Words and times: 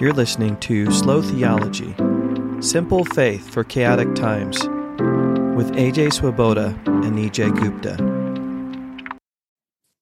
You're 0.00 0.14
listening 0.14 0.56
to 0.60 0.90
Slow 0.90 1.20
Theology 1.20 1.94
Simple 2.60 3.04
Faith 3.04 3.50
for 3.50 3.62
Chaotic 3.64 4.14
Times 4.14 4.58
with 5.54 5.70
AJ 5.72 6.14
Swoboda 6.14 6.68
and 6.86 7.18
Nijay 7.18 7.54
Gupta. 7.54 7.98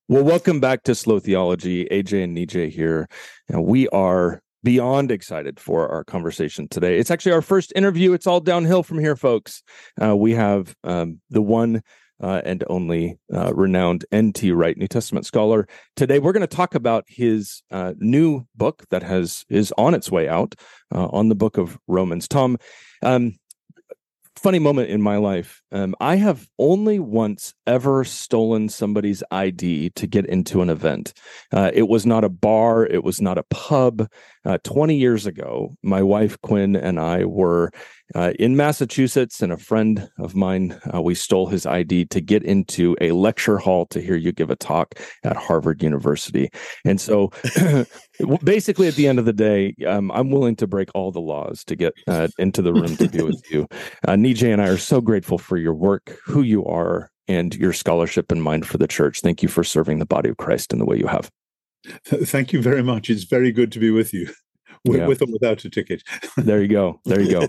Well, 0.06 0.22
welcome 0.22 0.60
back 0.60 0.84
to 0.84 0.94
Slow 0.94 1.18
Theology. 1.18 1.86
AJ 1.86 2.22
and 2.22 2.36
Nijay 2.36 2.70
here. 2.70 3.08
And 3.48 3.64
we 3.64 3.88
are 3.88 4.40
beyond 4.62 5.10
excited 5.10 5.58
for 5.58 5.88
our 5.88 6.04
conversation 6.04 6.68
today. 6.68 7.00
It's 7.00 7.10
actually 7.10 7.32
our 7.32 7.42
first 7.42 7.72
interview. 7.74 8.12
It's 8.12 8.28
all 8.28 8.38
downhill 8.38 8.84
from 8.84 9.00
here, 9.00 9.16
folks. 9.16 9.64
Uh, 10.00 10.16
we 10.16 10.30
have 10.34 10.76
um, 10.84 11.20
the 11.28 11.42
one 11.42 11.82
uh, 12.22 12.42
and 12.44 12.64
only 12.68 13.18
uh, 13.32 13.52
renowned 13.54 14.04
N.T. 14.12 14.52
Wright, 14.52 14.76
New 14.76 14.88
Testament 14.88 15.26
scholar. 15.26 15.68
Today, 15.96 16.18
we're 16.18 16.32
going 16.32 16.40
to 16.40 16.46
talk 16.46 16.74
about 16.74 17.04
his 17.08 17.62
uh, 17.70 17.94
new 17.98 18.46
book 18.54 18.84
that 18.90 19.02
has 19.02 19.44
is 19.48 19.72
on 19.78 19.94
its 19.94 20.10
way 20.10 20.28
out 20.28 20.54
uh, 20.94 21.06
on 21.06 21.28
the 21.28 21.34
book 21.34 21.58
of 21.58 21.78
Romans. 21.86 22.28
Tom, 22.28 22.58
um, 23.02 23.34
funny 24.38 24.58
moment 24.58 24.88
in 24.88 25.02
my 25.02 25.16
life. 25.16 25.60
Um, 25.72 25.94
I 26.00 26.16
have 26.16 26.48
only 26.58 26.98
once 26.98 27.54
ever 27.66 28.04
stolen 28.04 28.68
somebody's 28.68 29.22
ID 29.30 29.90
to 29.90 30.06
get 30.06 30.26
into 30.26 30.62
an 30.62 30.70
event. 30.70 31.12
Uh, 31.52 31.70
it 31.74 31.88
was 31.88 32.06
not 32.06 32.24
a 32.24 32.28
bar, 32.28 32.86
it 32.86 33.04
was 33.04 33.20
not 33.20 33.36
a 33.36 33.44
pub. 33.50 34.08
Uh, 34.44 34.58
20 34.64 34.96
years 34.96 35.26
ago, 35.26 35.74
my 35.82 36.02
wife 36.02 36.40
Quinn 36.40 36.76
and 36.76 36.98
I 36.98 37.24
were 37.24 37.70
uh, 38.14 38.32
in 38.38 38.56
Massachusetts, 38.56 39.42
and 39.42 39.52
a 39.52 39.56
friend 39.56 40.08
of 40.18 40.34
mine, 40.34 40.78
uh, 40.94 41.02
we 41.02 41.14
stole 41.14 41.46
his 41.46 41.66
ID 41.66 42.06
to 42.06 42.20
get 42.20 42.42
into 42.42 42.96
a 43.00 43.12
lecture 43.12 43.58
hall 43.58 43.86
to 43.86 44.00
hear 44.00 44.16
you 44.16 44.32
give 44.32 44.50
a 44.50 44.56
talk 44.56 44.94
at 45.24 45.36
Harvard 45.36 45.82
University. 45.82 46.48
And 46.84 47.00
so, 47.00 47.30
basically, 48.44 48.88
at 48.88 48.94
the 48.94 49.08
end 49.08 49.18
of 49.18 49.24
the 49.24 49.32
day, 49.32 49.74
um, 49.86 50.10
I'm 50.12 50.30
willing 50.30 50.56
to 50.56 50.66
break 50.66 50.88
all 50.94 51.12
the 51.12 51.20
laws 51.20 51.64
to 51.64 51.76
get 51.76 51.92
uh, 52.06 52.28
into 52.38 52.62
the 52.62 52.72
room 52.72 52.96
to 52.96 53.08
be 53.08 53.22
with 53.22 53.42
you. 53.50 53.66
Uh, 54.06 54.12
Nijay 54.12 54.52
and 54.52 54.62
I 54.62 54.68
are 54.68 54.78
so 54.78 55.00
grateful 55.00 55.38
for 55.38 55.56
your 55.56 55.74
work, 55.74 56.16
who 56.24 56.42
you 56.42 56.64
are, 56.64 57.10
and 57.26 57.54
your 57.54 57.72
scholarship 57.72 58.32
and 58.32 58.42
mind 58.42 58.66
for 58.66 58.78
the 58.78 58.88
church. 58.88 59.20
Thank 59.20 59.42
you 59.42 59.48
for 59.48 59.62
serving 59.62 59.98
the 59.98 60.06
body 60.06 60.30
of 60.30 60.38
Christ 60.38 60.72
in 60.72 60.78
the 60.78 60.86
way 60.86 60.96
you 60.96 61.06
have. 61.06 61.30
Thank 62.04 62.52
you 62.52 62.62
very 62.62 62.82
much. 62.82 63.10
It's 63.10 63.24
very 63.24 63.52
good 63.52 63.70
to 63.72 63.78
be 63.78 63.90
with 63.90 64.12
you 64.12 64.28
with, 64.84 65.00
yeah. 65.00 65.06
with 65.06 65.22
or 65.22 65.26
without 65.32 65.64
a 65.64 65.70
ticket. 65.70 66.02
there 66.36 66.60
you 66.62 66.68
go. 66.68 67.00
There 67.04 67.20
you 67.20 67.30
go. 67.30 67.48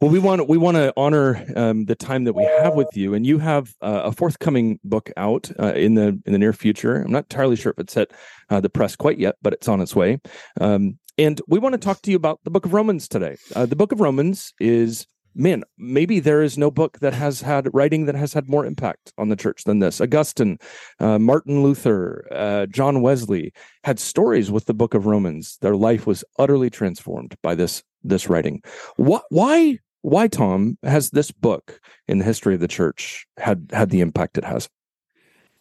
well, 0.00 0.10
we 0.10 0.18
want 0.18 0.48
we 0.48 0.58
want 0.58 0.76
to 0.76 0.92
honor 0.96 1.44
um, 1.56 1.84
the 1.86 1.94
time 1.94 2.24
that 2.24 2.34
we 2.34 2.44
have 2.44 2.74
with 2.74 2.88
you, 2.94 3.14
and 3.14 3.26
you 3.26 3.38
have 3.38 3.74
uh, 3.80 4.02
a 4.04 4.12
forthcoming 4.12 4.78
book 4.84 5.10
out 5.16 5.50
uh, 5.58 5.72
in 5.74 5.94
the 5.94 6.20
in 6.26 6.32
the 6.32 6.38
near 6.38 6.52
future. 6.52 7.02
I'm 7.02 7.12
not 7.12 7.24
entirely 7.24 7.56
sure 7.56 7.72
if 7.72 7.78
it's 7.78 7.96
at 7.96 8.10
uh, 8.50 8.60
the 8.60 8.70
press 8.70 8.96
quite 8.96 9.18
yet, 9.18 9.36
but 9.42 9.52
it's 9.52 9.68
on 9.68 9.80
its 9.80 9.94
way. 9.94 10.20
Um, 10.60 10.98
and 11.18 11.40
we 11.48 11.58
want 11.58 11.72
to 11.72 11.78
talk 11.78 12.00
to 12.02 12.10
you 12.10 12.16
about 12.16 12.40
the 12.44 12.50
Book 12.50 12.64
of 12.64 12.72
Romans 12.72 13.08
today. 13.08 13.36
Uh, 13.54 13.66
the 13.66 13.74
Book 13.74 13.90
of 13.90 14.00
Romans 14.00 14.52
is 14.60 15.06
man, 15.38 15.62
maybe 15.78 16.20
there 16.20 16.42
is 16.42 16.58
no 16.58 16.70
book 16.70 16.98
that 16.98 17.14
has 17.14 17.40
had 17.40 17.68
writing 17.72 18.06
that 18.06 18.16
has 18.16 18.32
had 18.32 18.48
more 18.48 18.66
impact 18.66 19.12
on 19.16 19.28
the 19.28 19.36
church 19.36 19.64
than 19.64 19.78
this. 19.78 20.00
Augustine, 20.00 20.58
uh, 20.98 21.18
Martin 21.18 21.62
Luther, 21.62 22.26
uh, 22.32 22.66
John 22.66 23.00
Wesley 23.00 23.52
had 23.84 24.00
stories 24.00 24.50
with 24.50 24.66
the 24.66 24.74
book 24.74 24.94
of 24.94 25.06
Romans. 25.06 25.56
Their 25.60 25.76
life 25.76 26.06
was 26.06 26.24
utterly 26.38 26.68
transformed 26.70 27.36
by 27.42 27.54
this 27.54 27.82
this 28.02 28.28
writing. 28.28 28.62
What, 28.96 29.24
why, 29.28 29.78
why, 30.02 30.28
Tom, 30.28 30.78
has 30.82 31.10
this 31.10 31.30
book 31.30 31.80
in 32.06 32.18
the 32.18 32.24
history 32.24 32.54
of 32.54 32.60
the 32.60 32.68
church 32.68 33.26
had 33.38 33.70
had 33.72 33.90
the 33.90 34.00
impact 34.00 34.38
it 34.38 34.44
has? 34.44 34.68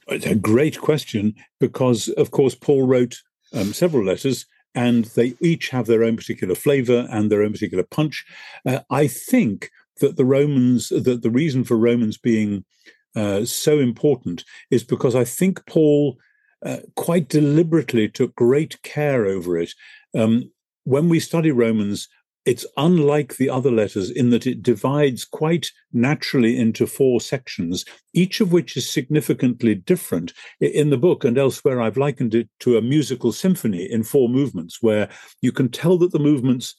It's 0.07 0.25
a 0.25 0.35
great 0.35 0.79
question 0.79 1.35
because, 1.59 2.09
of 2.09 2.31
course, 2.31 2.55
Paul 2.55 2.87
wrote 2.87 3.17
um, 3.53 3.73
several 3.73 4.05
letters 4.05 4.45
and 4.77 5.05
they 5.15 5.33
each 5.41 5.69
have 5.69 5.87
their 5.87 6.03
own 6.03 6.15
particular 6.15 6.53
flavor 6.53 7.07
and 7.09 7.31
their 7.31 7.41
own 7.41 7.51
particular 7.51 7.83
punch. 7.83 8.23
Uh, 8.63 8.79
I 8.91 9.07
think 9.07 9.71
that 9.99 10.17
the 10.17 10.23
Romans, 10.23 10.89
that 10.89 11.23
the 11.23 11.31
reason 11.31 11.63
for 11.63 11.75
Romans 11.75 12.15
being 12.15 12.63
uh, 13.15 13.43
so 13.43 13.79
important 13.79 14.45
is 14.69 14.83
because 14.83 15.15
I 15.15 15.23
think 15.23 15.65
Paul 15.65 16.19
uh, 16.63 16.77
quite 16.95 17.27
deliberately 17.27 18.07
took 18.07 18.35
great 18.35 18.79
care 18.83 19.25
over 19.25 19.57
it. 19.57 19.73
Um, 20.15 20.51
when 20.83 21.09
we 21.09 21.19
study 21.19 21.49
Romans, 21.49 22.07
it's 22.47 22.65
unlike 22.77 23.35
the 23.35 23.49
other 23.49 23.69
letters 23.69 24.09
in 24.09 24.29
that 24.29 24.47
it 24.47 24.63
divides 24.63 25.25
quite 25.25 25.67
naturally 25.91 26.57
into 26.57 26.87
four 26.87 27.19
sections, 27.19 27.83
each 28.13 28.39
of 28.39 28.53
which 28.53 28.77
is 28.77 28.89
significantly 28.89 29.75
different. 29.75 30.31
In 30.61 30.89
the 30.89 30.97
book 30.97 31.25
and 31.25 31.37
elsewhere, 31.37 31.81
I've 31.81 31.97
likened 31.97 32.33
it 32.33 32.47
to 32.61 32.77
a 32.77 32.81
musical 32.81 33.33
symphony 33.33 33.83
in 33.83 34.03
four 34.03 34.29
movements, 34.29 34.77
where 34.81 35.09
you 35.41 35.51
can 35.51 35.67
tell 35.67 35.97
that 35.97 36.13
the 36.13 36.19
movements 36.19 36.73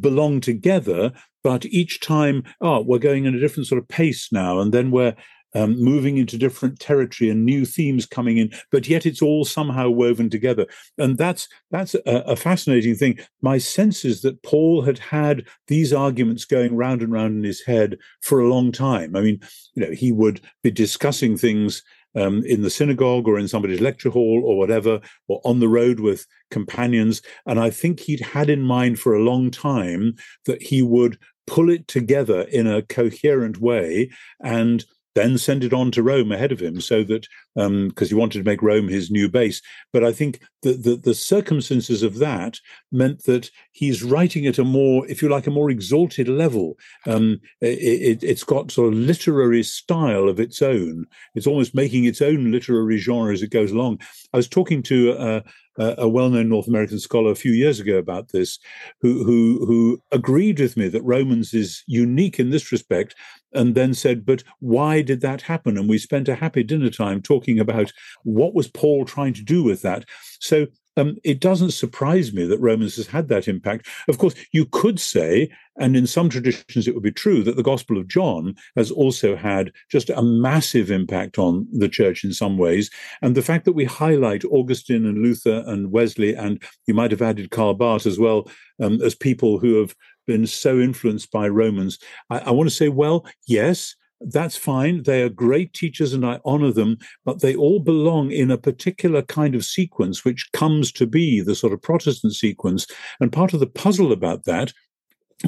belong 0.00 0.40
together, 0.40 1.12
but 1.44 1.64
each 1.66 2.00
time, 2.00 2.42
oh, 2.60 2.80
we're 2.80 2.98
going 2.98 3.24
in 3.24 3.34
a 3.34 3.40
different 3.40 3.68
sort 3.68 3.80
of 3.80 3.86
pace 3.86 4.32
now, 4.32 4.58
and 4.58 4.72
then 4.72 4.90
we're 4.90 5.14
um, 5.54 5.78
moving 5.82 6.16
into 6.16 6.38
different 6.38 6.80
territory 6.80 7.30
and 7.30 7.44
new 7.44 7.64
themes 7.64 8.06
coming 8.06 8.38
in, 8.38 8.50
but 8.70 8.88
yet 8.88 9.06
it's 9.06 9.22
all 9.22 9.44
somehow 9.44 9.88
woven 9.90 10.30
together. 10.30 10.66
And 10.98 11.18
that's 11.18 11.48
that's 11.70 11.94
a, 11.94 12.00
a, 12.06 12.36
fascinating 12.36 12.94
thing. 12.94 13.18
My 13.40 13.58
sense 13.58 14.04
is 14.04 14.22
that 14.22 14.42
Paul 14.42 14.82
had 14.82 14.98
had 14.98 15.46
these 15.68 15.92
arguments 15.92 16.44
going 16.44 16.74
round 16.74 17.02
and 17.02 17.12
round 17.12 17.36
in 17.36 17.44
his 17.44 17.62
head 17.62 17.98
for 18.22 18.40
a 18.40 18.48
long 18.48 18.72
time. 18.72 19.16
I 19.16 19.20
mean, 19.20 19.40
you 19.74 19.84
know, 19.84 19.92
he 19.92 20.12
would 20.12 20.40
be 20.62 20.70
discussing 20.70 21.36
things 21.36 21.82
um, 22.14 22.42
in 22.44 22.62
the 22.62 22.70
synagogue 22.70 23.26
or 23.26 23.38
in 23.38 23.48
somebody's 23.48 23.80
lecture 23.80 24.10
hall 24.10 24.42
or 24.44 24.58
whatever, 24.58 25.00
or 25.28 25.40
on 25.44 25.60
the 25.60 25.68
road 25.68 26.00
with 26.00 26.26
companions. 26.50 27.22
And 27.46 27.58
I 27.58 27.70
think 27.70 28.00
he'd 28.00 28.20
had 28.20 28.50
in 28.50 28.62
mind 28.62 28.98
for 28.98 29.14
a 29.14 29.22
long 29.22 29.50
time 29.50 30.14
that 30.46 30.62
he 30.62 30.82
would 30.82 31.18
pull 31.46 31.70
it 31.70 31.88
together 31.88 32.42
in 32.42 32.66
a 32.66 32.82
coherent 32.82 33.58
way 33.58 34.10
and 34.42 34.84
then 35.14 35.36
send 35.38 35.62
it 35.62 35.72
on 35.72 35.90
to 35.92 36.02
Rome 36.02 36.32
ahead 36.32 36.52
of 36.52 36.60
him, 36.60 36.80
so 36.80 37.04
that 37.04 37.26
because 37.54 37.66
um, 37.66 37.92
he 38.08 38.14
wanted 38.14 38.38
to 38.38 38.44
make 38.44 38.62
Rome 38.62 38.88
his 38.88 39.10
new 39.10 39.28
base. 39.28 39.60
But 39.92 40.04
I 40.04 40.12
think 40.12 40.40
that 40.62 40.82
the, 40.84 40.96
the, 40.96 41.14
circumstances 41.14 42.02
of 42.02 42.18
that 42.18 42.58
meant 42.90 43.24
that 43.24 43.50
he's 43.72 44.02
writing 44.02 44.46
at 44.46 44.58
a 44.58 44.64
more, 44.64 45.06
if 45.08 45.20
you 45.20 45.28
like, 45.28 45.46
a 45.46 45.50
more 45.50 45.70
exalted 45.70 46.28
level. 46.28 46.78
Um, 47.06 47.40
it, 47.60 48.22
has 48.22 48.42
it, 48.42 48.46
got 48.46 48.70
sort 48.70 48.92
of 48.92 48.98
literary 48.98 49.62
style 49.62 50.28
of 50.28 50.40
its 50.40 50.62
own. 50.62 51.06
It's 51.34 51.46
almost 51.46 51.74
making 51.74 52.04
its 52.04 52.22
own 52.22 52.50
literary 52.50 52.98
genre 52.98 53.32
as 53.32 53.42
it 53.42 53.50
goes 53.50 53.72
along. 53.72 54.00
I 54.32 54.38
was 54.38 54.48
talking 54.48 54.82
to 54.84 55.12
uh, 55.12 55.40
a 55.78 56.08
well-known 56.08 56.48
North 56.48 56.68
American 56.68 56.98
scholar 56.98 57.30
a 57.30 57.36
few 57.36 57.52
years 57.52 57.80
ago 57.80 57.96
about 57.96 58.32
this, 58.32 58.58
who 59.00 59.24
who 59.24 59.64
who 59.66 60.02
agreed 60.12 60.60
with 60.60 60.76
me 60.76 60.88
that 60.88 61.02
Romans 61.02 61.54
is 61.54 61.82
unique 61.86 62.38
in 62.38 62.50
this 62.50 62.72
respect, 62.72 63.14
and 63.52 63.74
then 63.74 63.94
said, 63.94 64.26
"But 64.26 64.44
why 64.60 65.02
did 65.02 65.20
that 65.22 65.42
happen?" 65.42 65.78
And 65.78 65.88
we 65.88 65.98
spent 65.98 66.28
a 66.28 66.34
happy 66.34 66.62
dinner 66.62 66.90
time 66.90 67.22
talking 67.22 67.58
about 67.58 67.92
what 68.24 68.54
was 68.54 68.68
Paul 68.68 69.04
trying 69.04 69.34
to 69.34 69.42
do 69.42 69.62
with 69.62 69.82
that. 69.82 70.04
So 70.40 70.66
um, 70.96 71.16
it 71.24 71.40
doesn't 71.40 71.72
surprise 71.72 72.32
me 72.32 72.44
that 72.46 72.60
Romans 72.60 72.96
has 72.96 73.06
had 73.06 73.28
that 73.28 73.48
impact. 73.48 73.86
Of 74.08 74.18
course, 74.18 74.34
you 74.52 74.66
could 74.66 75.00
say, 75.00 75.50
and 75.78 75.96
in 75.96 76.06
some 76.06 76.28
traditions 76.28 76.86
it 76.86 76.94
would 76.94 77.02
be 77.02 77.12
true, 77.12 77.42
that 77.44 77.56
the 77.56 77.62
Gospel 77.62 77.98
of 77.98 78.08
John 78.08 78.54
has 78.76 78.90
also 78.90 79.36
had 79.36 79.72
just 79.90 80.10
a 80.10 80.22
massive 80.22 80.90
impact 80.90 81.38
on 81.38 81.66
the 81.72 81.88
church 81.88 82.24
in 82.24 82.32
some 82.32 82.58
ways. 82.58 82.90
And 83.22 83.34
the 83.34 83.42
fact 83.42 83.64
that 83.64 83.72
we 83.72 83.84
highlight 83.84 84.44
Augustine 84.44 85.06
and 85.06 85.18
Luther 85.22 85.64
and 85.66 85.90
Wesley, 85.90 86.34
and 86.34 86.62
you 86.86 86.94
might 86.94 87.10
have 87.10 87.22
added 87.22 87.50
Karl 87.50 87.74
Barth 87.74 88.06
as 88.06 88.18
well, 88.18 88.50
um, 88.80 89.00
as 89.02 89.14
people 89.14 89.58
who 89.58 89.80
have 89.80 89.94
been 90.26 90.46
so 90.46 90.78
influenced 90.78 91.30
by 91.30 91.48
Romans, 91.48 91.98
I, 92.30 92.38
I 92.40 92.50
want 92.50 92.68
to 92.68 92.74
say, 92.74 92.88
well, 92.88 93.26
yes, 93.46 93.96
that's 94.26 94.56
fine. 94.56 95.02
They 95.02 95.22
are 95.22 95.28
great 95.28 95.72
teachers 95.72 96.12
and 96.12 96.24
I 96.24 96.40
honor 96.44 96.72
them, 96.72 96.98
but 97.24 97.40
they 97.40 97.54
all 97.54 97.80
belong 97.80 98.30
in 98.30 98.50
a 98.50 98.58
particular 98.58 99.22
kind 99.22 99.54
of 99.54 99.64
sequence, 99.64 100.24
which 100.24 100.50
comes 100.52 100.92
to 100.92 101.06
be 101.06 101.40
the 101.40 101.54
sort 101.54 101.72
of 101.72 101.82
Protestant 101.82 102.34
sequence. 102.34 102.86
And 103.20 103.32
part 103.32 103.54
of 103.54 103.60
the 103.60 103.66
puzzle 103.66 104.12
about 104.12 104.44
that 104.44 104.72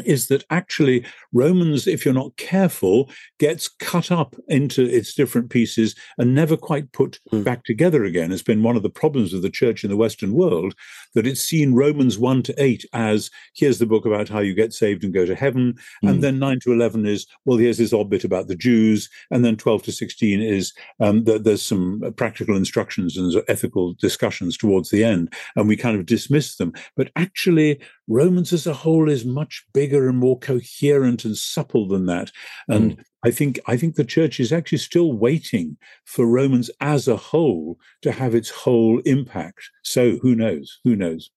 is 0.04 0.28
that 0.28 0.44
actually 0.50 1.04
Romans, 1.32 1.86
if 1.86 2.04
you're 2.04 2.14
not 2.14 2.36
careful, 2.36 3.10
gets 3.38 3.68
cut 3.68 4.10
up 4.10 4.34
into 4.48 4.84
its 4.84 5.14
different 5.14 5.50
pieces 5.50 5.94
and 6.18 6.34
never 6.34 6.56
quite 6.56 6.92
put 6.92 7.18
mm. 7.32 7.44
back 7.44 7.64
together 7.64 8.04
again. 8.04 8.32
It's 8.32 8.42
been 8.42 8.62
one 8.62 8.76
of 8.76 8.82
the 8.82 8.90
problems 8.90 9.32
of 9.32 9.42
the 9.42 9.50
church 9.50 9.84
in 9.84 9.90
the 9.90 9.96
Western 9.96 10.32
world 10.32 10.74
that 11.14 11.26
it's 11.26 11.40
seen 11.40 11.74
Romans 11.74 12.18
1 12.18 12.42
to 12.44 12.62
8 12.62 12.84
as 12.92 13.30
here's 13.54 13.78
the 13.78 13.86
book 13.86 14.06
about 14.06 14.28
how 14.28 14.40
you 14.40 14.54
get 14.54 14.72
saved 14.72 15.04
and 15.04 15.14
go 15.14 15.26
to 15.26 15.34
heaven. 15.34 15.74
Mm. 16.04 16.10
And 16.10 16.22
then 16.22 16.38
9 16.38 16.60
to 16.60 16.72
11 16.72 17.06
is, 17.06 17.26
well, 17.44 17.58
here's 17.58 17.78
this 17.78 17.92
odd 17.92 18.10
bit 18.10 18.24
about 18.24 18.48
the 18.48 18.56
Jews. 18.56 19.08
And 19.30 19.44
then 19.44 19.56
12 19.56 19.84
to 19.84 19.92
16 19.92 20.40
is 20.40 20.72
um, 21.00 21.24
that 21.24 21.44
there's 21.44 21.62
some 21.62 22.12
practical 22.16 22.56
instructions 22.56 23.16
and 23.16 23.34
ethical 23.48 23.94
discussions 23.94 24.56
towards 24.56 24.90
the 24.90 25.04
end. 25.04 25.32
And 25.56 25.68
we 25.68 25.76
kind 25.76 25.98
of 25.98 26.06
dismiss 26.06 26.56
them. 26.56 26.72
But 26.96 27.10
actually, 27.16 27.80
Romans 28.08 28.52
as 28.52 28.66
a 28.66 28.74
whole 28.74 29.08
is 29.08 29.24
much 29.24 29.64
bigger 29.72 29.83
and 29.92 30.18
more 30.18 30.38
coherent 30.38 31.24
and 31.24 31.36
supple 31.36 31.86
than 31.86 32.06
that. 32.06 32.30
And 32.68 32.96
mm. 32.96 33.04
I 33.24 33.30
think 33.30 33.58
I 33.66 33.76
think 33.76 33.94
the 33.94 34.04
church 34.04 34.40
is 34.40 34.52
actually 34.52 34.78
still 34.78 35.12
waiting 35.12 35.76
for 36.04 36.26
Romans 36.26 36.70
as 36.80 37.08
a 37.08 37.16
whole 37.16 37.78
to 38.02 38.12
have 38.12 38.34
its 38.34 38.50
whole 38.50 39.00
impact. 39.00 39.70
So 39.82 40.18
who 40.18 40.34
knows? 40.34 40.80
Who 40.84 40.96
knows? 40.96 41.30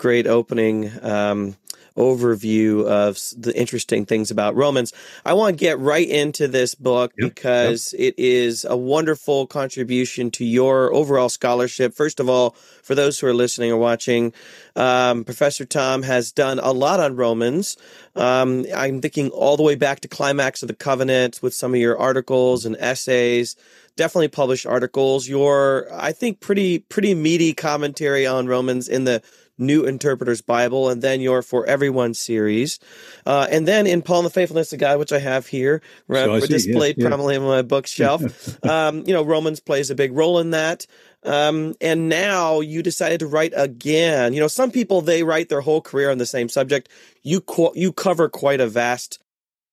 great 0.00 0.26
opening 0.26 0.90
um, 1.04 1.54
overview 2.00 2.86
of 2.86 3.18
the 3.36 3.56
interesting 3.56 4.06
things 4.06 4.30
about 4.30 4.56
Romans. 4.56 4.92
I 5.24 5.34
want 5.34 5.58
to 5.58 5.64
get 5.64 5.78
right 5.78 6.08
into 6.08 6.48
this 6.48 6.74
book 6.74 7.12
yep, 7.18 7.34
because 7.34 7.92
yep. 7.92 8.08
it 8.08 8.14
is 8.18 8.64
a 8.68 8.76
wonderful 8.76 9.46
contribution 9.46 10.30
to 10.32 10.44
your 10.44 10.92
overall 10.94 11.28
scholarship. 11.28 11.94
First 11.94 12.20
of 12.20 12.28
all, 12.28 12.56
for 12.82 12.94
those 12.94 13.20
who 13.20 13.26
are 13.26 13.34
listening 13.34 13.70
or 13.70 13.76
watching, 13.76 14.32
um, 14.76 15.24
Professor 15.24 15.64
Tom 15.64 16.02
has 16.02 16.32
done 16.32 16.58
a 16.58 16.72
lot 16.72 17.00
on 17.00 17.16
Romans. 17.16 17.76
Um, 18.16 18.64
I'm 18.74 19.00
thinking 19.00 19.30
all 19.30 19.56
the 19.56 19.62
way 19.62 19.74
back 19.74 20.00
to 20.00 20.08
Climax 20.08 20.62
of 20.62 20.68
the 20.68 20.74
Covenant 20.74 21.40
with 21.42 21.54
some 21.54 21.74
of 21.74 21.80
your 21.80 21.98
articles 21.98 22.64
and 22.64 22.76
essays 22.78 23.56
definitely 23.96 24.28
published 24.28 24.66
articles. 24.66 25.28
Your, 25.28 25.86
I 25.92 26.12
think, 26.12 26.40
pretty 26.40 26.78
pretty 26.78 27.14
meaty 27.14 27.52
commentary 27.52 28.26
on 28.26 28.46
Romans 28.46 28.88
in 28.88 29.04
the 29.04 29.22
New 29.60 29.84
Interpreter's 29.84 30.40
Bible, 30.40 30.88
and 30.88 31.02
then 31.02 31.20
your 31.20 31.42
For 31.42 31.66
Everyone 31.66 32.14
series. 32.14 32.78
Uh, 33.26 33.46
and 33.50 33.68
then 33.68 33.86
in 33.86 34.02
Paul 34.02 34.20
and 34.20 34.26
the 34.26 34.30
Faithfulness 34.30 34.72
of 34.72 34.80
God, 34.80 34.98
which 34.98 35.12
I 35.12 35.18
have 35.18 35.46
here 35.46 35.82
so 36.10 36.40
displayed 36.40 36.96
yes, 36.98 37.06
prominently 37.06 37.36
on 37.36 37.42
my 37.42 37.62
bookshelf, 37.62 38.64
um, 38.64 39.04
you 39.06 39.12
know, 39.12 39.22
Romans 39.22 39.60
plays 39.60 39.90
a 39.90 39.94
big 39.94 40.12
role 40.12 40.38
in 40.38 40.50
that. 40.50 40.86
Um, 41.22 41.74
and 41.80 42.08
now 42.08 42.60
you 42.60 42.82
decided 42.82 43.20
to 43.20 43.26
write 43.26 43.52
again. 43.54 44.32
You 44.32 44.40
know, 44.40 44.48
some 44.48 44.70
people, 44.70 45.02
they 45.02 45.22
write 45.22 45.50
their 45.50 45.60
whole 45.60 45.82
career 45.82 46.10
on 46.10 46.18
the 46.18 46.26
same 46.26 46.48
subject. 46.48 46.88
You, 47.22 47.42
co- 47.42 47.74
you 47.74 47.92
cover 47.92 48.28
quite 48.28 48.60
a 48.60 48.66
vast 48.66 49.18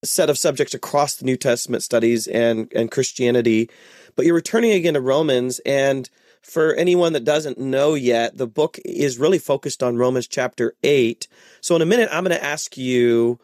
set 0.03 0.29
of 0.29 0.37
subjects 0.37 0.73
across 0.73 1.15
the 1.15 1.25
New 1.25 1.37
Testament 1.37 1.83
studies 1.83 2.27
and, 2.27 2.71
and 2.75 2.91
Christianity, 2.91 3.69
but 4.15 4.25
you're 4.25 4.35
returning 4.35 4.71
again 4.71 4.93
to 4.95 5.01
Romans 5.01 5.59
and– 5.65 6.09
for 6.47 6.73
anyone 6.75 7.11
that 7.13 7.25
doesn't 7.25 7.57
know 7.57 7.93
yet, 7.93 8.37
the 8.37 8.47
book 8.47 8.79
is 8.85 9.19
really 9.19 9.37
focused 9.37 9.83
on 9.83 9.97
Romans 9.97 10.27
chapter 10.27 10.73
8. 10.81 11.27
So, 11.59 11.75
in 11.75 11.81
a 11.81 11.85
minute, 11.85 12.07
I'm 12.11 12.23
going 12.23 12.35
to 12.35 12.43
ask 12.43 12.77
you 12.77 13.37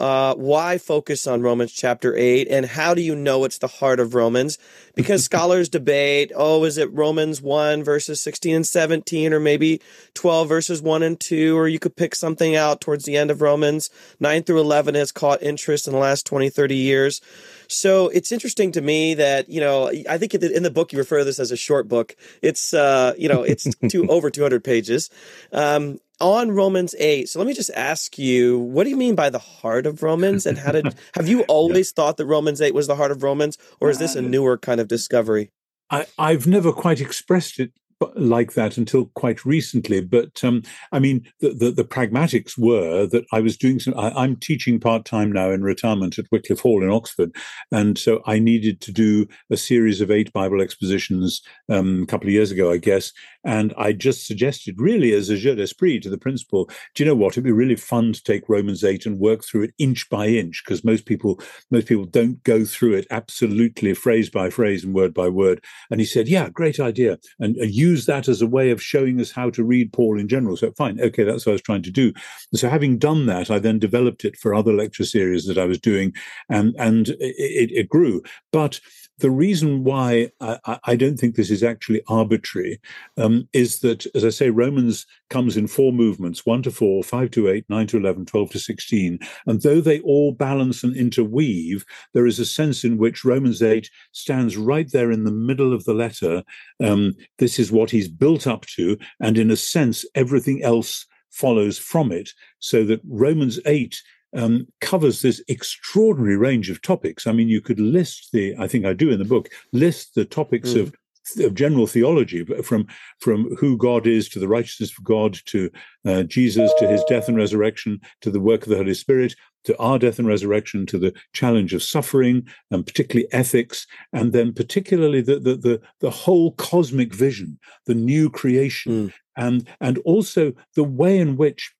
uh, 0.00 0.34
why 0.34 0.76
focus 0.76 1.26
on 1.26 1.40
Romans 1.40 1.72
chapter 1.72 2.16
8 2.16 2.48
and 2.50 2.66
how 2.66 2.94
do 2.94 3.00
you 3.00 3.14
know 3.14 3.44
it's 3.44 3.58
the 3.58 3.68
heart 3.68 4.00
of 4.00 4.14
Romans? 4.14 4.58
Because 4.94 5.24
scholars 5.24 5.68
debate, 5.68 6.32
oh, 6.34 6.64
is 6.64 6.78
it 6.78 6.92
Romans 6.92 7.40
1 7.40 7.84
verses 7.84 8.20
16 8.20 8.56
and 8.56 8.66
17 8.66 9.32
or 9.32 9.40
maybe 9.40 9.80
12 10.14 10.48
verses 10.48 10.82
1 10.82 11.02
and 11.02 11.20
2 11.20 11.56
or 11.56 11.68
you 11.68 11.78
could 11.78 11.96
pick 11.96 12.14
something 12.14 12.56
out 12.56 12.80
towards 12.80 13.04
the 13.04 13.16
end 13.16 13.30
of 13.30 13.40
Romans 13.40 13.88
9 14.18 14.42
through 14.42 14.60
11 14.60 14.94
has 14.96 15.12
caught 15.12 15.42
interest 15.42 15.86
in 15.86 15.92
the 15.92 15.98
last 15.98 16.26
20, 16.26 16.50
30 16.50 16.74
years. 16.74 17.20
So 17.68 18.08
it's 18.08 18.32
interesting 18.32 18.72
to 18.72 18.80
me 18.80 19.14
that, 19.14 19.48
you 19.48 19.60
know, 19.60 19.90
I 20.08 20.18
think 20.18 20.34
in 20.34 20.62
the 20.62 20.70
book 20.70 20.92
you 20.92 20.98
refer 20.98 21.18
to 21.18 21.24
this 21.24 21.38
as 21.38 21.50
a 21.50 21.56
short 21.56 21.88
book. 21.88 22.16
It's, 22.42 22.74
uh, 22.74 23.14
you 23.16 23.28
know, 23.28 23.42
it's 23.42 23.68
two, 23.88 24.06
over 24.08 24.30
200 24.30 24.62
pages. 24.62 25.08
Um, 25.52 25.98
on 26.24 26.52
Romans 26.52 26.94
8. 26.98 27.28
So 27.28 27.38
let 27.38 27.46
me 27.46 27.52
just 27.52 27.70
ask 27.76 28.18
you, 28.18 28.58
what 28.58 28.84
do 28.84 28.90
you 28.90 28.96
mean 28.96 29.14
by 29.14 29.28
the 29.28 29.38
heart 29.38 29.84
of 29.84 30.02
Romans? 30.02 30.46
And 30.46 30.56
how 30.56 30.72
did 30.72 30.94
have 31.14 31.28
you 31.28 31.42
always 31.42 31.92
thought 31.92 32.16
that 32.16 32.24
Romans 32.24 32.62
8 32.62 32.72
was 32.72 32.86
the 32.86 32.96
heart 32.96 33.10
of 33.10 33.22
Romans, 33.22 33.58
or 33.78 33.90
is 33.90 33.98
this 33.98 34.16
a 34.16 34.20
uh, 34.20 34.22
newer 34.22 34.56
kind 34.56 34.80
of 34.80 34.88
discovery? 34.88 35.52
I, 35.90 36.06
I've 36.18 36.46
never 36.46 36.72
quite 36.72 37.00
expressed 37.00 37.60
it 37.60 37.72
like 38.16 38.54
that 38.54 38.76
until 38.76 39.06
quite 39.14 39.44
recently. 39.44 40.00
But 40.00 40.42
um, 40.42 40.62
I 40.92 40.98
mean, 40.98 41.26
the, 41.40 41.50
the, 41.50 41.70
the, 41.70 41.84
pragmatics 41.84 42.58
were 42.58 43.06
that 43.06 43.24
I 43.32 43.40
was 43.40 43.56
doing 43.56 43.78
some, 43.78 43.94
I, 43.96 44.24
am 44.24 44.36
teaching 44.36 44.80
part 44.80 45.04
time 45.04 45.30
now 45.32 45.50
in 45.50 45.62
retirement 45.62 46.18
at 46.18 46.26
Wycliffe 46.30 46.60
Hall 46.60 46.82
in 46.82 46.90
Oxford. 46.90 47.34
And 47.70 47.98
so 47.98 48.22
I 48.26 48.38
needed 48.38 48.80
to 48.82 48.92
do 48.92 49.26
a 49.50 49.56
series 49.56 50.00
of 50.00 50.10
eight 50.10 50.32
Bible 50.32 50.60
expositions 50.60 51.42
um, 51.68 52.02
a 52.02 52.06
couple 52.06 52.28
of 52.28 52.32
years 52.32 52.50
ago, 52.50 52.70
I 52.70 52.78
guess. 52.78 53.12
And 53.44 53.74
I 53.76 53.92
just 53.92 54.26
suggested, 54.26 54.80
really, 54.80 55.12
as 55.12 55.30
a 55.30 55.36
jeu 55.36 55.54
d'esprit 55.54 56.00
to 56.00 56.10
the 56.10 56.18
principal, 56.18 56.70
do 56.94 57.02
you 57.02 57.08
know 57.08 57.14
what? 57.14 57.34
It'd 57.34 57.44
be 57.44 57.52
really 57.52 57.76
fun 57.76 58.12
to 58.12 58.22
take 58.22 58.48
Romans 58.48 58.82
8 58.82 59.06
and 59.06 59.18
work 59.18 59.44
through 59.44 59.64
it 59.64 59.74
inch 59.78 60.08
by 60.08 60.26
inch, 60.28 60.62
because 60.64 60.84
most 60.84 61.06
people, 61.06 61.40
most 61.70 61.86
people 61.86 62.04
don't 62.04 62.42
go 62.44 62.64
through 62.64 62.94
it 62.94 63.06
absolutely 63.10 63.94
phrase 63.94 64.30
by 64.30 64.50
phrase 64.50 64.84
and 64.84 64.94
word 64.94 65.12
by 65.12 65.28
word. 65.28 65.62
And 65.90 66.00
he 66.00 66.06
said, 66.06 66.28
yeah, 66.28 66.48
great 66.48 66.80
idea. 66.80 67.18
And 67.38 67.56
uh, 67.60 67.64
use 67.64 68.06
that 68.06 68.28
as 68.28 68.40
a 68.40 68.46
way 68.46 68.70
of 68.70 68.82
showing 68.82 69.20
us 69.20 69.30
how 69.30 69.50
to 69.50 69.64
read 69.64 69.92
Paul 69.92 70.18
in 70.18 70.28
general. 70.28 70.56
So 70.56 70.72
fine, 70.72 71.00
okay, 71.00 71.24
that's 71.24 71.46
what 71.46 71.52
I 71.52 71.54
was 71.54 71.62
trying 71.62 71.82
to 71.82 71.90
do. 71.90 72.12
And 72.52 72.58
so 72.58 72.68
having 72.68 72.98
done 72.98 73.26
that, 73.26 73.50
I 73.50 73.58
then 73.58 73.78
developed 73.78 74.24
it 74.24 74.36
for 74.36 74.54
other 74.54 74.72
lecture 74.72 75.04
series 75.04 75.46
that 75.46 75.58
I 75.58 75.64
was 75.64 75.78
doing, 75.78 76.12
and 76.48 76.74
and 76.78 77.08
it, 77.20 77.70
it 77.72 77.88
grew. 77.88 78.22
But 78.52 78.80
the 79.18 79.30
reason 79.30 79.84
why 79.84 80.30
I, 80.40 80.78
I, 80.84 80.96
don't 80.96 81.16
think 81.16 81.36
this 81.36 81.50
is 81.50 81.62
actually 81.62 82.02
arbitrary 82.08 82.80
um, 83.16 83.48
is 83.52 83.80
that, 83.80 84.06
as 84.14 84.24
I 84.24 84.30
say, 84.30 84.50
Romans 84.50 85.06
comes 85.30 85.56
in 85.56 85.68
four 85.68 85.92
movements 85.92 86.44
1 86.44 86.62
to 86.62 86.70
4, 86.70 87.04
5 87.04 87.30
to 87.32 87.48
8, 87.48 87.64
9 87.68 87.86
to 87.88 87.96
11, 87.98 88.26
12 88.26 88.50
to 88.50 88.58
16. 88.58 89.18
And 89.46 89.62
though 89.62 89.80
they 89.80 90.00
all 90.00 90.32
balance 90.32 90.82
and 90.82 90.96
interweave, 90.96 91.84
there 92.12 92.26
is 92.26 92.38
a 92.40 92.46
sense 92.46 92.82
in 92.82 92.98
which 92.98 93.24
Romans 93.24 93.62
8 93.62 93.88
stands 94.12 94.56
right 94.56 94.90
there 94.90 95.12
in 95.12 95.24
the 95.24 95.32
middle 95.32 95.72
of 95.72 95.84
the 95.84 95.94
letter. 95.94 96.42
Um, 96.82 97.14
this 97.38 97.58
is 97.58 97.70
what 97.70 97.90
he's 97.90 98.08
built 98.08 98.46
up 98.46 98.66
to. 98.66 98.98
And 99.20 99.38
in 99.38 99.50
a 99.50 99.56
sense, 99.56 100.04
everything 100.14 100.62
else 100.62 101.06
follows 101.30 101.78
from 101.78 102.10
it. 102.12 102.30
So 102.60 102.84
that 102.84 103.00
Romans 103.04 103.60
8 103.66 104.00
um, 104.34 104.66
covers 104.80 105.22
this 105.22 105.42
extraordinary 105.48 106.36
range 106.36 106.70
of 106.70 106.82
topics. 106.82 107.26
I 107.26 107.32
mean, 107.32 107.48
you 107.48 107.60
could 107.60 107.80
list 107.80 108.30
the, 108.32 108.54
I 108.58 108.68
think 108.68 108.84
I 108.84 108.92
do 108.92 109.10
in 109.10 109.18
the 109.18 109.24
book, 109.24 109.48
list 109.72 110.14
the 110.14 110.24
topics 110.24 110.70
mm. 110.70 110.82
of 110.82 110.94
of 111.40 111.54
general 111.54 111.86
theology, 111.86 112.44
from 112.62 112.86
from 113.18 113.54
who 113.56 113.78
God 113.78 114.06
is 114.06 114.28
to 114.28 114.38
the 114.38 114.48
righteousness 114.48 114.90
of 114.90 115.04
God 115.04 115.38
to 115.46 115.70
uh, 116.04 116.24
Jesus 116.24 116.70
to 116.78 116.86
his 116.86 117.02
death 117.04 117.28
and 117.28 117.36
resurrection 117.36 118.00
to 118.20 118.30
the 118.30 118.40
work 118.40 118.64
of 118.64 118.68
the 118.68 118.76
Holy 118.76 118.94
Spirit 118.94 119.34
to 119.64 119.76
our 119.78 119.98
death 119.98 120.18
and 120.18 120.28
resurrection 120.28 120.86
to 120.86 120.98
the 120.98 121.14
challenge 121.32 121.72
of 121.72 121.82
suffering 121.82 122.46
and 122.70 122.86
particularly 122.86 123.26
ethics 123.32 123.86
and 124.12 124.32
then 124.32 124.52
particularly 124.52 125.20
the 125.20 125.38
the 125.38 125.56
the, 125.56 125.80
the 126.00 126.10
whole 126.10 126.52
cosmic 126.52 127.14
vision, 127.14 127.58
the 127.86 127.94
new 127.94 128.28
creation, 128.28 129.08
mm. 129.08 129.12
and 129.36 129.68
and 129.80 129.98
also 130.04 130.52
the 130.74 130.84
way 130.84 131.18
in 131.18 131.36
which 131.36 131.72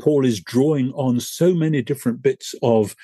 Paul 0.00 0.24
is 0.24 0.40
drawing 0.40 0.92
on 0.92 1.20
so 1.20 1.54
many 1.54 1.82
different 1.82 2.22
bits 2.22 2.54
of 2.62 2.94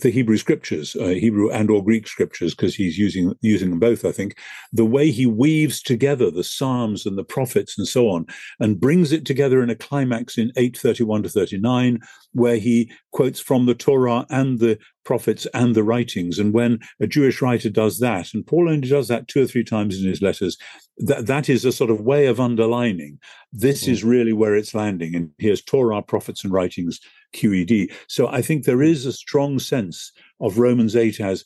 the 0.00 0.10
Hebrew 0.10 0.38
scriptures, 0.38 0.96
uh, 0.96 1.08
Hebrew 1.08 1.50
and 1.50 1.70
or 1.70 1.84
Greek 1.84 2.08
scriptures, 2.08 2.54
because 2.54 2.74
he's 2.74 2.96
using 2.98 3.34
using 3.42 3.70
them 3.70 3.78
both. 3.78 4.04
I 4.04 4.12
think 4.12 4.36
the 4.72 4.86
way 4.86 5.10
he 5.10 5.26
weaves 5.26 5.82
together 5.82 6.30
the 6.30 6.42
Psalms 6.42 7.04
and 7.04 7.18
the 7.18 7.24
prophets 7.24 7.76
and 7.76 7.86
so 7.86 8.08
on, 8.08 8.26
and 8.58 8.80
brings 8.80 9.12
it 9.12 9.26
together 9.26 9.62
in 9.62 9.70
a 9.70 9.76
climax 9.76 10.38
in 10.38 10.50
eight 10.56 10.78
thirty 10.78 11.04
one 11.04 11.22
to 11.22 11.28
thirty 11.28 11.58
nine, 11.58 12.00
where 12.32 12.56
he 12.56 12.90
quotes 13.12 13.38
from 13.38 13.66
the 13.66 13.74
Torah 13.74 14.26
and 14.30 14.58
the 14.58 14.78
prophets 15.04 15.46
and 15.54 15.74
the 15.74 15.82
writings. 15.82 16.38
And 16.38 16.52
when 16.52 16.78
a 17.00 17.06
Jewish 17.06 17.42
writer 17.42 17.70
does 17.70 17.98
that, 17.98 18.34
and 18.34 18.46
Paul 18.46 18.68
only 18.68 18.88
does 18.88 19.08
that 19.08 19.28
two 19.28 19.42
or 19.42 19.46
three 19.46 19.64
times 19.64 20.00
in 20.00 20.08
his 20.08 20.22
letters, 20.22 20.56
that 20.98 21.26
that 21.26 21.48
is 21.48 21.64
a 21.64 21.72
sort 21.72 21.90
of 21.90 22.00
way 22.00 22.26
of 22.26 22.40
underlining 22.40 23.18
this 23.52 23.84
mm. 23.84 23.88
is 23.88 24.04
really 24.04 24.32
where 24.32 24.54
it's 24.54 24.74
landing. 24.74 25.14
And 25.14 25.30
here's 25.38 25.62
Torah, 25.62 26.02
prophets, 26.02 26.44
and 26.44 26.52
writings 26.52 27.00
QED. 27.34 27.92
So 28.08 28.28
I 28.28 28.42
think 28.42 28.64
there 28.64 28.82
is 28.82 29.06
a 29.06 29.12
strong 29.12 29.58
sense 29.58 30.12
of 30.40 30.58
Romans 30.58 30.96
8 30.96 31.20
as 31.20 31.44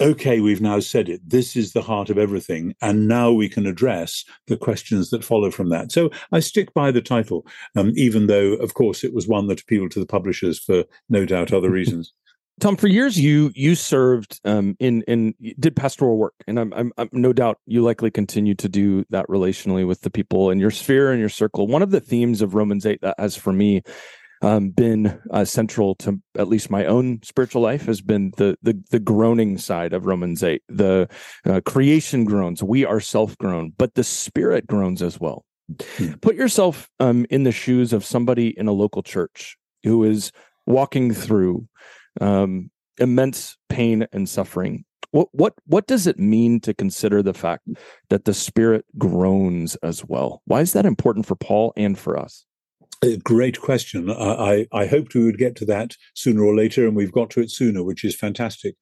okay, 0.00 0.40
we've 0.40 0.60
now 0.60 0.78
said 0.78 1.08
it. 1.08 1.20
This 1.26 1.56
is 1.56 1.72
the 1.72 1.82
heart 1.82 2.10
of 2.10 2.18
everything. 2.18 2.74
And 2.82 3.08
now 3.08 3.32
we 3.32 3.48
can 3.48 3.66
address 3.66 4.24
the 4.46 4.56
questions 4.56 5.10
that 5.10 5.24
follow 5.24 5.50
from 5.50 5.70
that. 5.70 5.90
So 5.90 6.10
I 6.32 6.40
stick 6.40 6.74
by 6.74 6.90
the 6.90 7.00
title, 7.00 7.46
um, 7.76 7.92
even 7.96 8.26
though, 8.26 8.54
of 8.54 8.74
course, 8.74 9.04
it 9.04 9.14
was 9.14 9.26
one 9.26 9.46
that 9.46 9.62
appealed 9.62 9.92
to 9.92 10.00
the 10.00 10.06
publishers 10.06 10.58
for 10.58 10.84
no 11.08 11.24
doubt 11.24 11.52
other 11.52 11.70
reasons. 11.78 12.12
Tom, 12.58 12.76
for 12.76 12.88
years 12.88 13.20
you 13.20 13.52
you 13.54 13.74
served 13.74 14.40
um, 14.44 14.76
in 14.80 15.02
in 15.02 15.34
did 15.58 15.76
pastoral 15.76 16.16
work, 16.16 16.34
and 16.46 16.58
I'm, 16.58 16.72
I'm, 16.72 16.92
I'm 16.96 17.10
no 17.12 17.34
doubt 17.34 17.58
you 17.66 17.82
likely 17.82 18.10
continue 18.10 18.54
to 18.54 18.68
do 18.68 19.04
that 19.10 19.26
relationally 19.28 19.86
with 19.86 20.00
the 20.00 20.10
people 20.10 20.50
in 20.50 20.58
your 20.58 20.70
sphere 20.70 21.12
and 21.12 21.20
your 21.20 21.28
circle. 21.28 21.66
One 21.66 21.82
of 21.82 21.90
the 21.90 22.00
themes 22.00 22.40
of 22.40 22.54
Romans 22.54 22.86
eight 22.86 23.02
that 23.02 23.16
has 23.18 23.36
for 23.36 23.52
me 23.52 23.82
um, 24.40 24.70
been 24.70 25.20
uh, 25.30 25.44
central 25.44 25.94
to 25.96 26.20
at 26.38 26.48
least 26.48 26.70
my 26.70 26.86
own 26.86 27.20
spiritual 27.22 27.60
life 27.60 27.84
has 27.86 28.00
been 28.00 28.32
the 28.38 28.56
the, 28.62 28.82
the 28.90 29.00
groaning 29.00 29.58
side 29.58 29.92
of 29.92 30.06
Romans 30.06 30.42
eight. 30.42 30.62
The 30.68 31.10
uh, 31.44 31.60
creation 31.66 32.24
groans, 32.24 32.62
we 32.62 32.86
are 32.86 33.00
self 33.00 33.36
groan, 33.36 33.74
but 33.76 33.94
the 33.96 34.04
spirit 34.04 34.66
groans 34.66 35.02
as 35.02 35.20
well. 35.20 35.44
Hmm. 35.98 36.12
Put 36.22 36.36
yourself 36.36 36.88
um, 37.00 37.26
in 37.28 37.42
the 37.42 37.52
shoes 37.52 37.92
of 37.92 38.04
somebody 38.04 38.58
in 38.58 38.66
a 38.66 38.72
local 38.72 39.02
church 39.02 39.58
who 39.82 40.04
is 40.04 40.32
walking 40.66 41.12
through 41.12 41.68
um, 42.20 42.70
immense 42.98 43.56
pain 43.68 44.06
and 44.12 44.28
suffering. 44.28 44.84
What 45.10 45.28
what 45.32 45.54
what 45.66 45.86
does 45.86 46.06
it 46.06 46.18
mean 46.18 46.60
to 46.60 46.74
consider 46.74 47.22
the 47.22 47.34
fact 47.34 47.68
that 48.10 48.24
the 48.24 48.34
spirit 48.34 48.84
groans 48.98 49.76
as 49.76 50.04
well? 50.04 50.42
Why 50.46 50.60
is 50.60 50.72
that 50.72 50.86
important 50.86 51.26
for 51.26 51.36
Paul 51.36 51.72
and 51.76 51.98
for 51.98 52.18
us? 52.18 52.44
A 53.04 53.16
great 53.18 53.60
question. 53.60 54.10
I, 54.10 54.66
I 54.72 54.86
hoped 54.86 55.14
we 55.14 55.24
would 55.24 55.38
get 55.38 55.54
to 55.56 55.66
that 55.66 55.96
sooner 56.14 56.42
or 56.42 56.54
later, 56.54 56.86
and 56.86 56.96
we've 56.96 57.12
got 57.12 57.30
to 57.30 57.40
it 57.40 57.50
sooner, 57.50 57.84
which 57.84 58.04
is 58.04 58.16
fantastic. 58.16 58.74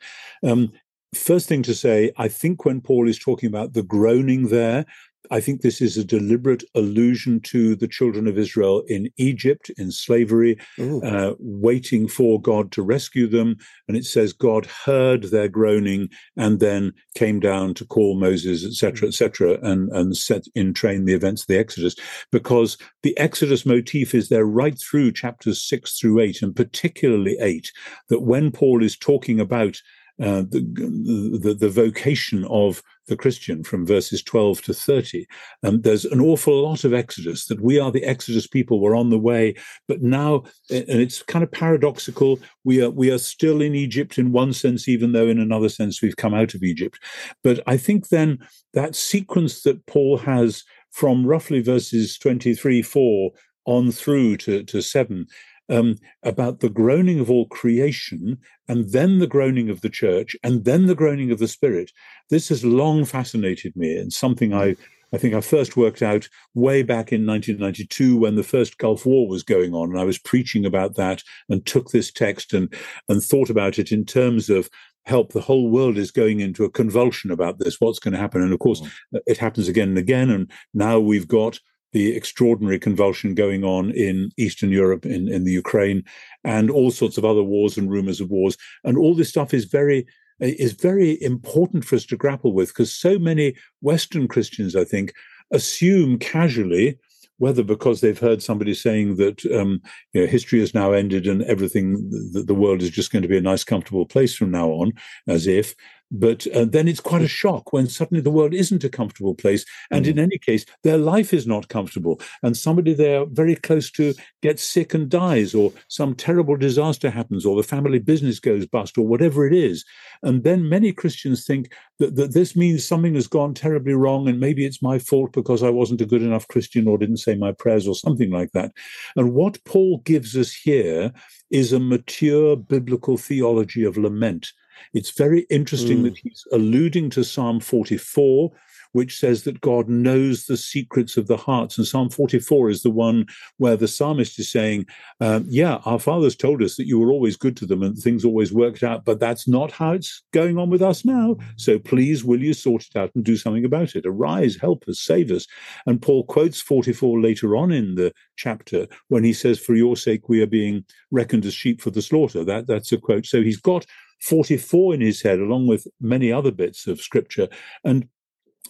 Um, 0.43 0.71
first 1.15 1.49
thing 1.49 1.63
to 1.65 1.75
say, 1.75 2.13
I 2.17 2.29
think 2.29 2.65
when 2.65 2.81
Paul 2.81 3.09
is 3.09 3.19
talking 3.19 3.49
about 3.49 3.73
the 3.73 3.83
groaning 3.83 4.49
there, 4.49 4.87
I 5.31 5.41
think 5.41 5.61
this 5.61 5.81
is 5.81 5.97
a 5.97 6.05
deliberate 6.05 6.65
allusion 6.75 7.41
to 7.41 7.75
the 7.77 7.89
children 7.89 8.27
of 8.27 8.39
Israel 8.39 8.83
in 8.89 9.11
Egypt 9.17 9.71
in 9.79 9.91
slavery, 9.91 10.59
uh, 11.03 11.35
waiting 11.39 12.09
for 12.09 12.41
God 12.41 12.73
to 12.73 12.83
rescue 12.83 13.27
them. 13.27 13.57
And 13.89 13.97
it 13.97 14.05
says 14.05 14.33
God 14.33 14.67
heard 14.67 15.25
their 15.25 15.49
groaning 15.49 16.09
and 16.37 16.61
then 16.61 16.93
came 17.15 17.41
down 17.41 17.75
to 17.75 17.87
call 17.87 18.19
Moses, 18.19 18.65
etc., 18.65 19.09
etc., 19.09 19.59
and 19.63 19.91
and 19.91 20.17
set 20.17 20.45
in 20.55 20.75
train 20.75 21.05
the 21.05 21.15
events 21.15 21.43
of 21.43 21.49
the 21.49 21.59
Exodus, 21.59 21.97
because 22.31 22.77
the 23.03 23.17
Exodus 23.19 23.65
motif 23.65 24.15
is 24.15 24.29
there 24.29 24.47
right 24.47 24.79
through 24.79 25.13
chapters 25.13 25.63
six 25.63 25.99
through 25.99 26.21
eight, 26.21 26.43
and 26.43 26.55
particularly 26.55 27.37
eight. 27.41 27.73
That 28.09 28.21
when 28.23 28.51
Paul 28.51 28.83
is 28.83 28.97
talking 28.97 29.41
about 29.41 29.81
uh, 30.23 30.43
the, 30.49 31.41
the, 31.43 31.55
the 31.55 31.69
vocation 31.69 32.45
of 32.45 32.83
the 33.07 33.17
Christian 33.17 33.63
from 33.63 33.87
verses 33.87 34.23
12 34.23 34.63
to 34.63 34.75
30. 34.75 35.27
Um, 35.63 35.81
there's 35.83 36.05
an 36.05 36.21
awful 36.21 36.63
lot 36.63 36.85
of 36.85 36.95
Exodus 36.95 37.47
that 37.47 37.61
we 37.61 37.79
are 37.79 37.91
the 37.91 38.05
Exodus 38.05 38.47
people. 38.47 38.81
We're 38.81 38.97
on 38.97 39.11
the 39.11 39.19
way, 39.19 39.55
but 39.89 40.03
now, 40.03 40.45
and 40.71 40.85
it's 40.89 41.23
kind 41.23 41.43
of 41.43 41.51
paradoxical. 41.51 42.41
We 42.65 42.83
are 42.83 42.91
we 42.91 43.11
are 43.11 43.19
still 43.19 43.61
in 43.61 43.75
Egypt 43.75 44.19
in 44.19 44.33
one 44.33 44.53
sense, 44.53 44.89
even 44.89 45.13
though 45.13 45.29
in 45.29 45.39
another 45.39 45.69
sense 45.69 46.01
we've 46.01 46.17
come 46.17 46.35
out 46.35 46.55
of 46.55 46.63
Egypt. 46.63 46.99
But 47.43 47.61
I 47.67 47.77
think 47.77 48.09
then 48.09 48.39
that 48.73 48.95
sequence 48.95 49.63
that 49.63 49.85
Paul 49.87 50.19
has 50.19 50.65
from 50.91 51.27
roughly 51.27 51.61
verses 51.61 52.17
23, 52.19 52.81
4 52.81 53.33
on 53.67 53.91
through 53.91 54.37
to, 54.37 54.63
to 54.63 54.81
7 54.81 55.27
um, 55.69 55.97
about 56.23 56.61
the 56.61 56.69
groaning 56.69 57.21
of 57.21 57.31
all 57.31 57.47
creation, 57.47 58.39
and 58.69 58.91
then 58.91 59.19
the 59.19 59.27
groaning 59.27 59.71
of 59.71 59.81
the 59.81 59.89
church, 59.89 60.37
and 60.43 60.65
then 60.65 60.87
the 60.87 60.95
groaning 60.95 61.31
of 61.31 61.39
the 61.39 61.49
spirit. 61.49 61.93
This 62.31 62.49
has 62.49 62.65
long 62.65 63.05
fascinated 63.05 63.77
me, 63.77 63.97
and 63.97 64.13
something 64.13 64.53
I 64.55 64.77
I 65.15 65.19
think 65.19 65.35
I 65.35 65.41
first 65.41 65.77
worked 65.77 66.03
out 66.03 66.29
way 66.55 66.83
back 66.83 67.13
in 67.13 67.25
1992 67.25 68.17
when 68.17 68.35
the 68.35 68.43
first 68.43 68.79
Gulf 68.79 69.07
War 69.07 69.29
was 69.29 69.45
going 69.45 69.73
on, 69.73 69.91
and 69.91 70.01
I 70.01 70.05
was 70.05 70.19
preaching 70.19 70.67
about 70.67 70.97
that 70.97 71.23
and 71.49 71.65
took 71.65 71.91
this 71.91 72.11
text 72.11 72.53
and 72.53 72.73
and 73.09 73.23
thought 73.23 73.51
about 73.51 73.79
it 73.79 73.93
in 73.93 74.05
terms 74.05 74.51
of 74.51 74.69
help. 75.05 75.33
The 75.33 75.41
whole 75.41 75.71
world 75.71 75.99
is 75.99 76.11
going 76.11 76.41
into 76.41 76.65
a 76.65 76.71
convulsion 76.71 77.31
about 77.31 77.59
this. 77.59 77.81
What's 77.81 78.01
going 78.01 78.13
to 78.13 78.21
happen? 78.21 78.43
And 78.43 78.53
of 78.53 78.59
course, 78.59 78.81
mm. 78.81 79.21
it 79.27 79.39
happens 79.39 79.69
again 79.69 79.91
and 79.91 79.99
again. 79.99 80.31
And 80.31 80.51
now 80.73 80.99
we've 80.99 81.29
got 81.29 81.61
the 81.95 82.15
extraordinary 82.15 82.79
convulsion 82.79 83.35
going 83.35 83.65
on 83.65 83.93
in 83.93 84.31
Eastern 84.37 84.71
Europe, 84.71 85.07
in, 85.07 85.29
in 85.29 85.45
the 85.45 85.53
Ukraine, 85.53 86.05
and 86.43 86.69
all 86.71 86.91
sorts 86.91 87.17
of 87.17 87.25
other 87.25 87.43
wars 87.43 87.79
and 87.79 87.91
rumors 87.91 88.21
of 88.21 88.31
wars. 88.31 88.57
And 88.83 88.99
all 88.99 89.15
this 89.15 89.31
stuff 89.31 89.55
is 89.55 89.65
very 89.65 90.07
is 90.41 90.73
very 90.73 91.23
important 91.23 91.85
for 91.85 91.95
us 91.95 92.05
to 92.05 92.17
grapple 92.17 92.53
with 92.53 92.71
because 92.71 92.93
so 92.93 93.21
many 93.21 93.55
Western 93.81 94.27
Christians, 94.27 94.75
I 94.75 94.85
think, 94.85 95.15
assume 95.53 96.19
casually 96.19 96.99
whether 97.39 97.63
because 97.63 98.01
they've 98.01 98.19
heard 98.19 98.43
somebody 98.43 98.75
saying 98.75 99.17
that 99.17 99.45
um, 99.47 99.81
you 100.13 100.21
know, 100.21 100.27
history 100.27 100.61
has 100.61 100.75
now 100.75 100.93
ended 100.93 101.27
and 101.27 101.43
everything, 101.43 102.09
the, 102.33 102.43
the, 102.43 102.55
world 102.55 102.81
is 102.81 102.91
just 102.91 103.11
going 103.11 103.23
to 103.23 103.29
be 103.29 103.37
a 103.37 103.41
nice, 103.41 103.65
comfortable 103.65 104.07
place 104.07 104.35
from 104.35 104.51
now 104.51 104.69
on, 104.69 104.93
as 105.27 105.47
if, 105.47 105.75
but 106.11 106.47
uh, 106.49 106.65
then 106.65 106.87
it's 106.87 107.01
quite 107.01 107.23
a 107.23 107.29
shock 107.29 107.73
when 107.73 107.89
suddenly 107.89 108.21
the 108.21 108.31
world 108.31 108.55
isn't 108.55 108.85
a 108.85 108.89
comfortable 108.89 109.35
place. 109.35 109.65
And 109.91 110.07
mm. 110.07 110.11
in 110.11 110.19
any 110.19 110.39
case, 110.39 110.65
their 110.83 110.99
life 110.99 111.33
is 111.33 111.47
not 111.47 111.69
comfortable. 111.69 112.21
And 112.43 112.57
somebody 112.57 112.95
they're 112.95 113.27
very 113.27 113.57
close 113.57 113.91
to 113.93 114.15
gets 114.43 114.63
sick 114.63 114.95
and 114.95 115.09
dies, 115.09 115.55
or 115.55 115.73
some 115.89 116.15
terrible 116.15 116.57
disaster 116.57 117.11
happens, 117.11 117.45
or 117.45 117.57
the 117.57 117.63
family 117.63 117.99
business 117.99 118.39
goes 118.39 118.67
bust, 118.67 118.97
or 118.99 119.07
whatever 119.07 119.47
it 119.47 119.53
is. 119.53 119.85
And 120.23 120.45
then 120.45 120.69
many 120.69 120.93
Christians 120.93 121.45
think 121.45 121.73
that, 121.99 122.17
that 122.17 122.33
this 122.33 122.55
means 122.55 122.87
something 122.87 123.15
has 123.15 123.27
gone 123.27 123.55
terribly 123.55 123.95
wrong, 123.95 124.29
and 124.29 124.39
maybe 124.39 124.65
it's 124.65 124.83
my 124.83 124.99
fault 124.99 125.33
because 125.33 125.63
I 125.63 125.71
wasn't 125.71 126.01
a 126.01 126.07
good 126.07 126.23
enough 126.23 126.49
Christian 126.49 126.87
or 126.87 126.99
didn't 126.99 127.19
say 127.19 127.35
my 127.35 127.53
prayers 127.53 127.89
or 127.89 127.95
something 127.95 128.31
like 128.31 128.53
that. 128.53 128.73
And 129.17 129.35
what 129.35 129.63
Paul 129.65 129.99
gives 130.05 130.37
us 130.37 130.55
here 130.55 131.13
is 131.51 131.73
a 131.73 131.81
mature 131.81 132.57
biblical 132.57 133.17
theology 133.17 133.85
of 133.85 133.97
lament 133.97 134.53
it's 134.93 135.11
very 135.11 135.41
interesting 135.51 135.99
mm. 135.99 136.05
that 136.05 136.19
he's 136.19 136.45
alluding 136.53 137.11
to 137.11 137.25
Psalm 137.25 137.61
44, 137.61 138.53
which 138.95 139.19
says 139.19 139.43
that 139.43 139.61
God 139.61 139.89
knows 139.89 140.47
the 140.47 140.57
secrets 140.57 141.17
of 141.17 141.27
the 141.27 141.37
hearts. 141.37 141.77
And 141.77 141.87
Psalm 141.87 142.09
44 142.11 142.71
is 142.71 142.83
the 142.83 142.91
one 142.91 143.27
where 143.59 143.77
the 143.77 143.89
psalmist 143.89 144.39
is 144.39 144.51
saying, 144.51 144.87
um, 145.21 145.45
Yeah, 145.49 145.79
our 145.85 145.99
fathers 145.99 146.37
told 146.37 146.63
us 146.63 146.77
that 146.77 146.87
you 146.87 146.99
were 146.99 147.11
always 147.11 147.37
good 147.37 147.57
to 147.59 147.67
them 147.67 147.83
and 147.83 147.99
things 147.99 148.25
always 148.25 148.53
worked 148.53 148.85
out, 148.85 149.05
but 149.05 149.19
that's 149.19 149.49
not 149.49 149.73
how 149.73 149.93
it's 149.93 150.23
going 150.33 150.59
on 150.59 150.71
with 150.71 150.81
us 150.81 151.05
now. 151.05 151.37
So 151.57 151.79
please, 151.79 152.25
will 152.25 152.41
you 152.41 152.55
sort 152.55 152.87
it 152.87 152.97
out 152.97 153.11
and 153.17 153.25
do 153.25 153.37
something 153.37 153.65
about 153.65 153.97
it? 153.97 154.07
Arise, 154.07 154.57
help 154.57 154.85
us, 154.89 155.01
save 155.01 155.33
us. 155.33 155.47
And 155.87 156.01
Paul 156.01 156.25
quotes 156.25 156.61
44 156.61 157.21
later 157.21 157.57
on 157.57 157.73
in 157.73 157.97
the 157.97 158.13
chapter 158.37 158.87
when 159.09 159.25
he 159.25 159.33
says, 159.33 159.59
For 159.59 159.75
your 159.75 159.97
sake, 159.97 160.29
we 160.29 160.41
are 160.41 160.47
being 160.47 160.85
reckoned 161.11 161.47
as 161.47 161.55
sheep 161.55 161.81
for 161.81 161.91
the 161.91 162.03
slaughter. 162.03 162.45
That, 162.45 162.69
that's 162.69 162.93
a 162.93 162.99
quote. 162.99 163.27
So 163.27 163.43
he's 163.43 163.61
got 163.61 163.87
44 164.25 164.95
in 164.95 165.01
his 165.01 165.21
head, 165.21 165.39
along 165.39 165.67
with 165.67 165.87
many 166.01 166.33
other 166.33 166.51
bits 166.51 166.87
of 166.87 167.01
scripture. 167.01 167.49
And, 167.85 168.09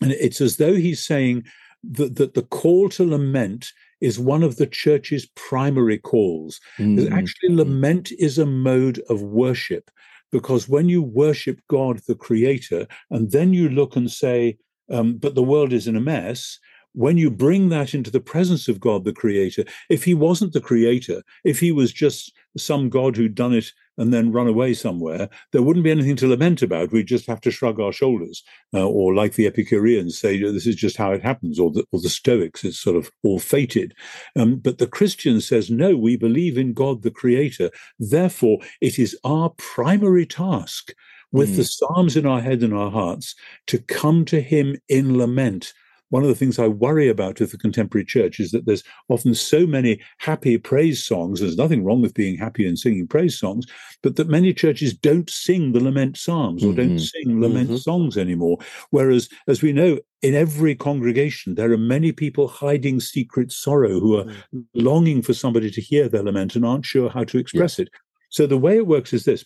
and 0.03 0.13
it's 0.13 0.41
as 0.41 0.57
though 0.57 0.75
he's 0.75 1.05
saying 1.05 1.45
that, 1.93 2.17
that 2.17 2.35
the 2.35 2.43
call 2.43 2.89
to 2.91 3.05
lament 3.09 3.73
is 4.01 4.19
one 4.19 4.43
of 4.43 4.57
the 4.57 4.67
church's 4.67 5.27
primary 5.37 5.99
calls. 5.99 6.61
Mm-hmm. 6.79 7.13
Actually, 7.13 7.55
lament 7.55 8.11
is 8.19 8.39
a 8.39 8.47
mode 8.47 9.01
of 9.09 9.23
worship 9.23 9.91
because 10.33 10.69
when 10.69 10.89
you 10.89 11.01
worship 11.01 11.61
God, 11.69 12.01
the 12.09 12.17
creator, 12.17 12.89
and 13.11 13.31
then 13.31 13.55
you 13.55 13.69
look 13.69 13.95
and 13.95 14.11
say, 14.11 14.59
um, 14.91 15.17
but 15.19 15.37
the 15.37 15.43
world 15.43 15.73
is 15.73 15.87
in 15.87 15.97
a 15.97 16.01
mess, 16.01 16.59
when 16.95 17.19
you 17.19 17.31
bring 17.31 17.69
that 17.69 17.93
into 17.93 18.11
the 18.11 18.21
presence 18.21 18.69
of 18.69 18.81
God, 18.81 19.05
the 19.05 19.13
creator, 19.13 19.65
if 19.91 20.05
he 20.05 20.15
wasn't 20.15 20.53
the 20.53 20.61
creator, 20.61 21.23
if 21.45 21.59
he 21.61 21.73
was 21.73 21.93
just 21.93 22.33
some 22.57 22.89
God 22.89 23.17
who'd 23.17 23.35
done 23.35 23.53
it 23.53 23.73
and 23.99 24.13
then 24.13 24.33
run 24.33 24.47
away 24.47 24.75
somewhere, 24.75 25.29
there 25.53 25.63
wouldn't 25.63 25.85
be 25.85 25.91
anything 25.91 26.15
to 26.17 26.29
lament 26.29 26.63
about. 26.63 26.93
We'd 26.93 27.07
just 27.07 27.27
have 27.27 27.41
to 27.43 27.51
shrug 27.51 27.81
our 27.81 27.93
shoulders, 27.93 28.45
uh, 28.73 28.87
or 28.87 29.13
like 29.13 29.35
the 29.35 29.47
Epicureans 29.47 30.19
say, 30.19 30.41
this 30.41 30.67
is 30.67 30.77
just 30.77 30.97
how 30.97 31.13
it 31.13 31.23
happens, 31.23 31.59
or 31.59 31.73
the, 31.73 31.85
or 31.91 32.01
the 32.01 32.09
Stoics, 32.09 32.65
it's 32.65 32.79
sort 32.79 32.97
of 32.97 33.11
all 33.25 33.41
fated. 33.41 33.93
Um, 34.37 34.57
but 34.57 34.79
the 34.79 34.87
Christian 34.87 35.41
says, 35.41 35.71
no, 35.71 35.97
we 35.97 36.17
believe 36.17 36.57
in 36.57 36.75
God, 36.75 37.03
the 37.03 37.11
creator. 37.11 37.71
Therefore, 37.99 38.59
it 38.81 38.99
is 38.99 39.19
our 39.25 39.51
primary 39.51 40.27
task 40.27 40.93
with 41.33 41.51
mm. 41.51 41.57
the 41.57 41.65
Psalms 41.65 42.17
in 42.17 42.25
our 42.25 42.41
head 42.41 42.63
and 42.63 42.73
our 42.73 42.91
hearts 42.91 43.35
to 43.67 43.79
come 43.79 44.25
to 44.27 44.41
him 44.41 44.77
in 44.89 45.19
lament 45.19 45.73
one 46.11 46.23
of 46.23 46.29
the 46.29 46.35
things 46.35 46.59
I 46.59 46.69
worry 46.69 47.09
about 47.09 47.41
with 47.41 47.51
the 47.51 47.59
contemporary 47.59 48.05
church 48.05 48.39
is 48.39 48.51
that 48.51 48.67
there's 48.67 48.85
often 49.09 49.35
so 49.35 49.67
many 49.67 50.01
happy 50.19 50.59
praise 50.59 51.05
songs. 51.05 51.41
There's 51.41 51.57
nothing 51.57 51.85
wrong 51.85 52.03
with 52.03 52.15
being 52.15 52.37
happy 52.37 52.67
and 52.67 52.79
singing 52.79 53.07
praise 53.07 53.39
songs, 53.39 53.67
but 54.03 54.17
that 54.17 54.29
many 54.29 54.53
churches 54.53 54.95
don't 54.95 55.29
sing 55.29 55.73
the 55.73 55.83
lament 55.83 56.17
psalms 56.17 56.63
or 56.63 56.69
mm-hmm. 56.69 56.77
don't 56.77 56.99
sing 56.99 57.41
lament 57.41 57.69
mm-hmm. 57.69 57.77
songs 57.79 58.17
anymore. 58.17 58.59
Whereas, 58.91 59.29
as 59.49 59.63
we 59.63 59.73
know, 59.73 59.99
in 60.23 60.35
every 60.35 60.75
congregation, 60.75 61.55
there 61.55 61.73
are 61.73 61.79
many 61.79 62.13
people 62.13 62.49
hiding 62.49 63.01
secret 63.01 63.53
sorrow 63.53 64.01
who 64.01 64.17
are 64.19 64.25
mm-hmm. 64.25 64.61
longing 64.75 65.23
for 65.23 65.35
somebody 65.35 65.71
to 65.71 65.81
hear 65.81 66.09
their 66.09 66.23
lament 66.23 66.55
and 66.55 66.65
aren't 66.65 66.87
sure 66.87 67.11
how 67.11 67.25
to 67.25 67.39
express 67.39 67.79
yeah. 67.79 67.85
it. 67.85 67.89
So 68.31 68.47
the 68.47 68.59
way 68.59 68.77
it 68.77 68.87
works 68.87 69.13
is 69.13 69.25
this 69.25 69.45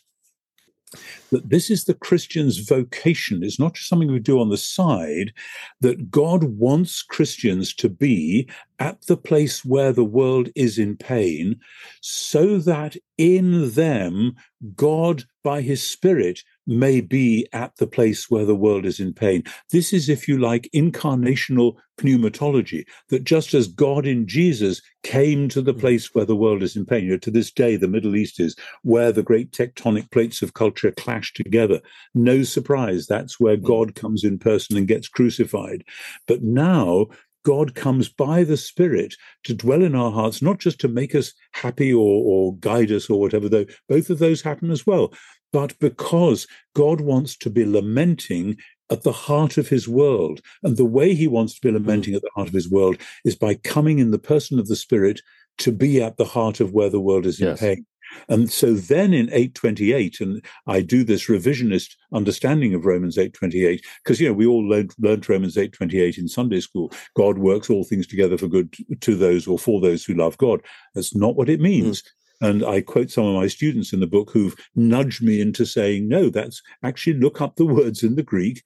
that 1.31 1.49
this 1.51 1.71
is 1.71 1.85
the 1.85 1.95
Christian's 1.95 2.59
vocation. 2.59 3.43
It's 3.43 3.59
not 3.59 3.75
just 3.75 3.89
something 3.89 4.11
we 4.11 4.19
do 4.19 4.41
on 4.41 4.49
the 4.49 4.57
side, 4.57 5.33
that 5.81 6.11
God 6.11 6.45
wants 6.45 7.03
Christians 7.03 7.75
to 7.75 7.89
be 7.89 8.49
at 8.79 9.03
the 9.07 9.17
place 9.17 9.65
where 9.65 9.93
the 9.93 10.05
world 10.05 10.49
is 10.55 10.79
in 10.79 10.97
pain, 10.97 11.59
so 12.01 12.59
that 12.59 12.97
in 13.17 13.73
them, 13.73 14.35
God, 14.75 15.25
by 15.43 15.63
his 15.63 15.89
Spirit, 15.89 16.43
may 16.69 17.01
be 17.01 17.49
at 17.53 17.75
the 17.77 17.87
place 17.87 18.31
where 18.31 18.45
the 18.45 18.55
world 18.55 18.85
is 18.85 19.01
in 19.01 19.13
pain. 19.15 19.43
This 19.73 19.93
is, 19.93 20.09
if 20.09 20.29
you 20.29 20.39
like, 20.39 20.69
incarnational 20.75 21.77
pneumatology, 21.99 22.85
that 23.09 23.25
just 23.25 23.55
as 23.55 23.67
God 23.67 24.07
in 24.07 24.27
Jesus 24.27 24.81
came 25.03 25.49
to 25.49 25.63
the 25.63 25.75
mm. 25.75 25.81
place 25.81 26.15
where 26.15 26.25
the 26.25 26.37
world 26.37 26.63
is 26.63 26.77
in 26.77 26.85
pain, 26.85 27.05
you 27.05 27.13
know, 27.13 27.19
to 27.19 27.31
this 27.31 27.51
day, 27.51 27.77
the 27.77 27.89
Middle 27.89 28.15
East 28.15 28.39
is 28.39 28.55
where 28.83 29.11
the 29.11 29.23
great 29.23 29.51
tectonic 29.51 30.11
plates 30.11 30.43
of 30.43 30.55
culture 30.55 30.93
clash 30.93 31.33
together. 31.33 31.81
No 32.15 32.43
surprise, 32.43 33.07
that's 33.07 33.41
where 33.41 33.57
mm. 33.57 33.63
God 33.63 33.95
comes 33.95 34.23
in 34.23 34.39
person 34.39 34.77
and 34.77 34.87
gets 34.87 35.09
crucified. 35.09 35.85
But 36.27 36.43
now, 36.43 37.07
God 37.45 37.75
comes 37.75 38.09
by 38.09 38.45
the 38.45 38.57
Spirit 38.57 39.15
to 39.45 39.55
dwell 39.55 39.83
in 39.83 39.95
our 39.95 40.11
hearts, 40.11 40.43
not 40.43 40.59
just 40.59 40.79
to 40.81 40.89
make 40.89 41.15
us 41.15 41.33
happy 41.53 41.93
or, 41.93 42.23
or 42.25 42.57
guide 42.57 42.91
us 42.91 43.09
or 43.09 43.21
whatever, 43.21 43.49
though 43.49 43.67
both 43.89 44.11
of 44.11 44.19
those 44.19 44.43
happen 44.43 44.71
as 44.71 44.87
well, 44.87 45.13
but 45.53 45.79
because 45.79 46.47
God 46.75 47.01
wants 47.01 47.37
to 47.39 47.51
be 47.51 47.65
lamenting 47.65 48.57
at 48.91 49.03
the 49.03 49.13
heart 49.13 49.59
of 49.59 49.69
his 49.69 49.89
world. 49.89 50.41
And 50.63 50.77
the 50.77 50.85
way 50.85 51.15
he 51.15 51.29
wants 51.29 51.55
to 51.55 51.61
be 51.61 51.69
hmm. 51.69 51.77
lamenting 51.77 52.15
at 52.15 52.23
the 52.23 52.31
heart 52.35 52.49
of 52.49 52.55
his 52.55 52.71
world 52.71 52.97
is 53.25 53.37
by 53.37 53.55
coming 53.55 53.99
in 53.99 54.11
the 54.11 54.19
person 54.19 54.59
of 54.59 54.69
the 54.69 54.77
Spirit 54.77 55.21
to 55.59 55.73
be 55.73 56.03
at 56.03 56.17
the 56.17 56.25
heart 56.25 56.61
of 56.61 56.73
where 56.73 56.91
the 56.91 57.01
world 57.01 57.27
is 57.27 57.41
in 57.41 57.49
yes. 57.49 57.61
pain. 57.61 57.85
And 58.29 58.51
so 58.51 58.75
then 58.75 59.13
in 59.13 59.29
828, 59.29 60.21
and 60.21 60.45
I 60.67 60.81
do 60.81 61.05
this 61.05 61.27
revisionist 61.27 61.95
understanding 62.13 62.75
of 62.75 62.85
Romans 62.85 63.19
828, 63.19 63.85
because 64.03 64.21
you 64.21 64.29
know 64.29 64.35
we 64.35 64.47
all 64.47 64.67
learned, 64.67 64.93
learned 64.99 65.29
Romans 65.29 65.57
828 65.57 66.19
in 66.19 66.29
Sunday 66.29 66.61
school. 66.61 66.93
God 67.17 67.39
works 67.39 67.71
all 67.71 67.85
things 67.85 68.07
together 68.07 68.39
for 68.39 68.49
good 68.49 68.75
to 69.01 69.17
those 69.17 69.47
or 69.47 69.59
for 69.59 69.81
those 69.81 70.05
who 70.05 70.15
love 70.15 70.37
God. 70.39 70.61
That's 70.95 71.15
not 71.15 71.37
what 71.37 71.49
it 71.49 71.61
means. 71.61 72.03
Mm. 72.03 72.09
And 72.41 72.65
I 72.65 72.81
quote 72.81 73.11
some 73.11 73.25
of 73.25 73.35
my 73.35 73.49
students 73.49 73.93
in 73.93 74.01
the 74.01 74.07
book 74.07 74.31
who've 74.31 74.55
nudged 74.77 75.23
me 75.23 75.41
into 75.41 75.67
saying, 75.67 76.09
no, 76.09 76.31
that's 76.31 76.63
actually 76.85 77.15
look 77.15 77.41
up 77.41 77.57
the 77.57 77.67
words 77.67 78.03
in 78.03 78.15
the 78.15 78.23
Greek. 78.23 78.63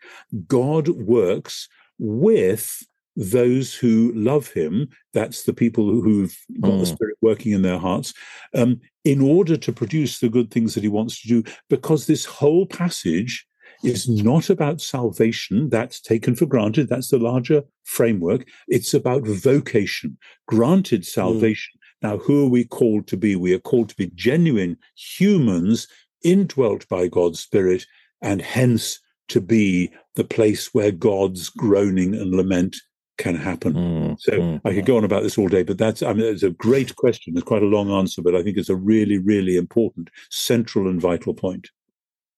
God 0.47 0.89
works 0.89 1.69
with 1.99 2.83
those 3.17 3.75
who 3.75 4.13
love 4.15 4.49
him, 4.49 4.89
that's 5.13 5.45
the 5.45 5.53
people 5.53 5.85
who've 5.85 6.37
got 6.61 6.73
mm. 6.73 6.81
the 6.81 6.87
Spirit 6.87 7.17
working 7.21 7.53
in 7.53 7.63
their 7.63 7.79
hearts, 7.79 8.15
um, 8.55 8.81
in 9.05 9.21
order 9.21 9.57
to 9.57 9.73
produce 9.73 10.19
the 10.19 10.29
good 10.29 10.51
things 10.51 10.75
that 10.75 10.83
he 10.83 10.89
wants 10.89 11.21
to 11.21 11.29
do, 11.29 11.53
because 11.69 12.07
this 12.07 12.25
whole 12.25 12.67
passage 12.67 13.47
is 13.85 14.09
not 14.09 14.49
about 14.49 14.81
salvation. 14.81 15.69
That's 15.69 16.01
taken 16.01 16.37
for 16.37 16.47
granted. 16.47 16.89
That's 16.89 17.09
the 17.09 17.19
larger 17.19 17.63
framework. 17.85 18.47
It's 18.69 18.95
about 18.95 19.27
vocation, 19.27 20.17
granted 20.47 21.03
mm. 21.03 21.07
salvation. 21.07 21.73
Mm. 21.77 22.09
Now, 22.09 22.19
who 22.19 22.47
are 22.47 22.49
we 22.49 22.65
called 22.65 23.07
to 23.09 23.17
be? 23.17 23.37
We 23.37 23.55
are 23.55 23.61
called 23.61 23.89
to 23.91 23.97
be 23.97 24.11
genuine 24.15 24.77
humans 24.97 25.87
indwelt 26.25 26.89
by 26.89 27.09
God's 27.09 27.41
Spirit 27.41 27.87
and 28.21 28.41
hence 28.41 29.01
to 29.29 29.41
be 29.41 29.91
the 30.15 30.25
place 30.25 30.73
where 30.73 30.93
God's 30.93 31.49
groaning 31.49 32.15
and 32.15 32.33
lament 32.35 32.77
can 33.19 33.37
happen. 33.37 33.75
Mm, 33.75 34.21
so 34.21 34.33
mm, 34.33 34.61
I 34.65 34.75
could 34.75 34.85
mm. 34.85 34.87
go 34.87 34.97
on 34.97 35.05
about 35.05 35.23
this 35.23 35.39
all 35.39 35.49
day, 35.49 35.63
but 35.63 35.79
that's 35.79 36.03
I 36.03 36.13
mean 36.13 36.27
it's 36.27 36.43
a 36.43 36.51
great 36.51 36.97
question. 36.97 37.35
It's 37.37 37.45
quite 37.45 37.63
a 37.63 37.67
long 37.67 37.91
answer, 37.91 38.23
but 38.23 38.35
I 38.35 38.43
think 38.43 38.57
it's 38.57 38.71
a 38.71 38.77
really, 38.77 39.19
really 39.19 39.57
important, 39.57 40.11
central 40.31 40.89
and 40.89 41.01
vital 41.01 41.35
point. 41.35 41.71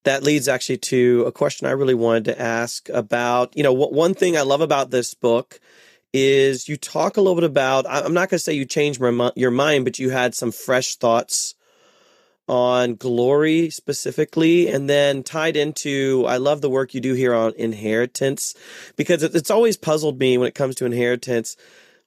That 0.03 0.23
leads 0.23 0.47
actually 0.47 0.77
to 0.77 1.23
a 1.25 1.31
question 1.31 1.67
I 1.67 1.71
really 1.71 1.95
wanted 1.95 2.25
to 2.25 2.41
ask 2.41 2.89
about. 2.89 3.55
You 3.57 3.63
know, 3.63 3.73
one 3.73 4.13
thing 4.13 4.37
I 4.37 4.41
love 4.41 4.61
about 4.61 4.91
this 4.91 5.15
book 5.15 5.59
is 6.13 6.69
you 6.69 6.77
talk 6.77 7.17
a 7.17 7.21
little 7.21 7.35
bit 7.35 7.43
about. 7.43 7.85
I'm 7.89 8.13
not 8.13 8.29
going 8.29 8.37
to 8.37 8.39
say 8.39 8.53
you 8.53 8.65
changed 8.65 9.01
your 9.01 9.51
mind, 9.51 9.83
but 9.83 9.97
you 9.97 10.11
had 10.11 10.35
some 10.35 10.51
fresh 10.51 10.95
thoughts 10.95 11.55
on 12.47 12.95
glory 12.95 13.69
specifically 13.69 14.67
and 14.67 14.87
then 14.87 15.23
tied 15.23 15.57
into 15.57 16.23
i 16.27 16.37
love 16.37 16.61
the 16.61 16.69
work 16.69 16.93
you 16.93 17.01
do 17.01 17.13
here 17.13 17.33
on 17.33 17.53
inheritance 17.57 18.53
because 18.95 19.23
it's 19.23 19.49
always 19.49 19.77
puzzled 19.77 20.19
me 20.19 20.37
when 20.37 20.47
it 20.47 20.53
comes 20.53 20.75
to 20.75 20.85
inheritance 20.85 21.57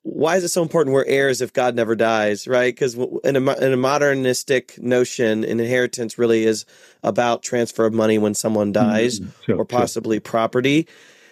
why 0.02 0.37
is 0.37 0.45
it 0.45 0.49
so 0.49 0.62
important 0.62 0.95
we're 0.95 1.04
heirs 1.07 1.40
if 1.40 1.52
god 1.52 1.75
never 1.75 1.97
dies 1.97 2.47
right 2.47 2.73
because 2.73 2.95
in 2.95 3.35
a, 3.37 3.57
in 3.59 3.73
a 3.73 3.76
modernistic 3.76 4.80
notion 4.80 5.42
an 5.42 5.59
inheritance 5.59 6.18
really 6.18 6.45
is 6.45 6.64
about 7.02 7.42
transfer 7.42 7.87
of 7.87 7.92
money 7.92 8.16
when 8.16 8.35
someone 8.35 8.71
dies 8.71 9.18
mm-hmm. 9.18 9.30
sure, 9.42 9.57
or 9.57 9.64
possibly 9.64 10.16
sure. 10.16 10.23
property 10.23 10.87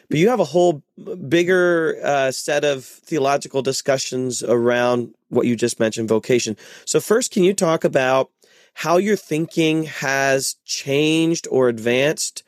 but 0.09 0.19
you 0.19 0.29
have 0.29 0.41
a 0.41 0.45
whole 0.45 0.83
bigger 1.29 1.99
uh, 2.05 2.31
set 2.31 2.65
of 2.65 2.85
theological 2.85 3.61
discussions 3.61 4.43
around 4.43 5.13
what 5.29 5.47
you 5.47 5.57
just 5.57 5.81
mentioned 5.81 6.09
vocation 6.09 6.57
so 6.85 7.01
first 7.01 7.31
can 7.31 7.45
you 7.45 7.55
talk 7.55 7.85
about 7.85 8.31
how 8.77 8.99
your 8.99 9.17
thinking 9.17 9.85
has 9.85 10.57
changed 10.67 11.49
or 11.51 11.71
advanced 11.71 12.43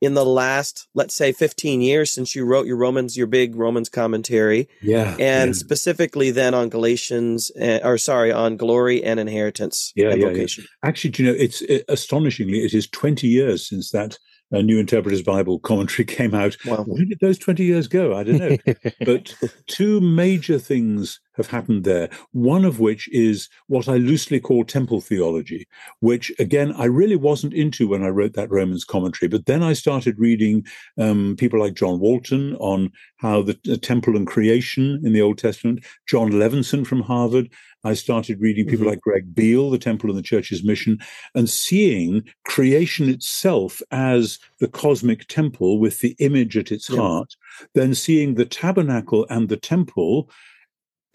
in 0.00 0.14
the 0.14 0.24
last, 0.24 0.86
let's 0.94 1.12
say, 1.12 1.32
15 1.32 1.80
years 1.80 2.12
since 2.12 2.36
you 2.36 2.44
wrote 2.44 2.66
your 2.66 2.76
Romans, 2.76 3.16
your 3.16 3.26
big 3.26 3.56
Romans 3.56 3.88
commentary. 3.88 4.68
Yeah. 4.80 5.16
And 5.18 5.48
yeah. 5.48 5.52
specifically 5.52 6.30
then 6.30 6.54
on 6.54 6.68
Galatians, 6.68 7.50
uh, 7.60 7.80
or 7.82 7.98
sorry, 7.98 8.30
on 8.30 8.56
glory 8.56 9.02
and 9.02 9.18
inheritance 9.18 9.92
yeah, 9.96 10.10
and 10.10 10.22
yeah, 10.22 10.28
vocation. 10.28 10.64
Yeah. 10.64 10.88
Actually, 10.88 11.14
you 11.18 11.24
know, 11.24 11.36
it's 11.36 11.62
it, 11.62 11.84
astonishingly, 11.88 12.60
it 12.60 12.72
is 12.72 12.86
20 12.86 13.26
years 13.26 13.68
since 13.68 13.90
that 13.90 14.18
a 14.52 14.62
New 14.62 14.78
Interpreter's 14.78 15.22
Bible 15.22 15.58
commentary 15.58 16.04
came 16.06 16.32
out. 16.32 16.56
Wow. 16.64 16.84
Where 16.84 17.04
did 17.04 17.18
those 17.20 17.38
20 17.38 17.64
years 17.64 17.88
go? 17.88 18.14
I 18.14 18.22
don't 18.22 18.38
know. 18.38 18.56
but 19.04 19.34
two 19.66 20.00
major 20.00 20.60
things 20.60 21.18
have 21.36 21.48
happened 21.48 21.84
there. 21.84 22.08
One 22.32 22.64
of 22.64 22.80
which 22.80 23.08
is 23.12 23.48
what 23.66 23.88
I 23.88 23.96
loosely 23.96 24.40
call 24.40 24.64
temple 24.64 25.00
theology, 25.00 25.66
which 26.00 26.32
again, 26.38 26.72
I 26.72 26.84
really 26.84 27.16
wasn't 27.16 27.54
into 27.54 27.88
when 27.88 28.02
I 28.02 28.08
wrote 28.08 28.34
that 28.34 28.50
Romans 28.50 28.84
commentary. 28.84 29.28
But 29.28 29.46
then 29.46 29.62
I 29.62 29.72
started 29.72 30.18
reading 30.18 30.66
um, 30.98 31.36
people 31.38 31.60
like 31.60 31.74
John 31.74 32.00
Walton 32.00 32.56
on 32.56 32.90
how 33.16 33.42
the, 33.42 33.58
the, 33.64 33.76
temple 33.76 34.16
and 34.16 34.26
creation 34.26 35.00
in 35.04 35.12
the 35.12 35.22
Old 35.22 35.38
Testament, 35.38 35.84
Jon 36.08 36.30
Levenson 36.32 36.86
from 36.86 37.02
Harvard. 37.02 37.50
I 37.84 37.94
started 37.94 38.40
reading 38.40 38.66
people 38.66 38.80
mm-hmm. 38.80 38.90
like 38.90 39.00
Greg 39.00 39.34
Beale, 39.34 39.70
The 39.70 39.78
Temple 39.78 40.10
and 40.10 40.18
the 40.18 40.22
Church's 40.22 40.64
Mission, 40.64 40.98
and 41.34 41.48
seeing 41.48 42.24
creation 42.44 43.08
itself 43.08 43.80
as 43.92 44.38
the 44.58 44.68
cosmic 44.68 45.28
temple 45.28 45.78
with 45.78 46.00
the 46.00 46.16
image 46.18 46.56
at 46.56 46.72
its 46.72 46.90
yeah. 46.90 46.96
heart, 46.96 47.36
then 47.74 47.94
seeing 47.94 48.34
the 48.34 48.44
tabernacle 48.44 49.26
and 49.30 49.48
the 49.48 49.56
temple 49.56 50.28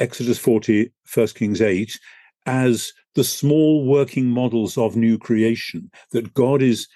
Exodus 0.02 0.40
40, 0.40 0.92
1 1.14 1.28
Kings 1.28 1.62
8, 1.62 2.00
as 2.48 2.92
the 3.14 3.24
small 3.24 3.86
working 3.86 4.26
models 4.26 4.76
of 4.76 4.96
new 4.96 5.20
creation, 5.20 5.92
that 6.12 6.34
God 6.34 6.64
is 6.64 6.88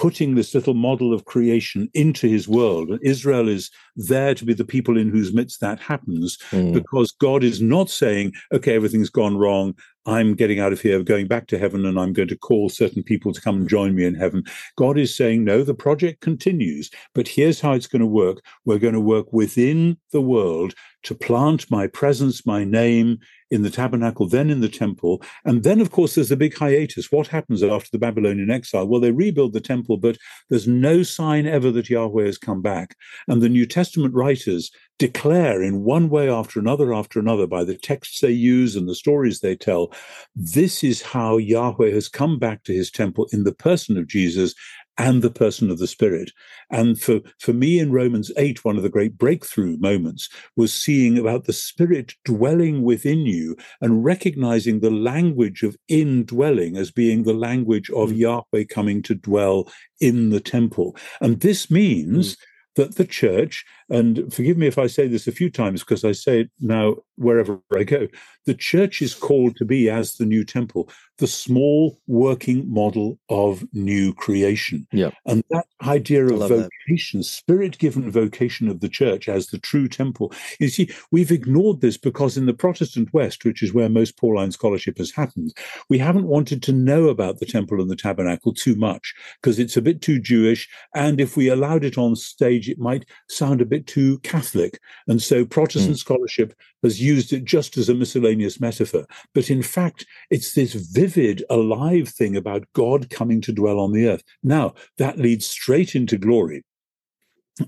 putting 0.00 0.34
this 0.34 0.54
little 0.54 0.72
model 0.72 1.12
of 1.12 1.26
creation 1.26 1.86
into 1.92 2.26
his 2.26 2.48
world. 2.48 2.88
And 2.88 2.98
Israel 3.02 3.48
is 3.48 3.70
there 3.96 4.34
to 4.34 4.46
be 4.46 4.54
the 4.54 4.64
people 4.64 4.96
in 4.96 5.10
whose 5.10 5.34
midst 5.34 5.60
that 5.60 5.78
happens 5.78 6.38
mm. 6.52 6.72
because 6.72 7.12
God 7.12 7.44
is 7.44 7.60
not 7.60 7.90
saying, 7.90 8.32
okay, 8.50 8.74
everything's 8.74 9.10
gone 9.10 9.36
wrong. 9.36 9.74
I'm 10.06 10.34
getting 10.34 10.58
out 10.58 10.72
of 10.72 10.80
here, 10.80 11.02
going 11.02 11.26
back 11.26 11.48
to 11.48 11.58
heaven, 11.58 11.84
and 11.84 12.00
I'm 12.00 12.14
going 12.14 12.28
to 12.28 12.38
call 12.38 12.70
certain 12.70 13.02
people 13.02 13.34
to 13.34 13.42
come 13.42 13.56
and 13.56 13.68
join 13.68 13.94
me 13.94 14.06
in 14.06 14.14
heaven. 14.14 14.42
God 14.78 14.98
is 14.98 15.14
saying, 15.14 15.44
no, 15.44 15.62
the 15.62 15.74
project 15.74 16.22
continues, 16.22 16.90
but 17.14 17.28
here's 17.28 17.60
how 17.60 17.72
it's 17.72 17.86
going 17.86 18.00
to 18.00 18.06
work. 18.06 18.42
We're 18.64 18.78
going 18.78 18.94
to 18.94 19.00
work 19.00 19.30
within 19.34 19.98
the 20.12 20.22
world 20.22 20.72
to 21.02 21.14
plant 21.14 21.70
my 21.70 21.86
presence, 21.88 22.46
my 22.46 22.64
name 22.64 23.18
in 23.50 23.62
the 23.62 23.70
tabernacle, 23.70 24.28
then 24.28 24.50
in 24.50 24.60
the 24.60 24.68
temple. 24.68 25.22
And 25.44 25.62
then, 25.62 25.80
of 25.80 25.90
course, 25.90 26.14
there's 26.14 26.30
a 26.30 26.36
big 26.36 26.56
hiatus. 26.56 27.10
What 27.10 27.26
happens 27.26 27.62
after 27.62 27.90
the 27.92 27.98
Babylonian 27.98 28.50
exile? 28.50 28.86
Well, 28.86 29.00
they 29.00 29.10
rebuild 29.10 29.52
the 29.52 29.60
temple, 29.60 29.96
but 29.96 30.16
there's 30.48 30.68
no 30.68 31.02
sign 31.02 31.46
ever 31.46 31.70
that 31.72 31.90
Yahweh 31.90 32.24
has 32.24 32.38
come 32.38 32.62
back. 32.62 32.96
And 33.28 33.42
the 33.42 33.48
New 33.48 33.66
Testament 33.66 34.14
writers 34.14 34.70
declare 35.00 35.62
in 35.62 35.82
one 35.82 36.10
way 36.10 36.28
after 36.28 36.60
another 36.60 36.92
after 36.92 37.18
another 37.18 37.46
by 37.46 37.64
the 37.64 37.74
texts 37.74 38.20
they 38.20 38.30
use 38.30 38.76
and 38.76 38.86
the 38.86 38.94
stories 38.94 39.40
they 39.40 39.56
tell 39.56 39.90
this 40.36 40.84
is 40.84 41.00
how 41.00 41.38
Yahweh 41.38 41.90
has 41.90 42.06
come 42.06 42.38
back 42.38 42.62
to 42.64 42.74
his 42.74 42.90
temple 42.90 43.26
in 43.32 43.44
the 43.44 43.54
person 43.54 43.96
of 43.96 44.06
Jesus 44.06 44.54
and 44.98 45.22
the 45.22 45.30
person 45.30 45.70
of 45.70 45.78
the 45.78 45.86
Spirit. 45.86 46.32
And 46.70 47.00
for, 47.00 47.20
for 47.38 47.52
me 47.52 47.78
in 47.78 47.92
Romans 47.92 48.30
8, 48.36 48.64
one 48.64 48.76
of 48.76 48.82
the 48.82 48.88
great 48.88 49.16
breakthrough 49.16 49.76
moments 49.78 50.28
was 50.56 50.72
seeing 50.72 51.18
about 51.18 51.44
the 51.44 51.52
Spirit 51.52 52.14
dwelling 52.24 52.82
within 52.82 53.20
you 53.20 53.56
and 53.80 54.04
recognizing 54.04 54.80
the 54.80 54.90
language 54.90 55.62
of 55.62 55.76
indwelling 55.88 56.76
as 56.76 56.90
being 56.90 57.22
the 57.22 57.34
language 57.34 57.90
of 57.90 58.10
mm. 58.10 58.18
Yahweh 58.18 58.64
coming 58.68 59.02
to 59.02 59.14
dwell 59.14 59.68
in 60.00 60.30
the 60.30 60.40
temple. 60.40 60.96
And 61.20 61.40
this 61.40 61.70
means 61.70 62.36
mm. 62.36 62.38
That 62.76 62.96
the 62.96 63.06
church 63.06 63.64
and 63.90 64.32
forgive 64.32 64.56
me 64.56 64.68
if 64.68 64.78
I 64.78 64.86
say 64.86 65.08
this 65.08 65.26
a 65.26 65.32
few 65.32 65.50
times 65.50 65.80
because 65.80 66.04
I 66.04 66.12
say 66.12 66.42
it 66.42 66.50
now 66.60 66.96
wherever 67.16 67.60
I 67.76 67.82
go. 67.82 68.06
The 68.46 68.54
church 68.54 69.02
is 69.02 69.14
called 69.14 69.56
to 69.56 69.64
be, 69.64 69.90
as 69.90 70.14
the 70.14 70.24
new 70.24 70.44
temple, 70.44 70.88
the 71.18 71.26
small 71.26 71.98
working 72.06 72.72
model 72.72 73.18
of 73.28 73.64
new 73.74 74.14
creation. 74.14 74.86
Yeah. 74.92 75.10
And 75.26 75.42
that 75.50 75.66
idea 75.82 76.24
of 76.26 76.48
vocation, 76.48 77.22
spirit 77.22 77.78
given 77.78 78.10
vocation 78.10 78.68
of 78.68 78.80
the 78.80 78.88
church 78.88 79.28
as 79.28 79.48
the 79.48 79.58
true 79.58 79.88
temple, 79.88 80.32
you 80.60 80.68
see, 80.68 80.90
we've 81.10 81.32
ignored 81.32 81.80
this 81.80 81.98
because 81.98 82.36
in 82.36 82.46
the 82.46 82.54
Protestant 82.54 83.12
West, 83.12 83.44
which 83.44 83.62
is 83.62 83.74
where 83.74 83.88
most 83.88 84.16
Pauline 84.16 84.52
scholarship 84.52 84.98
has 84.98 85.10
happened, 85.10 85.52
we 85.88 85.98
haven't 85.98 86.28
wanted 86.28 86.62
to 86.62 86.72
know 86.72 87.08
about 87.08 87.40
the 87.40 87.46
temple 87.46 87.80
and 87.80 87.90
the 87.90 87.96
tabernacle 87.96 88.54
too 88.54 88.76
much 88.76 89.14
because 89.42 89.58
it's 89.58 89.76
a 89.76 89.82
bit 89.82 90.00
too 90.00 90.20
Jewish. 90.20 90.68
And 90.94 91.20
if 91.20 91.36
we 91.36 91.48
allowed 91.48 91.84
it 91.84 91.98
on 91.98 92.16
stage, 92.16 92.59
it 92.68 92.78
might 92.78 93.06
sound 93.28 93.60
a 93.60 93.66
bit 93.66 93.86
too 93.86 94.18
Catholic. 94.20 94.78
And 95.08 95.22
so 95.22 95.44
Protestant 95.44 95.96
mm. 95.96 95.98
scholarship 95.98 96.54
has 96.82 97.00
used 97.00 97.32
it 97.32 97.44
just 97.44 97.76
as 97.76 97.88
a 97.88 97.94
miscellaneous 97.94 98.60
metaphor. 98.60 99.06
But 99.34 99.50
in 99.50 99.62
fact, 99.62 100.06
it's 100.30 100.54
this 100.54 100.74
vivid, 100.74 101.44
alive 101.50 102.08
thing 102.08 102.36
about 102.36 102.66
God 102.74 103.10
coming 103.10 103.40
to 103.42 103.52
dwell 103.52 103.78
on 103.78 103.92
the 103.92 104.08
earth. 104.08 104.22
Now, 104.42 104.74
that 104.98 105.18
leads 105.18 105.46
straight 105.46 105.94
into 105.94 106.18
glory. 106.18 106.64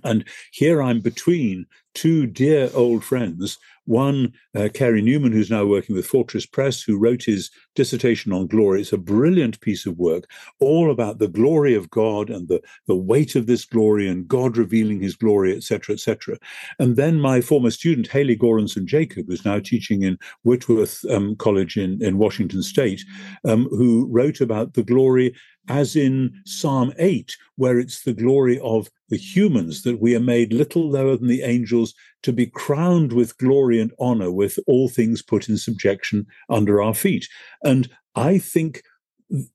And 0.05 0.27
here 0.53 0.83
I'm 0.83 1.01
between 1.01 1.67
two 1.95 2.27
dear 2.27 2.71
old 2.75 3.05
friends. 3.05 3.59
One, 3.85 4.33
uh, 4.55 4.69
Carey 4.73 5.03
Newman, 5.03 5.33
who's 5.33 5.51
now 5.51 5.67
working 5.67 5.97
with 5.97 6.07
Fortress 6.07 6.47
Press, 6.47 6.83
who 6.83 6.97
wrote 6.97 7.25
his 7.25 7.51
dissertation 7.75 8.33
on 8.33 8.47
glory. 8.47 8.81
It's 8.81 8.93
a 8.93 8.99
brilliant 8.99 9.61
piece 9.61 9.87
of 9.87 9.99
work, 9.99 10.31
all 10.61 10.91
about 10.91 11.19
the 11.19 11.27
glory 11.27 11.75
of 11.75 11.91
God 11.91 12.31
and 12.31 12.47
the, 12.47 12.63
the 12.87 12.95
weight 12.95 13.35
of 13.35 13.47
this 13.47 13.65
glory 13.65 14.07
and 14.09 14.29
God 14.29 14.57
revealing 14.57 15.01
his 15.01 15.17
glory, 15.17 15.57
etc., 15.57 15.95
etc. 15.95 16.39
And 16.79 16.95
then 16.95 17.21
my 17.21 17.41
former 17.41 17.71
student, 17.71 18.07
Haley 18.07 18.37
Goranson 18.37 18.85
Jacob, 18.85 19.27
who's 19.27 19.45
now 19.45 19.59
teaching 19.59 20.03
in 20.03 20.17
Whitworth 20.45 21.05
um, 21.11 21.35
College 21.35 21.77
in, 21.77 22.01
in 22.01 22.19
Washington 22.19 22.63
State, 22.63 23.05
um, 23.45 23.65
who 23.71 24.07
wrote 24.13 24.41
about 24.41 24.75
the 24.75 24.85
glory 24.85 25.35
as 25.69 25.95
in 25.95 26.41
Psalm 26.45 26.93
8, 26.99 27.37
where 27.57 27.79
it's 27.79 28.03
the 28.03 28.13
glory 28.13 28.59
of 28.61 28.91
the 29.09 29.17
humans 29.17 29.83
that 29.83 30.01
we 30.01 30.17
are 30.17 30.21
made 30.21 30.53
little 30.53 30.91
lower 30.91 31.17
than 31.17 31.29
the 31.29 31.43
angels 31.43 31.82
to 32.23 32.33
be 32.33 32.47
crowned 32.47 33.13
with 33.13 33.39
glory 33.39 33.81
and 33.81 33.93
honor, 33.99 34.31
with 34.31 34.59
all 34.67 34.89
things 34.89 35.23
put 35.23 35.49
in 35.49 35.57
subjection 35.57 36.27
under 36.49 36.81
our 36.83 36.95
feet. 36.95 37.27
And 37.63 37.89
I 38.15 38.39
think 38.39 38.83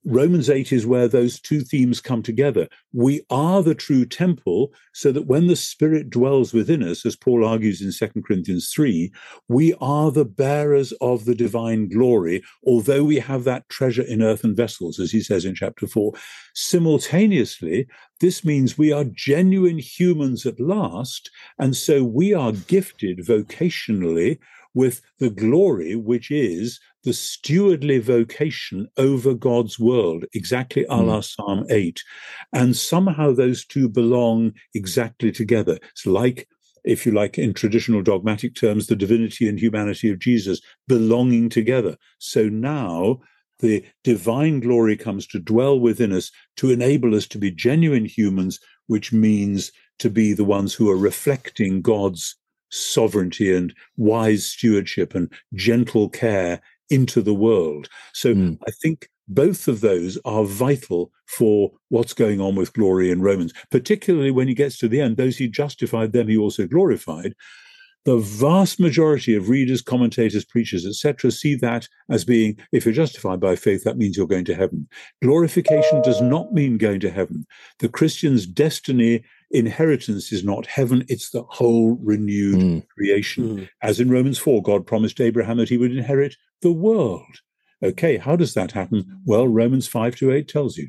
Romans 0.04 0.50
8 0.50 0.72
is 0.72 0.86
where 0.86 1.06
those 1.06 1.40
two 1.40 1.60
themes 1.60 2.00
come 2.00 2.22
together. 2.22 2.68
We 2.92 3.22
are 3.30 3.62
the 3.62 3.74
true 3.74 4.04
temple, 4.04 4.72
so 4.92 5.12
that 5.12 5.26
when 5.26 5.46
the 5.46 5.56
Spirit 5.56 6.10
dwells 6.10 6.52
within 6.52 6.82
us, 6.82 7.06
as 7.06 7.14
Paul 7.14 7.44
argues 7.44 7.80
in 7.80 7.92
2 7.92 8.22
Corinthians 8.22 8.70
3, 8.70 9.12
we 9.48 9.74
are 9.80 10.10
the 10.10 10.24
bearers 10.24 10.92
of 11.00 11.26
the 11.26 11.34
divine 11.34 11.88
glory, 11.88 12.42
although 12.66 13.04
we 13.04 13.20
have 13.20 13.44
that 13.44 13.68
treasure 13.68 14.02
in 14.02 14.20
earthen 14.22 14.54
vessels, 14.54 14.98
as 14.98 15.12
he 15.12 15.20
says 15.20 15.44
in 15.44 15.54
chapter 15.54 15.86
4. 15.86 16.12
Simultaneously, 16.54 17.86
this 18.20 18.44
means 18.44 18.76
we 18.76 18.92
are 18.92 19.04
genuine 19.04 19.78
humans 19.78 20.44
at 20.44 20.58
last, 20.58 21.30
and 21.58 21.76
so 21.76 22.02
we 22.02 22.34
are 22.34 22.52
gifted 22.52 23.18
vocationally 23.18 24.38
with 24.74 25.00
the 25.18 25.30
glory 25.30 25.94
which 25.96 26.30
is 26.30 26.80
the 27.08 27.14
stewardly 27.14 27.98
vocation 27.98 28.86
over 28.98 29.32
God's 29.32 29.78
world, 29.78 30.26
exactly 30.34 30.84
a 30.90 30.96
la 30.96 31.20
mm. 31.20 31.24
Psalm 31.24 31.64
8. 31.70 32.02
And 32.52 32.76
somehow 32.76 33.32
those 33.32 33.64
two 33.64 33.88
belong 33.88 34.52
exactly 34.74 35.32
together. 35.32 35.78
It's 35.92 36.04
like, 36.04 36.46
if 36.84 37.06
you 37.06 37.12
like, 37.12 37.38
in 37.38 37.54
traditional 37.54 38.02
dogmatic 38.02 38.54
terms, 38.54 38.88
the 38.88 38.94
divinity 38.94 39.48
and 39.48 39.58
humanity 39.58 40.10
of 40.10 40.18
Jesus 40.18 40.60
belonging 40.86 41.48
together. 41.48 41.96
So 42.18 42.50
now 42.50 43.20
the 43.60 43.82
divine 44.04 44.60
glory 44.60 44.94
comes 44.94 45.26
to 45.28 45.38
dwell 45.38 45.80
within 45.80 46.12
us 46.12 46.30
to 46.58 46.70
enable 46.70 47.14
us 47.14 47.26
to 47.28 47.38
be 47.38 47.50
genuine 47.50 48.04
humans, 48.04 48.60
which 48.86 49.14
means 49.14 49.72
to 50.00 50.10
be 50.10 50.34
the 50.34 50.44
ones 50.44 50.74
who 50.74 50.90
are 50.90 50.98
reflecting 50.98 51.80
God's 51.80 52.36
sovereignty 52.70 53.56
and 53.56 53.74
wise 53.96 54.44
stewardship 54.44 55.14
and 55.14 55.32
gentle 55.54 56.10
care 56.10 56.60
into 56.90 57.22
the 57.22 57.34
world. 57.34 57.88
So 58.12 58.34
mm. 58.34 58.58
I 58.66 58.70
think 58.82 59.08
both 59.28 59.68
of 59.68 59.80
those 59.80 60.18
are 60.24 60.44
vital 60.44 61.12
for 61.26 61.70
what's 61.90 62.14
going 62.14 62.40
on 62.40 62.54
with 62.54 62.72
glory 62.72 63.10
in 63.10 63.20
Romans, 63.20 63.52
particularly 63.70 64.30
when 64.30 64.48
he 64.48 64.54
gets 64.54 64.78
to 64.78 64.88
the 64.88 65.00
end. 65.00 65.16
Those 65.16 65.36
he 65.36 65.48
justified, 65.48 66.12
them 66.12 66.28
he 66.28 66.36
also 66.36 66.66
glorified. 66.66 67.34
The 68.04 68.16
vast 68.16 68.80
majority 68.80 69.34
of 69.34 69.50
readers, 69.50 69.82
commentators, 69.82 70.44
preachers, 70.44 70.86
etc., 70.86 71.30
see 71.30 71.54
that 71.56 71.88
as 72.08 72.24
being 72.24 72.58
if 72.72 72.86
you're 72.86 72.94
justified 72.94 73.38
by 73.38 73.54
faith, 73.54 73.84
that 73.84 73.98
means 73.98 74.16
you're 74.16 74.26
going 74.26 74.46
to 74.46 74.54
heaven. 74.54 74.88
Glorification 75.20 76.00
does 76.00 76.22
not 76.22 76.54
mean 76.54 76.78
going 76.78 77.00
to 77.00 77.10
heaven. 77.10 77.44
The 77.80 77.88
Christian's 77.90 78.46
destiny 78.46 79.24
inheritance 79.50 80.32
is 80.32 80.42
not 80.42 80.66
heaven, 80.66 81.04
it's 81.08 81.30
the 81.30 81.42
whole 81.48 81.98
renewed 82.02 82.56
mm. 82.56 82.88
creation. 82.88 83.58
Mm. 83.58 83.68
As 83.82 84.00
in 84.00 84.10
Romans 84.10 84.38
4, 84.38 84.62
God 84.62 84.86
promised 84.86 85.20
Abraham 85.20 85.58
that 85.58 85.68
he 85.68 85.76
would 85.76 85.94
inherit 85.94 86.36
the 86.62 86.72
world. 86.72 87.40
Okay, 87.82 88.16
how 88.16 88.36
does 88.36 88.54
that 88.54 88.72
happen? 88.72 89.20
Well, 89.24 89.46
Romans 89.46 89.86
5 89.86 90.16
to 90.16 90.32
8 90.32 90.48
tells 90.48 90.76
you. 90.76 90.88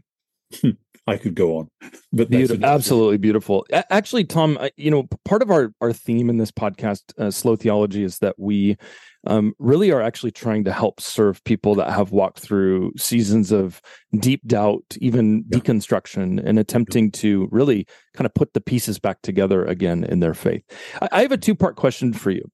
I 1.09 1.17
could 1.17 1.33
go 1.33 1.57
on, 1.57 1.69
but 2.13 2.29
beautiful, 2.29 2.63
absolutely 2.63 3.17
beautiful. 3.17 3.65
Actually, 3.71 4.25
Tom, 4.25 4.59
you 4.77 4.91
know, 4.91 5.07
part 5.25 5.41
of 5.41 5.49
our 5.49 5.73
our 5.81 5.91
theme 5.91 6.29
in 6.29 6.37
this 6.37 6.51
podcast, 6.51 7.01
uh, 7.17 7.31
Slow 7.31 7.55
Theology, 7.55 8.03
is 8.03 8.19
that 8.19 8.35
we 8.37 8.77
um, 9.25 9.53
really 9.57 9.91
are 9.91 10.01
actually 10.01 10.31
trying 10.31 10.63
to 10.65 10.71
help 10.71 11.01
serve 11.01 11.43
people 11.43 11.73
that 11.75 11.91
have 11.91 12.11
walked 12.11 12.39
through 12.39 12.93
seasons 12.95 13.51
of 13.51 13.81
deep 14.19 14.45
doubt, 14.45 14.83
even 14.99 15.45
yeah. 15.49 15.57
deconstruction, 15.57 16.41
and 16.45 16.59
attempting 16.59 17.11
to 17.11 17.49
really 17.51 17.87
kind 18.13 18.27
of 18.27 18.33
put 18.35 18.53
the 18.53 18.61
pieces 18.61 18.99
back 18.99 19.21
together 19.23 19.65
again 19.65 20.03
in 20.03 20.19
their 20.19 20.35
faith. 20.35 20.63
I, 21.01 21.09
I 21.11 21.21
have 21.23 21.31
a 21.31 21.37
two 21.37 21.55
part 21.55 21.75
question 21.75 22.13
for 22.13 22.29
you. 22.29 22.49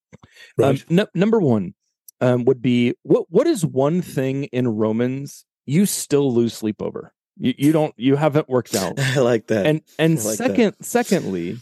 Right. 0.57 0.83
Um, 0.89 1.07
number 1.13 1.41
one 1.41 1.73
um, 2.21 2.45
would 2.45 2.61
be 2.61 2.93
what 3.03 3.25
what 3.29 3.47
is 3.47 3.65
one 3.65 4.01
thing 4.01 4.45
in 4.45 4.67
Romans 4.67 5.45
you 5.65 5.85
still 5.85 6.33
lose 6.33 6.53
sleep 6.53 6.81
over? 6.81 7.13
You, 7.37 7.53
you 7.57 7.71
don't 7.71 7.93
you 7.97 8.15
haven't 8.15 8.49
worked 8.49 8.75
out. 8.75 8.99
I 8.99 9.19
like 9.19 9.47
that. 9.47 9.65
And 9.65 9.81
and 9.99 10.23
like 10.23 10.37
second 10.37 10.75
that. 10.77 10.85
secondly, 10.85 11.57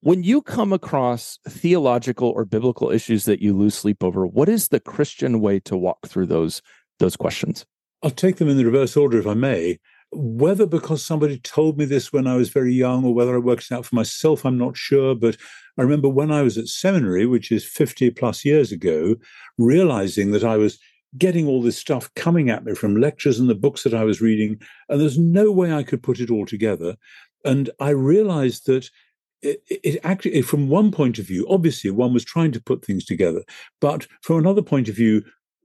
when 0.00 0.22
you 0.24 0.42
come 0.42 0.72
across 0.72 1.38
theological 1.48 2.28
or 2.28 2.44
biblical 2.44 2.90
issues 2.90 3.24
that 3.24 3.40
you 3.40 3.56
lose 3.56 3.74
sleep 3.74 4.02
over, 4.02 4.26
what 4.26 4.48
is 4.48 4.68
the 4.68 4.80
Christian 4.80 5.40
way 5.40 5.60
to 5.60 5.76
walk 5.76 6.08
through 6.08 6.26
those 6.26 6.62
those 6.98 7.16
questions? 7.16 7.64
I'll 8.02 8.10
take 8.10 8.36
them 8.36 8.48
in 8.48 8.56
the 8.56 8.64
reverse 8.64 8.96
order 8.96 9.18
if 9.18 9.26
I 9.26 9.34
may. 9.34 9.78
Whether 10.12 10.66
because 10.66 11.04
somebody 11.04 11.38
told 11.38 11.78
me 11.78 11.86
this 11.86 12.12
when 12.12 12.26
I 12.26 12.36
was 12.36 12.50
very 12.50 12.74
young 12.74 13.04
or 13.04 13.14
whether 13.14 13.34
I 13.34 13.38
worked 13.38 13.70
it 13.70 13.72
out 13.72 13.86
for 13.86 13.94
myself, 13.94 14.44
I'm 14.44 14.58
not 14.58 14.76
sure. 14.76 15.14
But 15.14 15.36
I 15.78 15.82
remember 15.82 16.08
when 16.08 16.30
I 16.30 16.42
was 16.42 16.58
at 16.58 16.68
seminary, 16.68 17.26
which 17.26 17.50
is 17.50 17.64
50 17.64 18.10
plus 18.10 18.44
years 18.44 18.72
ago, 18.72 19.16
realizing 19.56 20.32
that 20.32 20.44
I 20.44 20.56
was 20.56 20.78
getting 21.18 21.46
all 21.46 21.62
this 21.62 21.76
stuff 21.76 22.12
coming 22.14 22.50
at 22.50 22.64
me 22.64 22.74
from 22.74 22.96
lectures 22.96 23.38
and 23.38 23.48
the 23.48 23.54
books 23.54 23.82
that 23.82 23.94
I 23.94 24.04
was 24.04 24.20
reading, 24.20 24.60
and 24.88 25.00
there's 25.00 25.18
no 25.18 25.50
way 25.50 25.72
I 25.72 25.82
could 25.82 26.02
put 26.02 26.20
it 26.20 26.30
all 26.30 26.46
together. 26.46 26.96
And 27.44 27.70
I 27.80 27.90
realized 27.90 28.66
that 28.66 28.88
it, 29.42 29.62
it, 29.68 30.00
actually, 30.04 30.40
from 30.42 30.68
one 30.68 30.92
point 30.92 31.18
of 31.18 31.26
view, 31.26 31.46
obviously 31.50 31.90
one 31.90 32.14
was 32.14 32.24
trying 32.24 32.52
to 32.52 32.62
put 32.62 32.84
things 32.84 33.04
together, 33.04 33.42
but 33.80 34.06
from 34.22 34.38
another 34.38 34.62
point 34.62 34.88
of 34.88 34.94
view, 34.94 35.22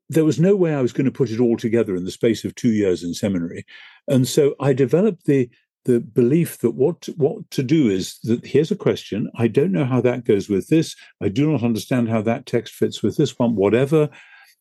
there 0.09 0.25
was 0.25 0.39
no 0.39 0.55
way 0.55 0.73
I 0.73 0.81
was 0.81 0.93
going 0.93 1.05
to 1.05 1.11
put 1.11 1.31
it 1.31 1.39
all 1.39 1.57
together 1.57 1.95
in 1.95 2.05
the 2.05 2.11
space 2.11 2.45
of 2.45 2.55
two 2.55 2.71
years 2.71 3.03
in 3.03 3.13
seminary, 3.13 3.65
and 4.07 4.27
so 4.27 4.55
I 4.59 4.73
developed 4.73 5.25
the 5.25 5.49
the 5.85 5.99
belief 6.01 6.59
that 6.59 6.71
what 6.71 7.07
what 7.15 7.49
to 7.51 7.63
do 7.63 7.89
is 7.89 8.19
that 8.23 8.45
here's 8.45 8.71
a 8.71 8.75
question 8.75 9.31
I 9.35 9.47
don't 9.47 9.71
know 9.71 9.85
how 9.85 10.01
that 10.01 10.25
goes 10.25 10.49
with 10.49 10.67
this 10.67 10.95
I 11.21 11.29
do 11.29 11.49
not 11.49 11.63
understand 11.63 12.09
how 12.09 12.21
that 12.23 12.45
text 12.45 12.73
fits 12.73 13.01
with 13.01 13.15
this 13.15 13.39
one 13.39 13.55
whatever 13.55 14.09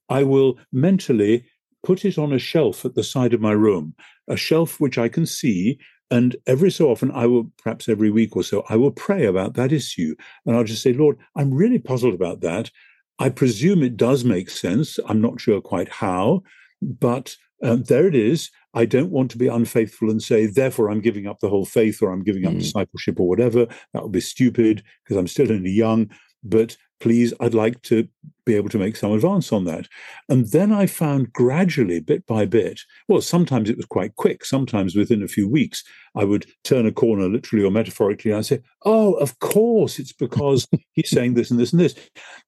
I 0.08 0.22
will 0.22 0.56
mentally 0.72 1.44
put 1.82 2.04
it 2.04 2.16
on 2.16 2.32
a 2.32 2.38
shelf 2.38 2.84
at 2.84 2.94
the 2.94 3.02
side 3.02 3.34
of 3.34 3.40
my 3.40 3.50
room 3.50 3.96
a 4.28 4.36
shelf 4.36 4.78
which 4.78 4.98
I 4.98 5.08
can 5.08 5.26
see 5.26 5.80
and 6.10 6.36
every 6.46 6.70
so 6.70 6.90
often, 6.90 7.10
I 7.10 7.26
will, 7.26 7.50
perhaps 7.62 7.88
every 7.88 8.10
week 8.10 8.36
or 8.36 8.44
so, 8.44 8.64
I 8.68 8.76
will 8.76 8.92
pray 8.92 9.26
about 9.26 9.54
that 9.54 9.72
issue. 9.72 10.14
And 10.44 10.56
I'll 10.56 10.64
just 10.64 10.82
say, 10.82 10.92
Lord, 10.92 11.18
I'm 11.34 11.52
really 11.52 11.78
puzzled 11.78 12.14
about 12.14 12.40
that. 12.42 12.70
I 13.18 13.28
presume 13.30 13.82
it 13.82 13.96
does 13.96 14.24
make 14.24 14.50
sense. 14.50 14.98
I'm 15.06 15.20
not 15.20 15.40
sure 15.40 15.60
quite 15.60 15.88
how, 15.88 16.42
but 16.82 17.36
um, 17.62 17.84
there 17.84 18.06
it 18.06 18.14
is. 18.14 18.50
I 18.74 18.84
don't 18.84 19.10
want 19.10 19.30
to 19.30 19.38
be 19.38 19.48
unfaithful 19.48 20.10
and 20.10 20.22
say, 20.22 20.46
therefore, 20.46 20.90
I'm 20.90 21.00
giving 21.00 21.26
up 21.26 21.40
the 21.40 21.48
whole 21.48 21.64
faith 21.64 22.02
or 22.02 22.12
I'm 22.12 22.22
giving 22.22 22.46
up 22.46 22.52
mm. 22.52 22.58
discipleship 22.58 23.18
or 23.18 23.26
whatever. 23.26 23.66
That 23.94 24.02
would 24.02 24.12
be 24.12 24.20
stupid 24.20 24.82
because 25.04 25.16
I'm 25.16 25.28
still 25.28 25.50
only 25.50 25.70
young. 25.70 26.10
But 26.44 26.76
please, 27.00 27.32
I'd 27.40 27.54
like 27.54 27.82
to 27.82 28.08
be 28.44 28.54
able 28.54 28.68
to 28.70 28.78
make 28.78 28.96
some 28.96 29.12
advance 29.12 29.52
on 29.52 29.64
that. 29.64 29.88
And 30.28 30.46
then 30.52 30.72
I 30.72 30.86
found 30.86 31.32
gradually, 31.32 32.00
bit 32.00 32.26
by 32.26 32.46
bit, 32.46 32.80
well, 33.08 33.20
sometimes 33.20 33.68
it 33.68 33.76
was 33.76 33.86
quite 33.86 34.14
quick, 34.16 34.44
sometimes 34.44 34.94
within 34.94 35.22
a 35.22 35.28
few 35.28 35.48
weeks, 35.48 35.84
I 36.14 36.24
would 36.24 36.46
turn 36.64 36.86
a 36.86 36.92
corner 36.92 37.28
literally 37.28 37.64
or 37.64 37.70
metaphorically, 37.70 38.30
and 38.30 38.38
I'd 38.38 38.46
say, 38.46 38.60
oh, 38.84 39.14
of 39.14 39.38
course, 39.40 39.98
it's 39.98 40.12
because 40.12 40.66
he's 40.92 41.10
saying 41.10 41.34
this 41.34 41.50
and 41.50 41.60
this 41.60 41.72
and 41.72 41.80
this. 41.80 41.94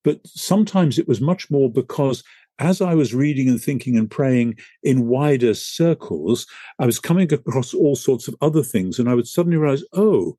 But 0.05 0.21
sometimes 0.25 0.99
it 0.99 1.09
was 1.09 1.21
much 1.21 1.51
more 1.51 1.71
because 1.71 2.23
as 2.59 2.81
I 2.81 2.95
was 2.95 3.15
reading 3.15 3.49
and 3.49 3.61
thinking 3.61 3.97
and 3.97 4.11
praying 4.11 4.59
in 4.83 5.07
wider 5.07 5.55
circles, 5.55 6.47
I 6.79 6.87
was 6.87 6.99
coming 6.99 7.33
across 7.33 7.73
all 7.73 7.95
sorts 7.95 8.27
of 8.27 8.35
other 8.41 8.63
things. 8.63 8.99
And 8.99 9.09
I 9.09 9.15
would 9.15 9.29
suddenly 9.29 9.57
realize, 9.57 9.85
oh, 9.93 10.39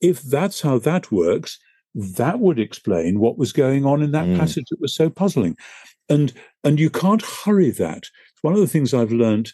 if 0.00 0.20
that's 0.20 0.60
how 0.60 0.78
that 0.80 1.10
works, 1.10 1.58
that 1.94 2.40
would 2.40 2.58
explain 2.58 3.20
what 3.20 3.38
was 3.38 3.52
going 3.52 3.86
on 3.86 4.02
in 4.02 4.12
that 4.12 4.26
mm. 4.26 4.38
passage 4.38 4.64
that 4.70 4.80
was 4.80 4.94
so 4.94 5.08
puzzling. 5.10 5.56
And 6.08 6.32
and 6.62 6.78
you 6.78 6.90
can't 6.90 7.22
hurry 7.22 7.70
that. 7.70 8.04
One 8.42 8.54
of 8.54 8.60
the 8.60 8.66
things 8.66 8.92
I've 8.92 9.12
learned 9.12 9.52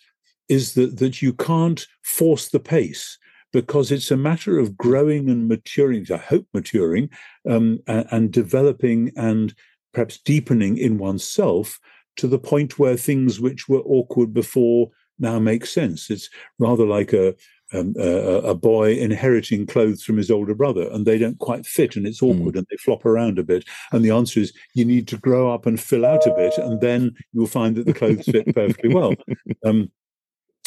is 0.48 0.74
that 0.74 0.98
that 0.98 1.22
you 1.22 1.32
can't 1.32 1.86
force 2.02 2.48
the 2.48 2.60
pace 2.60 3.18
because 3.52 3.90
it's 3.90 4.10
a 4.10 4.16
matter 4.16 4.58
of 4.58 4.76
growing 4.76 5.28
and 5.28 5.48
maturing. 5.48 6.06
I 6.12 6.16
hope 6.16 6.46
maturing 6.54 7.10
um, 7.48 7.80
and, 7.86 8.06
and 8.10 8.32
developing 8.32 9.12
and 9.16 9.54
perhaps 9.92 10.18
deepening 10.18 10.76
in 10.76 10.98
oneself 10.98 11.78
to 12.16 12.26
the 12.26 12.38
point 12.38 12.78
where 12.78 12.96
things 12.96 13.40
which 13.40 13.68
were 13.68 13.80
awkward 13.80 14.32
before 14.32 14.90
now 15.18 15.38
make 15.38 15.66
sense. 15.66 16.10
It's 16.10 16.28
rather 16.58 16.86
like 16.86 17.12
a 17.12 17.34
um, 17.72 17.94
uh, 17.98 18.42
a 18.42 18.54
boy 18.54 18.94
inheriting 18.94 19.66
clothes 19.66 20.02
from 20.02 20.16
his 20.16 20.30
older 20.30 20.54
brother 20.54 20.88
and 20.92 21.06
they 21.06 21.18
don't 21.18 21.38
quite 21.38 21.66
fit 21.66 21.96
and 21.96 22.06
it's 22.06 22.22
awkward 22.22 22.54
mm. 22.54 22.58
and 22.58 22.66
they 22.70 22.76
flop 22.76 23.04
around 23.04 23.38
a 23.38 23.42
bit. 23.42 23.64
And 23.92 24.04
the 24.04 24.10
answer 24.10 24.40
is 24.40 24.52
you 24.74 24.84
need 24.84 25.08
to 25.08 25.16
grow 25.16 25.52
up 25.52 25.66
and 25.66 25.80
fill 25.80 26.06
out 26.06 26.26
a 26.26 26.34
bit 26.34 26.56
and 26.58 26.80
then 26.80 27.14
you'll 27.32 27.46
find 27.46 27.76
that 27.76 27.86
the 27.86 27.94
clothes 27.94 28.24
fit 28.24 28.54
perfectly 28.54 28.94
well. 28.94 29.14
Um, 29.66 29.90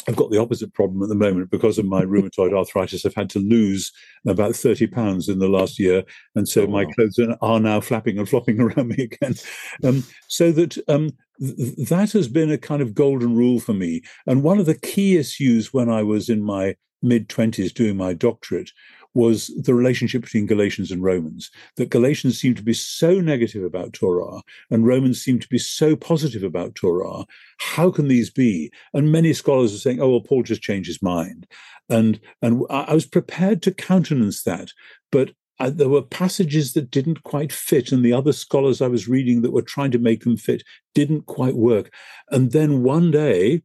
I've 0.08 0.16
got 0.16 0.30
the 0.30 0.40
opposite 0.40 0.72
problem 0.74 1.02
at 1.02 1.08
the 1.08 1.14
moment 1.14 1.50
because 1.50 1.78
of 1.78 1.86
my 1.86 2.02
rheumatoid 2.02 2.56
arthritis. 2.56 3.04
I've 3.04 3.14
had 3.14 3.30
to 3.30 3.38
lose 3.38 3.92
about 4.26 4.54
30 4.54 4.86
pounds 4.88 5.28
in 5.28 5.38
the 5.38 5.48
last 5.48 5.78
year. 5.78 6.04
And 6.34 6.48
so 6.48 6.62
oh, 6.62 6.66
my 6.66 6.84
clothes 6.84 7.18
are 7.18 7.60
now 7.60 7.80
flapping 7.80 8.18
and 8.18 8.28
flopping 8.28 8.60
around 8.60 8.88
me 8.88 9.04
again. 9.04 9.34
Um, 9.82 10.04
so 10.28 10.52
that 10.52 10.76
um, 10.88 11.10
th- 11.40 11.88
that 11.88 12.12
has 12.12 12.28
been 12.28 12.50
a 12.50 12.58
kind 12.58 12.82
of 12.82 12.94
golden 12.94 13.34
rule 13.34 13.60
for 13.60 13.72
me. 13.72 14.02
And 14.26 14.42
one 14.42 14.58
of 14.58 14.66
the 14.66 14.78
key 14.78 15.16
issues 15.16 15.72
when 15.72 15.88
I 15.88 16.02
was 16.02 16.28
in 16.28 16.42
my 16.42 16.76
mid 17.02 17.28
20s 17.28 17.72
doing 17.72 17.96
my 17.96 18.14
doctorate 18.14 18.70
was 19.14 19.48
the 19.56 19.74
relationship 19.74 20.22
between 20.22 20.46
Galatians 20.46 20.90
and 20.90 21.02
Romans. 21.02 21.50
That 21.76 21.90
Galatians 21.90 22.38
seemed 22.38 22.56
to 22.56 22.62
be 22.62 22.74
so 22.74 23.20
negative 23.20 23.62
about 23.62 23.92
Torah 23.92 24.42
and 24.70 24.86
Romans 24.86 25.22
seemed 25.22 25.42
to 25.42 25.48
be 25.48 25.58
so 25.58 25.96
positive 25.96 26.42
about 26.42 26.74
Torah. 26.74 27.24
How 27.58 27.90
can 27.90 28.08
these 28.08 28.30
be? 28.30 28.72
And 28.92 29.12
many 29.12 29.32
scholars 29.32 29.74
are 29.74 29.78
saying, 29.78 30.00
oh, 30.00 30.10
well, 30.10 30.20
Paul 30.20 30.42
just 30.42 30.62
changed 30.62 30.88
his 30.88 31.02
mind. 31.02 31.46
And, 31.88 32.20
and 32.42 32.62
I 32.70 32.94
was 32.94 33.06
prepared 33.06 33.62
to 33.62 33.72
countenance 33.72 34.42
that. 34.42 34.70
But 35.12 35.32
uh, 35.60 35.70
there 35.70 35.88
were 35.88 36.02
passages 36.02 36.72
that 36.72 36.90
didn't 36.90 37.22
quite 37.22 37.52
fit, 37.52 37.92
and 37.92 38.04
the 38.04 38.12
other 38.12 38.32
scholars 38.32 38.82
I 38.82 38.88
was 38.88 39.08
reading 39.08 39.42
that 39.42 39.52
were 39.52 39.62
trying 39.62 39.92
to 39.92 39.98
make 39.98 40.24
them 40.24 40.36
fit 40.36 40.64
didn't 40.94 41.26
quite 41.26 41.54
work. 41.54 41.94
And 42.30 42.50
then 42.50 42.82
one 42.82 43.10
day, 43.12 43.62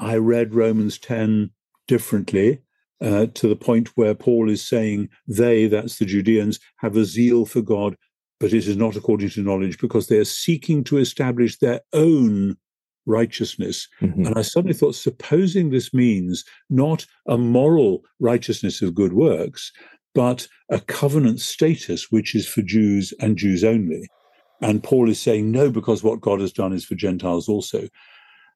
I 0.00 0.16
read 0.16 0.54
Romans 0.54 0.98
10 0.98 1.50
differently 1.86 2.62
uh, 3.02 3.26
to 3.34 3.48
the 3.48 3.56
point 3.56 3.88
where 3.96 4.14
Paul 4.14 4.48
is 4.48 4.66
saying 4.66 5.08
they, 5.26 5.66
that's 5.66 5.98
the 5.98 6.06
Judeans, 6.06 6.60
have 6.76 6.96
a 6.96 7.04
zeal 7.04 7.44
for 7.44 7.60
God, 7.60 7.96
but 8.38 8.52
it 8.52 8.66
is 8.66 8.76
not 8.76 8.96
according 8.96 9.30
to 9.30 9.42
knowledge 9.42 9.78
because 9.78 10.06
they 10.06 10.18
are 10.18 10.24
seeking 10.24 10.84
to 10.84 10.98
establish 10.98 11.58
their 11.58 11.80
own 11.92 12.56
righteousness. 13.06 13.88
Mm-hmm. 14.00 14.26
And 14.26 14.38
I 14.38 14.42
suddenly 14.42 14.74
thought, 14.74 14.94
supposing 14.94 15.70
this 15.70 15.92
means 15.92 16.44
not 16.70 17.04
a 17.26 17.36
moral 17.36 18.04
righteousness 18.20 18.80
of 18.80 18.94
good 18.94 19.12
works, 19.12 19.72
but 20.14 20.46
a 20.70 20.78
covenant 20.78 21.40
status 21.40 22.10
which 22.10 22.34
is 22.34 22.46
for 22.46 22.62
Jews 22.62 23.12
and 23.18 23.36
Jews 23.36 23.64
only. 23.64 24.08
And 24.60 24.82
Paul 24.84 25.08
is 25.08 25.20
saying 25.20 25.50
no, 25.50 25.70
because 25.70 26.04
what 26.04 26.20
God 26.20 26.40
has 26.40 26.52
done 26.52 26.72
is 26.72 26.84
for 26.84 26.94
Gentiles 26.94 27.48
also. 27.48 27.88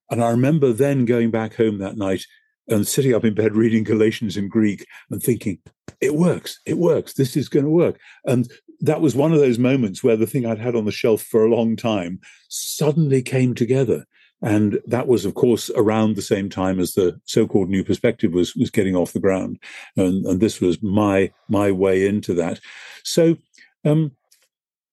And 0.08 0.22
I 0.22 0.30
remember 0.30 0.72
then 0.72 1.04
going 1.04 1.32
back 1.32 1.54
home 1.54 1.78
that 1.78 1.96
night 1.96 2.24
and 2.68 2.86
sitting 2.86 3.14
up 3.14 3.24
in 3.24 3.34
bed 3.34 3.54
reading 3.56 3.84
Galatians 3.84 4.36
in 4.36 4.48
Greek 4.48 4.86
and 5.10 5.22
thinking, 5.22 5.58
it 6.00 6.14
works, 6.14 6.60
it 6.66 6.78
works, 6.78 7.14
this 7.14 7.36
is 7.36 7.48
going 7.48 7.64
to 7.64 7.70
work. 7.70 7.98
And 8.24 8.50
that 8.80 9.00
was 9.00 9.14
one 9.14 9.32
of 9.32 9.40
those 9.40 9.58
moments 9.58 10.02
where 10.02 10.16
the 10.16 10.26
thing 10.26 10.44
I'd 10.44 10.58
had 10.58 10.76
on 10.76 10.84
the 10.84 10.92
shelf 10.92 11.22
for 11.22 11.44
a 11.44 11.54
long 11.54 11.76
time 11.76 12.20
suddenly 12.48 13.22
came 13.22 13.54
together. 13.54 14.06
And 14.42 14.80
that 14.86 15.06
was, 15.06 15.24
of 15.24 15.34
course, 15.34 15.70
around 15.76 16.14
the 16.14 16.22
same 16.22 16.50
time 16.50 16.78
as 16.78 16.92
the 16.92 17.18
so-called 17.24 17.70
New 17.70 17.82
Perspective 17.82 18.32
was 18.32 18.54
was 18.54 18.70
getting 18.70 18.94
off 18.94 19.14
the 19.14 19.18
ground, 19.18 19.58
and, 19.96 20.26
and 20.26 20.40
this 20.40 20.60
was 20.60 20.82
my 20.82 21.32
my 21.48 21.70
way 21.70 22.06
into 22.06 22.34
that. 22.34 22.60
So, 23.02 23.38
um, 23.86 24.12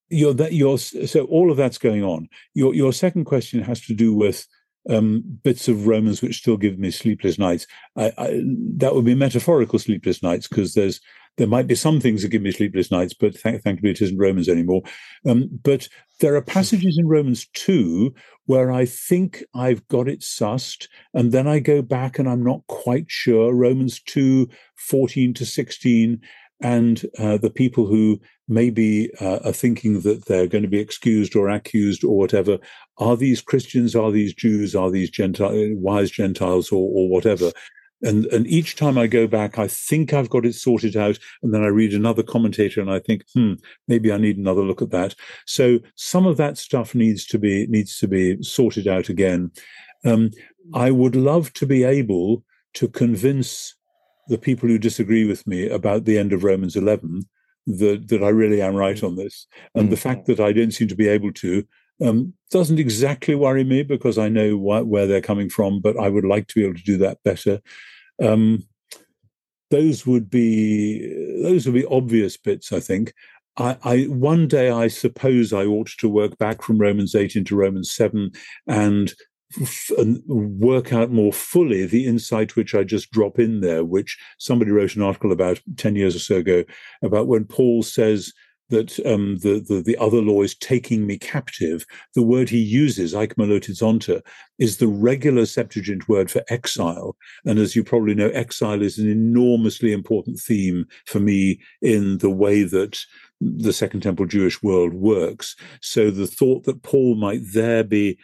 you're 0.07 0.33
that 0.33 0.53
you're 0.53 0.77
so 0.77 1.25
all 1.25 1.51
of 1.51 1.57
that's 1.57 1.77
going 1.77 2.05
on. 2.05 2.29
Your 2.53 2.73
your 2.73 2.93
second 2.93 3.25
question 3.25 3.61
has 3.61 3.81
to 3.81 3.93
do 3.93 4.15
with 4.15 4.47
um, 4.89 5.23
bits 5.43 5.67
of 5.67 5.87
Romans 5.87 6.21
which 6.21 6.37
still 6.37 6.57
give 6.57 6.77
me 6.77 6.91
sleepless 6.91 7.37
nights. 7.37 7.67
I, 7.95 8.11
I, 8.17 8.41
that 8.77 8.93
would 8.93 9.05
be 9.05 9.15
metaphorical 9.15 9.79
sleepless 9.79 10.21
nights 10.21 10.47
because 10.47 10.73
there's 10.73 10.99
there 11.37 11.47
might 11.47 11.65
be 11.65 11.75
some 11.75 11.99
things 11.99 12.21
that 12.21 12.29
give 12.29 12.43
me 12.43 12.51
sleepless 12.51 12.91
nights, 12.91 13.13
but 13.13 13.33
th- 13.33 13.61
thankfully 13.61 13.91
it 13.91 14.01
isn't 14.01 14.19
Romans 14.19 14.47
anymore. 14.47 14.83
Um, 15.27 15.49
but 15.63 15.87
there 16.19 16.35
are 16.35 16.43
passages 16.43 16.97
in 16.99 17.07
Romans 17.07 17.47
2 17.53 18.13
where 18.45 18.71
I 18.71 18.85
think 18.85 19.43
I've 19.55 19.87
got 19.87 20.07
it 20.07 20.19
sussed, 20.19 20.87
and 21.13 21.31
then 21.31 21.47
I 21.47 21.59
go 21.59 21.81
back 21.81 22.19
and 22.19 22.29
I'm 22.29 22.43
not 22.43 22.61
quite 22.67 23.05
sure. 23.07 23.53
Romans 23.53 23.99
2 24.01 24.47
14 24.75 25.33
to 25.33 25.45
16 25.45 26.21
and 26.61 27.05
uh, 27.19 27.37
the 27.37 27.49
people 27.49 27.87
who 27.87 28.19
maybe 28.47 29.09
uh, 29.21 29.39
are 29.45 29.53
thinking 29.53 30.01
that 30.01 30.25
they're 30.25 30.47
going 30.47 30.63
to 30.63 30.69
be 30.69 30.79
excused 30.79 31.35
or 31.35 31.49
accused 31.49 32.03
or 32.03 32.17
whatever. 32.17 32.57
Are 32.97 33.15
these 33.15 33.41
christians? 33.41 33.95
Are 33.95 34.11
these 34.11 34.33
jews? 34.33 34.75
Are 34.75 34.91
these 34.91 35.09
gentile 35.09 35.53
wise 35.75 36.11
gentiles 36.11 36.71
or, 36.71 36.89
or 36.91 37.09
whatever? 37.09 37.51
And 38.01 38.25
and 38.27 38.45
each 38.47 38.75
time 38.75 38.97
i 38.97 39.07
go 39.07 39.27
back 39.27 39.57
i 39.57 39.65
think 39.65 40.11
i've 40.11 40.29
got 40.29 40.45
it 40.45 40.55
sorted 40.55 40.97
out 40.97 41.17
and 41.41 41.53
then 41.53 41.63
i 41.63 41.67
read 41.67 41.93
another 41.93 42.21
commentator 42.21 42.81
and 42.81 42.91
i 42.91 42.99
think 42.99 43.23
hmm 43.33 43.53
maybe 43.87 44.11
i 44.11 44.17
need 44.17 44.37
another 44.37 44.61
look 44.61 44.81
at 44.81 44.91
that. 44.91 45.15
So 45.45 45.79
some 45.95 46.25
of 46.25 46.35
that 46.35 46.57
stuff 46.57 46.93
needs 46.93 47.25
to 47.27 47.39
be 47.39 47.65
needs 47.67 47.97
to 47.99 48.07
be 48.07 48.43
sorted 48.43 48.87
out 48.87 49.07
again. 49.09 49.51
Um, 50.05 50.31
i 50.73 50.91
would 50.91 51.15
love 51.15 51.53
to 51.53 51.65
be 51.65 51.83
able 51.83 52.43
to 52.73 52.89
convince 52.89 53.75
the 54.27 54.37
people 54.37 54.67
who 54.69 54.77
disagree 54.77 55.25
with 55.25 55.45
me 55.45 55.69
about 55.69 56.05
the 56.05 56.17
end 56.17 56.33
of 56.33 56.43
Romans 56.43 56.75
11 56.75 57.25
that, 57.67 58.07
that 58.09 58.23
I 58.23 58.29
really 58.29 58.61
am 58.61 58.75
right 58.75 59.01
on 59.03 59.15
this. 59.15 59.47
And 59.75 59.83
mm-hmm. 59.83 59.91
the 59.91 59.97
fact 59.97 60.25
that 60.27 60.39
I 60.39 60.51
don't 60.51 60.71
seem 60.71 60.87
to 60.87 60.95
be 60.95 61.07
able 61.07 61.31
to 61.33 61.65
um, 62.01 62.33
doesn't 62.51 62.79
exactly 62.79 63.35
worry 63.35 63.63
me 63.63 63.83
because 63.83 64.17
I 64.17 64.29
know 64.29 64.55
wh- 64.57 64.87
where 64.87 65.07
they're 65.07 65.21
coming 65.21 65.49
from, 65.49 65.79
but 65.79 65.97
I 65.97 66.09
would 66.09 66.25
like 66.25 66.47
to 66.47 66.55
be 66.55 66.63
able 66.65 66.75
to 66.75 66.83
do 66.83 66.97
that 66.97 67.19
better. 67.23 67.61
Um, 68.21 68.63
those 69.71 70.05
would 70.05 70.29
be 70.29 71.41
those 71.41 71.65
would 71.65 71.75
be 71.75 71.85
obvious 71.85 72.37
bits, 72.37 72.71
I 72.71 72.79
think. 72.79 73.13
I, 73.57 73.77
I, 73.83 74.03
one 74.03 74.47
day 74.47 74.69
I 74.69 74.87
suppose 74.87 75.53
I 75.53 75.65
ought 75.65 75.91
to 75.99 76.09
work 76.09 76.37
back 76.37 76.61
from 76.61 76.79
Romans 76.79 77.15
eight 77.15 77.35
into 77.35 77.55
Romans 77.55 77.91
seven 77.91 78.31
and 78.67 79.13
and 79.97 80.21
work 80.27 80.93
out 80.93 81.11
more 81.11 81.33
fully 81.33 81.85
the 81.85 82.05
insight 82.05 82.55
which 82.55 82.75
I 82.75 82.83
just 82.83 83.11
drop 83.11 83.39
in 83.39 83.61
there, 83.61 83.83
which 83.83 84.17
somebody 84.37 84.71
wrote 84.71 84.95
an 84.95 85.01
article 85.01 85.31
about 85.31 85.61
10 85.77 85.95
years 85.95 86.15
or 86.15 86.19
so 86.19 86.37
ago 86.37 86.63
about 87.01 87.27
when 87.27 87.45
Paul 87.45 87.83
says 87.83 88.33
that 88.69 88.99
um, 89.05 89.37
the, 89.37 89.59
the, 89.59 89.81
the 89.81 89.97
other 89.97 90.21
law 90.21 90.41
is 90.41 90.55
taking 90.55 91.05
me 91.05 91.17
captive. 91.17 91.85
The 92.15 92.23
word 92.23 92.49
he 92.49 92.59
uses, 92.59 93.13
aikmalotizonta, 93.13 94.21
is 94.57 94.77
the 94.77 94.87
regular 94.87 95.45
Septuagint 95.45 96.09
word 96.09 96.31
for 96.31 96.41
exile. 96.49 97.15
And 97.45 97.59
as 97.59 97.75
you 97.75 97.83
probably 97.83 98.15
know, 98.15 98.29
exile 98.29 98.81
is 98.81 98.97
an 98.97 99.09
enormously 99.09 99.91
important 99.93 100.39
theme 100.39 100.87
for 101.05 101.19
me 101.19 101.59
in 101.81 102.17
the 102.19 102.31
way 102.31 102.63
that 102.63 102.99
the 103.39 103.73
Second 103.73 104.01
Temple 104.01 104.25
Jewish 104.25 104.63
world 104.63 104.93
works. 104.93 105.55
So 105.81 106.09
the 106.09 106.27
thought 106.27 106.63
that 106.63 106.83
Paul 106.83 107.15
might 107.15 107.41
there 107.53 107.83
be 107.83 108.17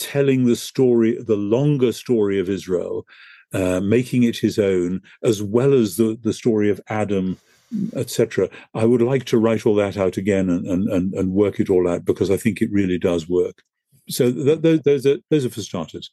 telling 0.00 0.46
the 0.46 0.56
story, 0.56 1.16
the 1.20 1.36
longer 1.36 1.92
story 1.92 2.40
of 2.40 2.48
Israel, 2.48 3.06
uh, 3.52 3.80
making 3.80 4.22
it 4.22 4.38
his 4.38 4.58
own, 4.58 5.02
as 5.22 5.42
well 5.42 5.74
as 5.74 5.96
the, 5.96 6.18
the 6.20 6.32
story 6.32 6.70
of 6.70 6.80
Adam, 6.88 7.38
etc. 7.94 8.48
I 8.74 8.84
would 8.84 9.02
like 9.02 9.24
to 9.26 9.38
write 9.38 9.66
all 9.66 9.74
that 9.76 9.96
out 9.96 10.16
again 10.16 10.48
and, 10.48 10.66
and, 10.66 11.14
and, 11.14 11.32
work 11.32 11.60
it 11.60 11.70
all 11.70 11.88
out 11.88 12.04
because 12.04 12.30
I 12.30 12.36
think 12.36 12.60
it 12.60 12.72
really 12.72 12.98
does 12.98 13.28
work. 13.28 13.62
So 14.08 14.32
th- 14.32 14.62
th- 14.62 14.82
those, 14.82 15.06
are, 15.06 15.18
those 15.30 15.44
are 15.44 15.50
for 15.50 15.60
starters. 15.60 16.10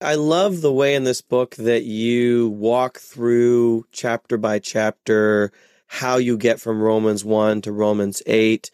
I 0.00 0.14
love 0.14 0.60
the 0.60 0.72
way 0.72 0.94
in 0.94 1.04
this 1.04 1.22
book 1.22 1.56
that 1.56 1.84
you 1.84 2.50
walk 2.50 2.98
through 2.98 3.86
chapter 3.92 4.38
by 4.38 4.58
chapter 4.58 5.52
how 5.86 6.16
you 6.16 6.36
get 6.36 6.60
from 6.60 6.82
Romans 6.82 7.24
1 7.24 7.62
to 7.62 7.72
Romans 7.72 8.22
8 8.26 8.70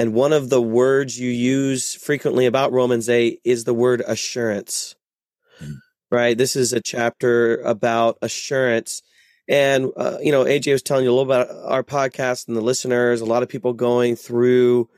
and 0.00 0.14
one 0.14 0.32
of 0.32 0.48
the 0.48 0.62
words 0.62 1.20
you 1.20 1.28
use 1.28 1.94
frequently 1.94 2.46
about 2.46 2.72
Romans 2.72 3.10
8 3.10 3.38
is 3.44 3.64
the 3.64 3.74
word 3.74 4.02
assurance. 4.06 4.96
Mm. 5.62 5.74
Right? 6.10 6.38
This 6.38 6.56
is 6.56 6.72
a 6.72 6.80
chapter 6.80 7.60
about 7.60 8.16
assurance. 8.22 9.02
And, 9.46 9.90
uh, 9.98 10.16
you 10.22 10.32
know, 10.32 10.44
AJ 10.44 10.72
was 10.72 10.82
telling 10.82 11.04
you 11.04 11.10
a 11.10 11.12
little 11.12 11.30
about 11.30 11.54
our 11.66 11.82
podcast 11.82 12.48
and 12.48 12.56
the 12.56 12.62
listeners, 12.62 13.20
a 13.20 13.26
lot 13.26 13.42
of 13.42 13.50
people 13.50 13.74
going 13.74 14.16
through 14.16 14.88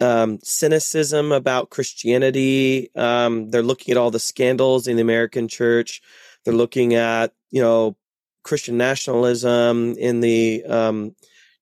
um, 0.00 0.38
cynicism 0.42 1.30
about 1.30 1.68
Christianity. 1.68 2.88
Um, 2.94 3.50
they're 3.50 3.62
looking 3.62 3.92
at 3.92 3.98
all 3.98 4.10
the 4.10 4.18
scandals 4.18 4.88
in 4.88 4.96
the 4.96 5.02
American 5.02 5.46
church. 5.46 6.00
They're 6.46 6.54
looking 6.54 6.94
at, 6.94 7.34
you 7.50 7.60
know, 7.60 7.98
Christian 8.44 8.78
nationalism 8.78 9.94
in 9.98 10.20
the 10.20 10.64
um, 10.64 11.14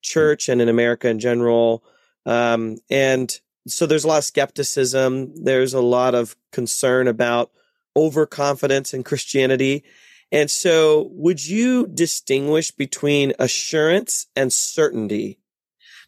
church 0.02 0.48
and 0.48 0.62
in 0.62 0.68
America 0.68 1.08
in 1.08 1.18
general. 1.18 1.82
Um, 2.26 2.78
and 2.90 3.38
so 3.66 3.86
there's 3.86 4.04
a 4.04 4.08
lot 4.08 4.18
of 4.18 4.24
skepticism. 4.24 5.34
There's 5.36 5.74
a 5.74 5.80
lot 5.80 6.14
of 6.14 6.36
concern 6.52 7.08
about 7.08 7.50
overconfidence 7.96 8.92
in 8.92 9.04
Christianity. 9.04 9.84
And 10.32 10.50
so, 10.50 11.10
would 11.12 11.46
you 11.46 11.86
distinguish 11.86 12.70
between 12.72 13.34
assurance 13.38 14.26
and 14.34 14.52
certainty? 14.52 15.38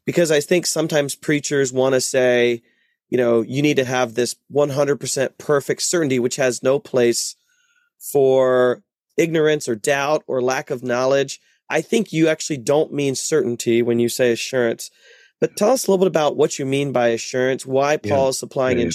Because 0.04 0.30
I 0.30 0.40
think 0.40 0.66
sometimes 0.66 1.14
preachers 1.14 1.72
want 1.72 1.94
to 1.94 2.00
say, 2.00 2.62
you 3.08 3.18
know, 3.18 3.42
you 3.42 3.62
need 3.62 3.76
to 3.76 3.84
have 3.84 4.14
this 4.14 4.34
100% 4.52 5.38
perfect 5.38 5.82
certainty, 5.82 6.18
which 6.18 6.36
has 6.36 6.62
no 6.62 6.78
place 6.78 7.36
for 7.98 8.82
ignorance 9.16 9.68
or 9.68 9.76
doubt 9.76 10.24
or 10.26 10.42
lack 10.42 10.70
of 10.70 10.82
knowledge. 10.82 11.40
I 11.68 11.80
think 11.80 12.12
you 12.12 12.28
actually 12.28 12.58
don't 12.58 12.92
mean 12.92 13.14
certainty 13.14 13.82
when 13.82 13.98
you 13.98 14.08
say 14.08 14.32
assurance. 14.32 14.90
But 15.40 15.56
tell 15.56 15.70
us 15.70 15.86
a 15.86 15.90
little 15.90 16.04
bit 16.04 16.08
about 16.10 16.36
what 16.36 16.58
you 16.58 16.66
mean 16.66 16.92
by 16.92 17.08
assurance, 17.08 17.66
why 17.66 17.96
Paul 17.96 18.24
yeah. 18.24 18.28
is 18.28 18.38
supplying 18.38 18.78
yeah. 18.78 18.90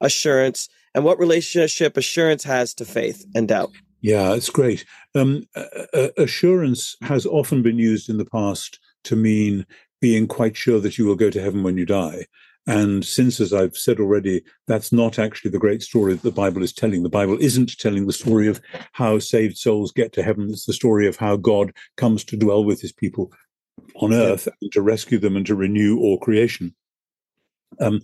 assurance, 0.00 0.68
and 0.94 1.04
what 1.04 1.18
relationship 1.18 1.96
assurance 1.96 2.44
has 2.44 2.74
to 2.74 2.84
faith 2.84 3.24
and 3.34 3.48
doubt. 3.48 3.72
Yeah, 4.02 4.34
it's 4.34 4.50
great. 4.50 4.84
Um, 5.14 5.44
uh, 5.54 6.08
assurance 6.16 6.96
has 7.02 7.26
often 7.26 7.62
been 7.62 7.78
used 7.78 8.08
in 8.08 8.18
the 8.18 8.26
past 8.26 8.78
to 9.04 9.16
mean 9.16 9.66
being 10.00 10.26
quite 10.26 10.56
sure 10.56 10.80
that 10.80 10.98
you 10.98 11.06
will 11.06 11.16
go 11.16 11.30
to 11.30 11.40
heaven 11.40 11.62
when 11.62 11.76
you 11.76 11.86
die. 11.86 12.26
And 12.66 13.04
since, 13.04 13.40
as 13.40 13.52
I've 13.52 13.76
said 13.76 14.00
already, 14.00 14.42
that's 14.66 14.92
not 14.92 15.18
actually 15.18 15.52
the 15.52 15.58
great 15.58 15.82
story 15.82 16.14
that 16.14 16.22
the 16.22 16.32
Bible 16.32 16.62
is 16.62 16.72
telling. 16.72 17.04
The 17.04 17.08
Bible 17.08 17.38
isn't 17.40 17.78
telling 17.78 18.06
the 18.06 18.12
story 18.12 18.48
of 18.48 18.60
how 18.92 19.20
saved 19.20 19.56
souls 19.56 19.92
get 19.92 20.12
to 20.14 20.22
heaven. 20.22 20.50
It's 20.50 20.66
the 20.66 20.72
story 20.72 21.06
of 21.06 21.16
how 21.16 21.36
God 21.36 21.72
comes 21.96 22.24
to 22.24 22.36
dwell 22.36 22.64
with 22.64 22.80
his 22.80 22.92
people 22.92 23.32
on 23.96 24.12
earth 24.12 24.48
and 24.60 24.72
to 24.72 24.82
rescue 24.82 25.18
them 25.18 25.36
and 25.36 25.46
to 25.46 25.54
renew 25.54 25.98
all 25.98 26.18
creation. 26.18 26.74
Um, 27.80 28.00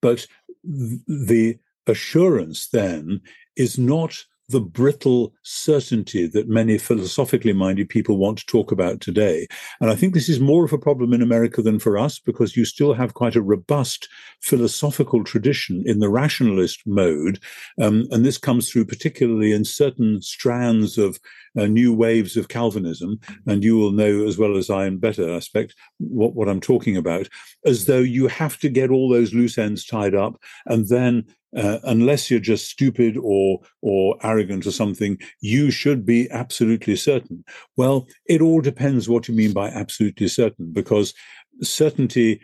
but 0.00 0.26
the 0.64 1.58
assurance 1.86 2.68
then 2.68 3.20
is 3.56 3.78
not 3.78 4.24
the 4.48 4.60
brittle 4.60 5.34
certainty 5.42 6.26
that 6.26 6.48
many 6.48 6.78
philosophically 6.78 7.52
minded 7.52 7.88
people 7.88 8.16
want 8.16 8.38
to 8.38 8.46
talk 8.46 8.70
about 8.70 9.00
today. 9.00 9.46
And 9.80 9.90
I 9.90 9.96
think 9.96 10.14
this 10.14 10.28
is 10.28 10.38
more 10.38 10.64
of 10.64 10.72
a 10.72 10.78
problem 10.78 11.12
in 11.12 11.22
America 11.22 11.62
than 11.62 11.78
for 11.78 11.98
us 11.98 12.18
because 12.18 12.56
you 12.56 12.64
still 12.64 12.94
have 12.94 13.14
quite 13.14 13.34
a 13.34 13.42
robust 13.42 14.08
philosophical 14.40 15.24
tradition 15.24 15.82
in 15.84 15.98
the 15.98 16.08
rationalist 16.08 16.82
mode. 16.86 17.40
Um, 17.80 18.06
and 18.10 18.24
this 18.24 18.38
comes 18.38 18.70
through 18.70 18.86
particularly 18.86 19.52
in 19.52 19.64
certain 19.64 20.22
strands 20.22 20.96
of 20.96 21.18
uh, 21.58 21.66
new 21.66 21.92
waves 21.92 22.36
of 22.36 22.48
Calvinism. 22.48 23.18
And 23.46 23.64
you 23.64 23.76
will 23.76 23.92
know 23.92 24.26
as 24.26 24.38
well 24.38 24.56
as 24.56 24.70
I 24.70 24.86
and 24.86 25.00
better, 25.00 25.32
I 25.32 25.36
expect, 25.36 25.74
what, 25.98 26.34
what 26.34 26.48
I'm 26.48 26.60
talking 26.60 26.96
about, 26.96 27.28
as 27.64 27.86
though 27.86 27.98
you 27.98 28.28
have 28.28 28.58
to 28.58 28.68
get 28.68 28.90
all 28.90 29.08
those 29.08 29.34
loose 29.34 29.58
ends 29.58 29.84
tied 29.84 30.14
up 30.14 30.40
and 30.66 30.88
then 30.88 31.24
uh, 31.56 31.78
unless 31.84 32.30
you're 32.30 32.38
just 32.38 32.68
stupid 32.68 33.16
or 33.16 33.60
or 33.82 34.16
arrogant 34.22 34.66
or 34.66 34.72
something, 34.72 35.18
you 35.40 35.70
should 35.70 36.04
be 36.04 36.30
absolutely 36.30 36.96
certain. 36.96 37.44
Well, 37.76 38.06
it 38.26 38.40
all 38.40 38.60
depends 38.60 39.08
what 39.08 39.28
you 39.28 39.34
mean 39.34 39.52
by 39.52 39.68
absolutely 39.68 40.28
certain, 40.28 40.72
because 40.72 41.14
certainty, 41.62 42.40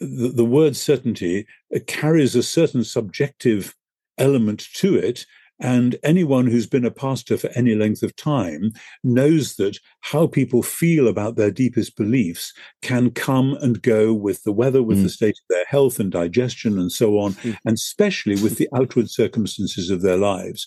the, 0.00 0.28
the 0.28 0.44
word 0.44 0.76
certainty, 0.76 1.46
carries 1.86 2.34
a 2.34 2.42
certain 2.42 2.84
subjective 2.84 3.74
element 4.18 4.66
to 4.74 4.96
it 4.96 5.26
and 5.64 5.96
anyone 6.02 6.46
who's 6.46 6.66
been 6.66 6.84
a 6.84 6.90
pastor 6.90 7.38
for 7.38 7.48
any 7.54 7.74
length 7.74 8.02
of 8.02 8.14
time 8.16 8.70
knows 9.02 9.56
that 9.56 9.78
how 10.02 10.26
people 10.26 10.62
feel 10.62 11.08
about 11.08 11.36
their 11.36 11.50
deepest 11.50 11.96
beliefs 11.96 12.52
can 12.82 13.10
come 13.10 13.56
and 13.62 13.80
go 13.80 14.12
with 14.12 14.42
the 14.42 14.52
weather, 14.52 14.82
with 14.82 14.98
mm. 14.98 15.04
the 15.04 15.08
state 15.08 15.30
of 15.30 15.48
their 15.48 15.64
health 15.66 15.98
and 15.98 16.12
digestion 16.12 16.78
and 16.78 16.92
so 16.92 17.18
on, 17.18 17.32
mm. 17.32 17.56
and 17.64 17.76
especially 17.76 18.34
with 18.42 18.58
the 18.58 18.68
outward 18.76 19.08
circumstances 19.08 19.88
of 19.88 20.02
their 20.02 20.18
lives. 20.18 20.66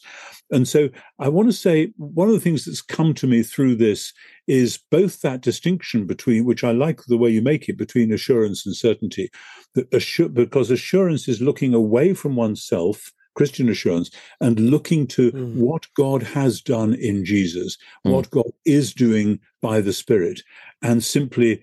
And 0.49 0.67
so 0.67 0.89
I 1.19 1.29
want 1.29 1.47
to 1.47 1.53
say 1.53 1.93
one 1.97 2.27
of 2.27 2.33
the 2.33 2.39
things 2.39 2.65
that's 2.65 2.81
come 2.81 3.13
to 3.15 3.27
me 3.27 3.43
through 3.43 3.75
this 3.75 4.11
is 4.47 4.79
both 4.89 5.21
that 5.21 5.41
distinction 5.41 6.07
between, 6.07 6.43
which 6.43 6.63
I 6.63 6.71
like 6.71 7.03
the 7.03 7.17
way 7.17 7.29
you 7.29 7.43
make 7.43 7.69
it, 7.69 7.77
between 7.77 8.11
assurance 8.11 8.65
and 8.65 8.75
certainty, 8.75 9.29
that 9.75 9.93
assur- 9.93 10.29
because 10.29 10.71
assurance 10.71 11.27
is 11.27 11.39
looking 11.39 11.75
away 11.75 12.15
from 12.15 12.35
oneself 12.35 13.11
Christian 13.37 13.69
assurance, 13.69 14.09
and 14.41 14.59
looking 14.59 15.05
to 15.07 15.31
mm. 15.31 15.55
what 15.55 15.85
God 15.95 16.23
has 16.23 16.59
done 16.59 16.95
in 16.95 17.23
Jesus, 17.23 17.77
mm. 18.05 18.11
what 18.11 18.31
God 18.31 18.51
is 18.65 18.93
doing 18.93 19.39
by 19.61 19.79
the 19.79 19.93
Spirit, 19.93 20.41
and 20.81 21.03
simply 21.03 21.61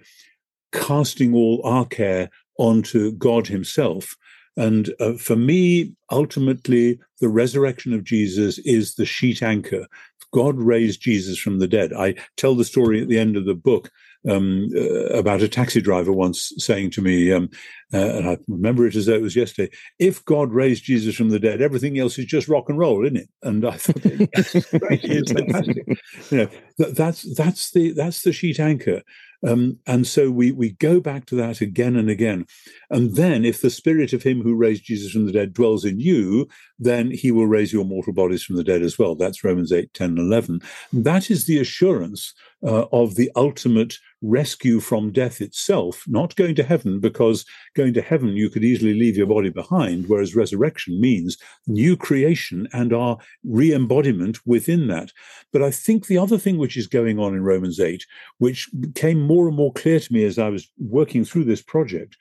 casting 0.73 1.35
all 1.35 1.61
our 1.65 1.85
care 1.85 2.31
onto 2.59 3.13
God 3.13 3.49
Himself. 3.49 4.17
And 4.57 4.95
uh, 5.01 5.15
for 5.15 5.35
me, 5.35 5.93
ultimately, 6.13 7.01
the 7.21 7.29
resurrection 7.29 7.93
of 7.93 8.05
Jesus 8.05 8.59
is 8.59 8.95
the 8.95 9.05
sheet 9.05 9.43
anchor. 9.43 9.89
God 10.35 10.59
raised 10.59 11.01
Jesus 11.01 11.39
from 11.39 11.61
the 11.61 11.69
dead. 11.69 11.93
I 11.93 12.17
tell 12.37 12.57
the 12.57 12.65
story 12.65 13.01
at 13.01 13.09
the 13.09 13.21
end 13.21 13.37
of 13.37 13.47
the 13.47 13.55
book 13.55 13.91
um, 14.29 14.69
uh, 14.75 15.17
about 15.17 15.43
a 15.43 15.49
taxi 15.49 15.81
driver 15.81 16.11
once 16.11 16.53
saying 16.59 16.91
to 16.93 17.03
me, 17.03 17.31
um, 17.31 17.51
uh, 17.93 17.99
and 17.99 18.29
I 18.29 18.39
remember 18.49 18.85
it 18.87 18.97
as 18.97 19.07
though 19.07 19.15
it 19.15 19.23
was 19.23 19.37
yesterday, 19.37 19.73
if 20.01 20.25
God 20.25 20.53
raised 20.53 20.83
Jesus 20.85 21.15
from 21.15 21.29
the 21.29 21.39
dead, 21.39 21.63
everything 21.63 22.01
else 22.01 22.19
is 22.19 22.25
just 22.25 22.49
rock 22.49 22.69
and 22.69 22.79
roll, 22.79 23.05
isn't 23.05 23.17
it? 23.17 23.29
And 23.45 23.65
I 23.65 23.73
thought, 23.77 24.03
that's 24.03 24.71
great, 24.71 25.05
it's 25.05 25.31
fantastic. 25.33 25.87
You 26.31 26.39
know, 26.39 26.49
that, 26.79 26.97
that's 26.97 27.37
that's 27.37 27.71
the 27.71 27.93
that's 27.93 28.23
the 28.23 28.33
sheet 28.33 28.59
anchor. 28.59 29.03
Um, 29.47 29.79
and 29.87 30.07
so 30.07 30.31
we 30.31 30.53
we 30.53 30.73
go 30.73 31.01
back 31.01 31.27
to 31.27 31.35
that 31.37 31.61
again 31.61 31.97
and 31.97 32.09
again. 32.09 32.47
And 32.95 33.17
then 33.17 33.45
if 33.45 33.61
the 33.61 33.71
spirit 33.71 34.13
of 34.13 34.23
him 34.23 34.41
who 34.41 34.55
raised 34.55 34.85
Jesus 34.85 35.11
from 35.11 35.27
the 35.27 35.33
dead 35.33 35.53
dwells 35.53 35.85
in 35.85 35.99
you, 35.99 36.49
then 36.79 37.11
he 37.11 37.33
will 37.33 37.49
raise 37.49 37.73
your 37.73 37.85
mortal 37.85 38.13
bodies 38.13 38.45
from 38.45 38.55
the 38.55 38.63
dead 38.63 38.83
as 38.83 38.97
well. 38.97 39.17
That's 39.17 39.43
Romans 39.43 39.73
8, 39.73 39.93
10, 39.93 40.11
and 40.11 40.19
11. 40.21 40.61
That 40.93 41.29
is 41.29 41.47
the 41.47 41.59
assurance 41.59 42.33
uh, 42.65 42.87
of 42.93 43.17
the 43.17 43.33
ultimate 43.35 43.99
rescue 44.23 44.79
from 44.79 45.11
death 45.11 45.41
itself, 45.41 46.05
not 46.07 46.37
going 46.37 46.55
to 46.55 46.63
heaven, 46.63 47.01
because 47.01 47.45
going 47.75 47.95
to 47.95 48.01
heaven 48.01 48.29
you 48.29 48.49
could 48.49 48.63
easily 48.63 48.95
leave 48.95 49.17
your 49.17 49.27
body 49.27 49.51
behind, 49.51 50.09
whereas 50.09 50.37
resurrection 50.37 51.01
means 51.01 51.37
new 51.67 51.97
creation 51.97 52.69
and 52.73 52.93
our 52.93 53.19
re 53.43 53.75
embodiment 53.75 54.39
within 54.47 54.87
that. 54.87 55.11
But 55.53 55.63
I 55.63 55.73
think 55.73 56.07
the 56.07 56.19
other 56.19 56.39
thing 56.39 56.59
which 56.59 56.77
is 56.77 56.87
going 56.87 57.19
on 57.19 57.35
in 57.35 57.43
Romans 57.43 57.81
8, 57.81 58.07
which 58.39 58.71
became 58.79 59.21
more 59.21 59.49
and 59.49 59.57
more 59.57 59.73
clear 59.73 59.99
to 59.99 60.13
me 60.13 60.25
as 60.25 60.39
I 60.39 60.49
was 60.49 60.71
working 60.79 61.25
through 61.25 61.45
this 61.45 61.63
project, 61.63 62.17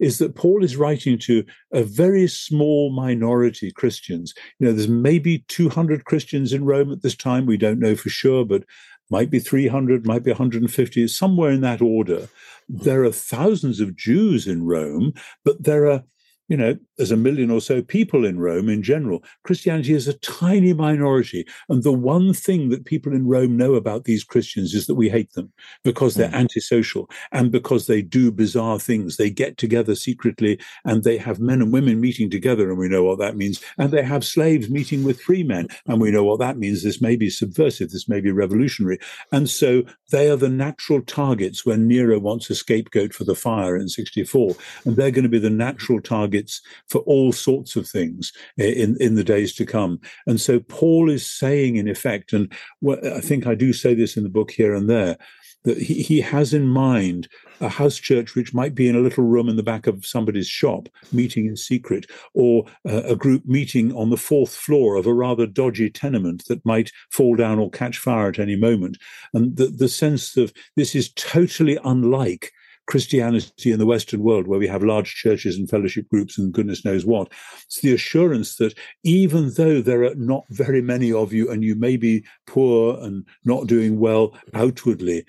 is 0.00 0.13
that 0.18 0.34
Paul 0.34 0.64
is 0.64 0.76
writing 0.76 1.18
to 1.20 1.44
a 1.72 1.82
very 1.82 2.26
small 2.28 2.90
minority 2.90 3.70
Christians. 3.70 4.34
You 4.58 4.66
know, 4.66 4.72
there's 4.72 4.88
maybe 4.88 5.44
200 5.48 6.04
Christians 6.04 6.52
in 6.52 6.64
Rome 6.64 6.92
at 6.92 7.02
this 7.02 7.16
time. 7.16 7.46
We 7.46 7.56
don't 7.56 7.80
know 7.80 7.96
for 7.96 8.10
sure, 8.10 8.44
but 8.44 8.64
might 9.10 9.30
be 9.30 9.38
300, 9.38 10.06
might 10.06 10.24
be 10.24 10.30
150, 10.30 11.08
somewhere 11.08 11.50
in 11.50 11.60
that 11.60 11.82
order. 11.82 12.28
There 12.68 13.04
are 13.04 13.12
thousands 13.12 13.80
of 13.80 13.96
Jews 13.96 14.46
in 14.46 14.64
Rome, 14.64 15.12
but 15.44 15.62
there 15.62 15.90
are 15.90 16.04
you 16.48 16.56
know, 16.56 16.76
there's 16.96 17.10
a 17.10 17.16
million 17.16 17.50
or 17.50 17.60
so 17.60 17.82
people 17.82 18.24
in 18.24 18.38
Rome 18.38 18.68
in 18.68 18.82
general. 18.82 19.22
Christianity 19.42 19.94
is 19.94 20.08
a 20.08 20.18
tiny 20.18 20.72
minority. 20.72 21.46
And 21.68 21.82
the 21.82 21.92
one 21.92 22.32
thing 22.32 22.68
that 22.68 22.84
people 22.84 23.12
in 23.12 23.26
Rome 23.26 23.56
know 23.56 23.74
about 23.74 24.04
these 24.04 24.24
Christians 24.24 24.74
is 24.74 24.86
that 24.86 24.94
we 24.94 25.08
hate 25.08 25.32
them 25.32 25.52
because 25.82 26.14
they're 26.14 26.28
mm. 26.28 26.34
antisocial 26.34 27.10
and 27.32 27.50
because 27.50 27.86
they 27.86 28.02
do 28.02 28.30
bizarre 28.30 28.78
things. 28.78 29.16
They 29.16 29.30
get 29.30 29.58
together 29.58 29.94
secretly 29.94 30.60
and 30.84 31.02
they 31.04 31.18
have 31.18 31.40
men 31.40 31.62
and 31.62 31.72
women 31.72 32.00
meeting 32.00 32.30
together, 32.30 32.70
and 32.70 32.78
we 32.78 32.88
know 32.88 33.02
what 33.02 33.18
that 33.18 33.36
means. 33.36 33.62
And 33.78 33.90
they 33.90 34.02
have 34.02 34.24
slaves 34.24 34.70
meeting 34.70 35.04
with 35.04 35.20
free 35.20 35.42
men, 35.42 35.68
and 35.86 36.00
we 36.00 36.10
know 36.10 36.24
what 36.24 36.40
that 36.40 36.58
means. 36.58 36.82
This 36.82 37.00
may 37.00 37.16
be 37.16 37.30
subversive, 37.30 37.90
this 37.90 38.08
may 38.08 38.20
be 38.20 38.30
revolutionary. 38.30 38.98
And 39.32 39.48
so 39.48 39.82
they 40.10 40.30
are 40.30 40.36
the 40.36 40.48
natural 40.48 41.02
targets 41.02 41.66
when 41.66 41.88
Nero 41.88 42.18
wants 42.18 42.50
a 42.50 42.54
scapegoat 42.54 43.14
for 43.14 43.24
the 43.24 43.34
fire 43.34 43.76
in 43.76 43.88
64. 43.88 44.54
And 44.84 44.96
they're 44.96 45.10
going 45.10 45.24
to 45.24 45.28
be 45.28 45.38
the 45.38 45.50
natural 45.50 46.00
targets 46.00 46.60
for 46.88 47.00
all 47.02 47.32
sorts 47.32 47.76
of 47.76 47.88
things 47.88 48.32
in, 48.56 48.96
in 49.00 49.14
the 49.14 49.24
days 49.24 49.54
to 49.54 49.66
come. 49.66 50.00
And 50.26 50.40
so 50.40 50.60
Paul 50.60 51.10
is 51.10 51.26
saying, 51.26 51.76
in 51.76 51.88
effect, 51.88 52.32
and 52.32 52.52
I 52.88 53.20
think 53.20 53.46
I 53.46 53.54
do 53.54 53.72
say 53.72 53.94
this 53.94 54.16
in 54.16 54.22
the 54.22 54.28
book 54.28 54.50
here 54.50 54.74
and 54.74 54.88
there, 54.88 55.16
that 55.64 55.78
he, 55.78 56.02
he 56.02 56.20
has 56.20 56.52
in 56.54 56.68
mind 56.68 57.28
a 57.60 57.68
house 57.68 57.96
church 57.96 58.34
which 58.34 58.52
might 58.52 58.74
be 58.74 58.88
in 58.88 58.96
a 58.96 59.00
little 59.00 59.24
room 59.24 59.48
in 59.48 59.56
the 59.56 59.62
back 59.62 59.86
of 59.86 60.04
somebody's 60.04 60.48
shop, 60.48 60.88
meeting 61.12 61.46
in 61.46 61.56
secret, 61.56 62.06
or 62.34 62.66
uh, 62.86 63.02
a 63.04 63.16
group 63.16 63.46
meeting 63.46 63.94
on 63.94 64.10
the 64.10 64.16
fourth 64.16 64.54
floor 64.54 64.96
of 64.96 65.06
a 65.06 65.14
rather 65.14 65.46
dodgy 65.46 65.88
tenement 65.88 66.44
that 66.48 66.64
might 66.66 66.92
fall 67.10 67.34
down 67.34 67.58
or 67.58 67.70
catch 67.70 67.98
fire 67.98 68.28
at 68.28 68.38
any 68.38 68.56
moment. 68.56 68.98
And 69.32 69.56
the, 69.56 69.66
the 69.66 69.88
sense 69.88 70.36
of 70.36 70.52
this 70.76 70.94
is 70.94 71.12
totally 71.14 71.78
unlike 71.84 72.52
Christianity 72.86 73.72
in 73.72 73.78
the 73.78 73.86
Western 73.86 74.22
world, 74.22 74.46
where 74.46 74.58
we 74.58 74.68
have 74.68 74.82
large 74.82 75.14
churches 75.14 75.56
and 75.56 75.68
fellowship 75.68 76.08
groups 76.08 76.38
and 76.38 76.52
goodness 76.52 76.84
knows 76.84 77.06
what. 77.06 77.32
It's 77.64 77.80
the 77.80 77.94
assurance 77.94 78.56
that 78.56 78.74
even 79.02 79.52
though 79.56 79.80
there 79.80 80.04
are 80.04 80.14
not 80.16 80.44
very 80.50 80.82
many 80.82 81.12
of 81.12 81.32
you 81.32 81.50
and 81.50 81.64
you 81.64 81.74
may 81.74 81.96
be 81.96 82.24
poor 82.46 82.98
and 83.00 83.26
not 83.44 83.66
doing 83.66 83.98
well 83.98 84.36
outwardly, 84.52 85.24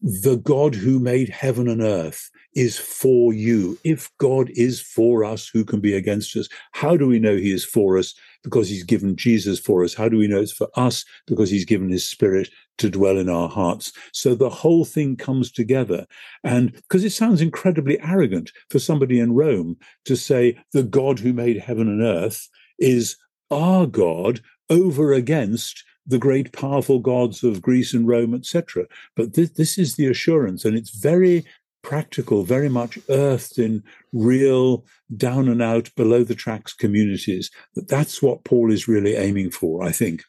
the 0.00 0.36
God 0.36 0.74
who 0.74 1.00
made 1.00 1.28
heaven 1.28 1.68
and 1.68 1.82
earth 1.82 2.30
is 2.54 2.78
for 2.78 3.32
you. 3.32 3.78
If 3.84 4.10
God 4.18 4.50
is 4.50 4.80
for 4.80 5.24
us, 5.24 5.48
who 5.48 5.64
can 5.64 5.80
be 5.80 5.94
against 5.94 6.36
us? 6.36 6.48
How 6.72 6.96
do 6.96 7.06
we 7.06 7.18
know 7.18 7.36
he 7.36 7.52
is 7.52 7.64
for 7.64 7.98
us? 7.98 8.14
Because 8.44 8.68
he's 8.68 8.84
given 8.84 9.16
Jesus 9.16 9.58
for 9.58 9.82
us. 9.82 9.94
How 9.94 10.08
do 10.08 10.16
we 10.16 10.28
know 10.28 10.40
it's 10.40 10.52
for 10.52 10.68
us? 10.76 11.04
Because 11.26 11.50
he's 11.50 11.64
given 11.64 11.90
his 11.90 12.08
spirit 12.08 12.48
to 12.78 12.88
dwell 12.88 13.18
in 13.18 13.28
our 13.28 13.48
hearts. 13.48 13.92
So 14.12 14.34
the 14.34 14.50
whole 14.50 14.84
thing 14.84 15.16
comes 15.16 15.50
together. 15.50 16.06
And 16.44 16.72
because 16.72 17.04
it 17.04 17.10
sounds 17.10 17.40
incredibly 17.40 18.00
arrogant 18.00 18.52
for 18.70 18.78
somebody 18.78 19.18
in 19.18 19.32
Rome 19.32 19.76
to 20.04 20.16
say 20.16 20.58
the 20.72 20.84
God 20.84 21.18
who 21.18 21.32
made 21.32 21.58
heaven 21.58 21.88
and 21.88 22.02
earth 22.02 22.48
is 22.78 23.16
our 23.50 23.86
God 23.86 24.40
over 24.70 25.12
against 25.12 25.82
the 26.08 26.18
great 26.18 26.52
powerful 26.52 26.98
gods 26.98 27.44
of 27.44 27.62
Greece 27.62 27.94
and 27.94 28.08
Rome, 28.08 28.34
etc. 28.34 28.86
But 29.14 29.34
this, 29.34 29.50
this 29.50 29.78
is 29.78 29.94
the 29.94 30.06
assurance, 30.06 30.64
and 30.64 30.76
it's 30.76 30.90
very 30.90 31.44
practical, 31.82 32.42
very 32.42 32.68
much 32.68 32.98
earthed 33.08 33.58
in 33.58 33.84
real 34.12 34.84
down 35.16 35.48
and 35.48 35.62
out, 35.62 35.94
below 35.94 36.24
the 36.24 36.34
tracks 36.34 36.72
communities. 36.72 37.50
That 37.74 37.88
that's 37.88 38.22
what 38.22 38.44
Paul 38.44 38.72
is 38.72 38.88
really 38.88 39.14
aiming 39.14 39.50
for, 39.50 39.84
I 39.84 39.92
think. 39.92 40.24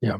Yeah. 0.00 0.18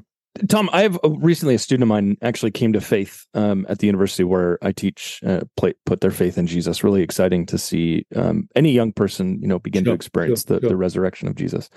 Tom, 0.48 0.70
I 0.72 0.82
have 0.82 0.98
recently 1.04 1.54
a 1.54 1.58
student 1.58 1.82
of 1.82 1.88
mine 1.88 2.16
actually 2.22 2.50
came 2.50 2.72
to 2.72 2.80
faith 2.80 3.26
um, 3.34 3.66
at 3.68 3.78
the 3.78 3.86
university 3.86 4.24
where 4.24 4.58
I 4.62 4.72
teach, 4.72 5.20
uh, 5.26 5.40
play, 5.56 5.74
put 5.86 6.00
their 6.00 6.10
faith 6.10 6.38
in 6.38 6.46
Jesus. 6.46 6.84
Really 6.84 7.02
exciting 7.02 7.46
to 7.46 7.58
see 7.58 8.06
um, 8.14 8.48
any 8.54 8.72
young 8.72 8.92
person, 8.92 9.38
you 9.40 9.48
know, 9.48 9.58
begin 9.58 9.84
sure, 9.84 9.92
to 9.92 9.94
experience 9.94 10.44
sure, 10.46 10.56
the, 10.56 10.60
sure. 10.60 10.70
the 10.70 10.76
resurrection 10.76 11.28
of 11.28 11.34
Jesus. 11.34 11.68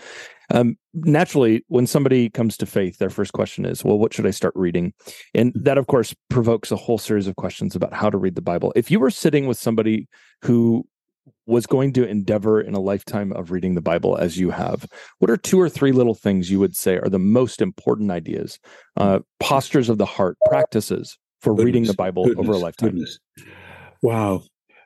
Um, 0.49 0.77
naturally, 0.93 1.63
when 1.67 1.87
somebody 1.87 2.29
comes 2.29 2.57
to 2.57 2.65
faith, 2.65 2.97
their 2.97 3.09
first 3.09 3.33
question 3.33 3.65
is, 3.65 3.83
well, 3.83 3.97
what 3.97 4.13
should 4.13 4.27
I 4.27 4.31
start 4.31 4.53
reading? 4.55 4.93
And 5.33 5.53
mm. 5.53 5.63
that, 5.63 5.77
of 5.77 5.87
course, 5.87 6.13
provokes 6.29 6.71
a 6.71 6.75
whole 6.75 6.97
series 6.97 7.27
of 7.27 7.37
questions 7.37 7.75
about 7.75 7.93
how 7.93 8.09
to 8.09 8.17
read 8.17 8.35
the 8.35 8.41
Bible. 8.41 8.73
If 8.75 8.91
you 8.91 8.99
were 8.99 9.11
sitting 9.11 9.47
with 9.47 9.57
somebody 9.57 10.07
who 10.41 10.85
was 11.45 11.65
going 11.65 11.93
to 11.93 12.07
endeavor 12.07 12.61
in 12.61 12.73
a 12.73 12.79
lifetime 12.79 13.31
of 13.33 13.51
reading 13.51 13.75
the 13.75 13.81
Bible 13.81 14.17
as 14.17 14.37
you 14.37 14.51
have, 14.51 14.85
what 15.19 15.29
are 15.29 15.37
two 15.37 15.59
or 15.59 15.69
three 15.69 15.91
little 15.91 16.15
things 16.15 16.49
you 16.49 16.59
would 16.59 16.75
say 16.75 16.97
are 16.97 17.09
the 17.09 17.19
most 17.19 17.61
important 17.61 18.11
ideas, 18.11 18.59
uh, 18.97 19.19
postures 19.39 19.89
of 19.89 19.97
the 19.97 20.05
heart, 20.05 20.37
practices 20.47 21.17
for 21.41 21.51
goodness, 21.51 21.65
reading 21.65 21.83
the 21.85 21.93
Bible 21.93 22.25
goodness, 22.25 22.43
over 22.43 22.53
a 22.53 22.57
lifetime? 22.57 22.89
Goodness. 22.91 23.19
Wow. 24.01 24.43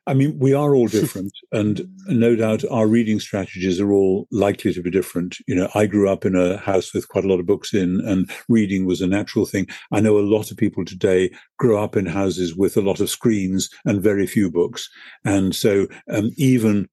I 0.08 0.14
mean, 0.14 0.38
we 0.38 0.54
are 0.54 0.76
all 0.76 0.88
different, 1.00 1.34
and 1.52 1.88
no 2.08 2.36
doubt 2.36 2.64
our 2.70 2.88
reading 2.88 3.20
strategies 3.20 3.80
are 3.80 3.92
all 3.92 4.28
likely 4.32 4.74
to 4.74 4.82
be 4.82 4.92
different. 4.92 5.38
You 5.48 5.56
know, 5.56 5.70
I 5.76 5.86
grew 5.86 6.10
up 6.10 6.26
in 6.26 6.36
a 6.36 6.58
house 6.58 6.94
with 6.94 7.08
quite 7.10 7.26
a 7.26 7.28
lot 7.28 7.40
of 7.40 7.46
books 7.46 7.74
in, 7.74 8.02
and 8.06 8.30
reading 8.50 8.86
was 8.86 9.02
a 9.02 9.08
natural 9.08 9.46
thing. 9.46 9.68
I 9.92 10.00
know 10.00 10.18
a 10.18 10.22
lot 10.22 10.52
of 10.52 10.58
people 10.58 10.86
today 10.86 11.32
grow 11.58 11.84
up 11.84 11.96
in 11.96 12.06
houses 12.06 12.56
with 12.56 12.78
a 12.78 12.82
lot 12.82 13.00
of 13.00 13.10
screens 13.10 13.70
and 13.86 14.02
very 14.02 14.28
few 14.28 14.52
books, 14.52 14.90
and 15.24 15.56
so 15.56 15.88
um, 16.12 16.32
even 16.38 16.88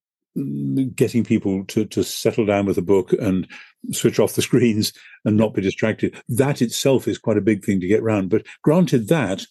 getting 0.95 1.25
people 1.25 1.65
to 1.67 1.85
to 1.85 2.03
settle 2.03 2.47
down 2.47 2.65
with 2.65 2.79
a 2.79 2.83
book 2.83 3.13
and 3.15 3.47
switch 3.91 4.19
off 4.19 4.35
the 4.35 4.43
screens 4.51 4.93
and 5.27 5.37
not 5.37 5.53
be 5.53 5.61
distracted 5.61 6.17
that 6.27 6.63
itself 6.63 7.07
is 7.07 7.19
quite 7.19 7.37
a 7.37 7.43
big 7.43 7.63
thing 7.63 7.81
to 7.81 7.87
get 7.87 8.03
round 8.03 8.31
but 8.31 8.47
granted 8.63 9.09
that 9.09 9.45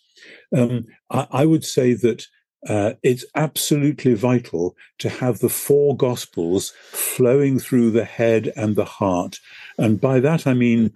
um, 0.58 0.86
I, 1.12 1.28
I, 1.32 1.46
would 1.46 1.64
say 1.64 1.94
that 1.94 2.26
uh, 2.68 2.94
it's 3.02 3.26
absolutely 3.36 4.14
vital 4.14 4.76
to 5.00 5.10
have 5.10 5.40
the 5.40 5.50
four 5.50 5.96
gospels 5.98 6.74
flowing 6.92 7.60
through 7.60 7.92
the 7.92 8.06
head 8.06 8.52
and 8.56 8.76
the 8.76 8.86
heart. 8.86 9.40
And 9.78 10.00
by 10.00 10.20
that, 10.20 10.46
I 10.46 10.54
mean 10.54 10.94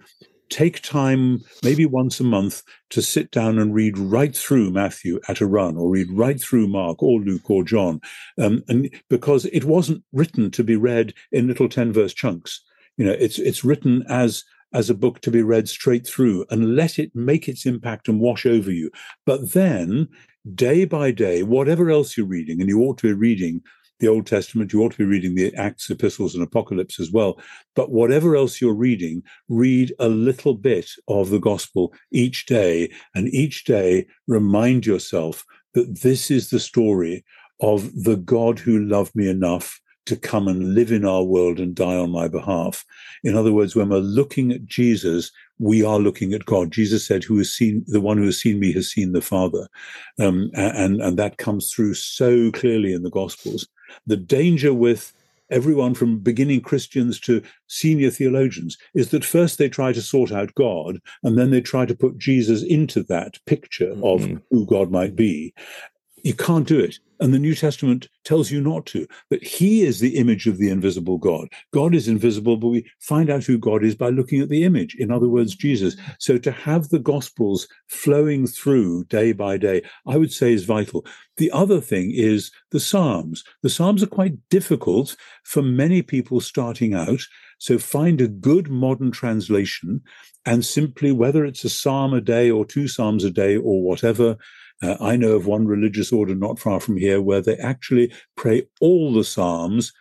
take 0.48 0.80
time, 0.82 1.40
maybe 1.64 1.86
once 1.86 2.20
a 2.20 2.24
month, 2.24 2.62
to 2.90 3.02
sit 3.02 3.30
down 3.30 3.58
and 3.58 3.74
read 3.74 3.98
right 3.98 4.36
through 4.36 4.70
Matthew 4.70 5.20
at 5.28 5.40
a 5.40 5.46
run, 5.46 5.76
or 5.76 5.90
read 5.90 6.10
right 6.12 6.40
through 6.40 6.68
Mark, 6.68 7.02
or 7.02 7.20
Luke, 7.20 7.50
or 7.50 7.64
John. 7.64 8.00
Um, 8.40 8.62
and 8.68 8.88
because 9.10 9.46
it 9.46 9.64
wasn't 9.64 10.04
written 10.12 10.50
to 10.52 10.62
be 10.62 10.76
read 10.76 11.14
in 11.32 11.48
little 11.48 11.68
10 11.68 11.92
verse 11.92 12.14
chunks. 12.14 12.62
You 12.96 13.06
know, 13.06 13.12
it's 13.12 13.38
it's 13.38 13.64
written 13.64 14.04
as 14.08 14.44
as 14.76 14.90
a 14.90 14.94
book 14.94 15.20
to 15.22 15.30
be 15.30 15.42
read 15.42 15.70
straight 15.70 16.06
through 16.06 16.44
and 16.50 16.76
let 16.76 16.98
it 16.98 17.10
make 17.14 17.48
its 17.48 17.64
impact 17.64 18.08
and 18.08 18.20
wash 18.20 18.44
over 18.44 18.70
you. 18.70 18.90
But 19.24 19.52
then 19.54 20.06
day 20.54 20.84
by 20.84 21.12
day, 21.12 21.42
whatever 21.42 21.90
else 21.90 22.14
you're 22.14 22.26
reading, 22.26 22.60
and 22.60 22.68
you 22.68 22.82
ought 22.82 22.98
to 22.98 23.08
be 23.08 23.14
reading 23.14 23.62
the 24.00 24.08
Old 24.08 24.26
Testament, 24.26 24.74
you 24.74 24.82
ought 24.82 24.92
to 24.92 24.98
be 24.98 25.06
reading 25.06 25.34
the 25.34 25.54
Acts, 25.54 25.88
Epistles, 25.88 26.34
and 26.34 26.44
Apocalypse 26.44 27.00
as 27.00 27.10
well. 27.10 27.40
But 27.74 27.90
whatever 27.90 28.36
else 28.36 28.60
you're 28.60 28.74
reading, 28.74 29.22
read 29.48 29.94
a 29.98 30.10
little 30.10 30.52
bit 30.52 30.90
of 31.08 31.30
the 31.30 31.40
gospel 31.40 31.94
each 32.12 32.44
day, 32.44 32.92
and 33.14 33.28
each 33.28 33.64
day 33.64 34.06
remind 34.28 34.84
yourself 34.84 35.42
that 35.72 36.02
this 36.02 36.30
is 36.30 36.50
the 36.50 36.60
story 36.60 37.24
of 37.60 38.04
the 38.04 38.16
God 38.16 38.58
who 38.58 38.84
loved 38.84 39.16
me 39.16 39.26
enough 39.26 39.80
to 40.06 40.16
come 40.16 40.48
and 40.48 40.74
live 40.74 40.90
in 40.90 41.04
our 41.04 41.22
world 41.22 41.60
and 41.60 41.74
die 41.74 41.96
on 41.96 42.10
my 42.10 42.28
behalf. 42.28 42.84
In 43.22 43.36
other 43.36 43.52
words, 43.52 43.76
when 43.76 43.90
we're 43.90 43.98
looking 43.98 44.52
at 44.52 44.64
Jesus, 44.64 45.30
we 45.58 45.84
are 45.84 45.98
looking 45.98 46.32
at 46.32 46.44
God. 46.44 46.70
Jesus 46.70 47.06
said, 47.06 47.24
"Who 47.24 47.38
has 47.38 47.52
seen 47.52 47.84
the 47.86 48.00
one 48.00 48.18
who 48.18 48.24
has 48.24 48.40
seen 48.40 48.58
me 48.60 48.72
has 48.72 48.90
seen 48.90 49.12
the 49.12 49.20
Father," 49.20 49.68
um, 50.18 50.50
and 50.54 51.00
and 51.00 51.18
that 51.18 51.38
comes 51.38 51.72
through 51.72 51.94
so 51.94 52.50
clearly 52.52 52.92
in 52.92 53.02
the 53.02 53.10
Gospels. 53.10 53.66
The 54.06 54.16
danger 54.16 54.72
with 54.72 55.12
everyone 55.50 55.94
from 55.94 56.18
beginning 56.18 56.60
Christians 56.60 57.20
to 57.20 57.42
senior 57.68 58.10
theologians 58.10 58.76
is 58.94 59.10
that 59.10 59.24
first 59.24 59.58
they 59.58 59.68
try 59.68 59.92
to 59.92 60.02
sort 60.02 60.32
out 60.32 60.54
God 60.54 60.98
and 61.22 61.38
then 61.38 61.50
they 61.50 61.60
try 61.60 61.86
to 61.86 61.94
put 61.94 62.18
Jesus 62.18 62.62
into 62.62 63.02
that 63.04 63.38
picture 63.46 63.92
mm-hmm. 63.94 64.04
of 64.04 64.42
who 64.50 64.66
God 64.66 64.90
might 64.90 65.14
be. 65.14 65.54
You 66.26 66.34
can't 66.34 66.66
do 66.66 66.80
it. 66.80 66.98
And 67.20 67.32
the 67.32 67.38
New 67.38 67.54
Testament 67.54 68.08
tells 68.24 68.50
you 68.50 68.60
not 68.60 68.84
to, 68.86 69.06
that 69.30 69.44
He 69.44 69.82
is 69.82 70.00
the 70.00 70.16
image 70.16 70.48
of 70.48 70.58
the 70.58 70.70
invisible 70.70 71.18
God. 71.18 71.46
God 71.72 71.94
is 71.94 72.08
invisible, 72.08 72.56
but 72.56 72.66
we 72.66 72.90
find 72.98 73.30
out 73.30 73.44
who 73.44 73.58
God 73.58 73.84
is 73.84 73.94
by 73.94 74.08
looking 74.08 74.40
at 74.40 74.48
the 74.48 74.64
image. 74.64 74.96
In 74.96 75.12
other 75.12 75.28
words, 75.28 75.54
Jesus. 75.54 75.96
So 76.18 76.36
to 76.36 76.50
have 76.50 76.88
the 76.88 76.98
Gospels 76.98 77.68
flowing 77.86 78.48
through 78.48 79.04
day 79.04 79.30
by 79.30 79.56
day, 79.56 79.82
I 80.04 80.16
would 80.16 80.32
say 80.32 80.52
is 80.52 80.64
vital. 80.64 81.06
The 81.36 81.52
other 81.52 81.80
thing 81.80 82.10
is 82.12 82.50
the 82.72 82.80
Psalms. 82.80 83.44
The 83.62 83.70
Psalms 83.70 84.02
are 84.02 84.08
quite 84.08 84.34
difficult 84.50 85.16
for 85.44 85.62
many 85.62 86.02
people 86.02 86.40
starting 86.40 86.92
out. 86.92 87.20
So 87.58 87.78
find 87.78 88.20
a 88.20 88.26
good 88.26 88.68
modern 88.68 89.12
translation 89.12 90.02
and 90.44 90.64
simply, 90.64 91.10
whether 91.10 91.44
it's 91.44 91.64
a 91.64 91.68
psalm 91.68 92.14
a 92.14 92.20
day 92.20 92.50
or 92.50 92.64
two 92.64 92.86
psalms 92.86 93.24
a 93.24 93.30
day 93.30 93.56
or 93.56 93.82
whatever, 93.82 94.36
uh, 94.82 94.96
I 95.00 95.16
know 95.16 95.32
of 95.32 95.46
one 95.46 95.66
religious 95.66 96.12
order 96.12 96.34
not 96.34 96.58
far 96.58 96.80
from 96.80 96.96
here 96.96 97.20
where 97.20 97.40
they 97.40 97.56
actually 97.56 98.12
pray 98.36 98.68
all 98.80 99.12
the 99.12 99.24
Psalms 99.24 99.92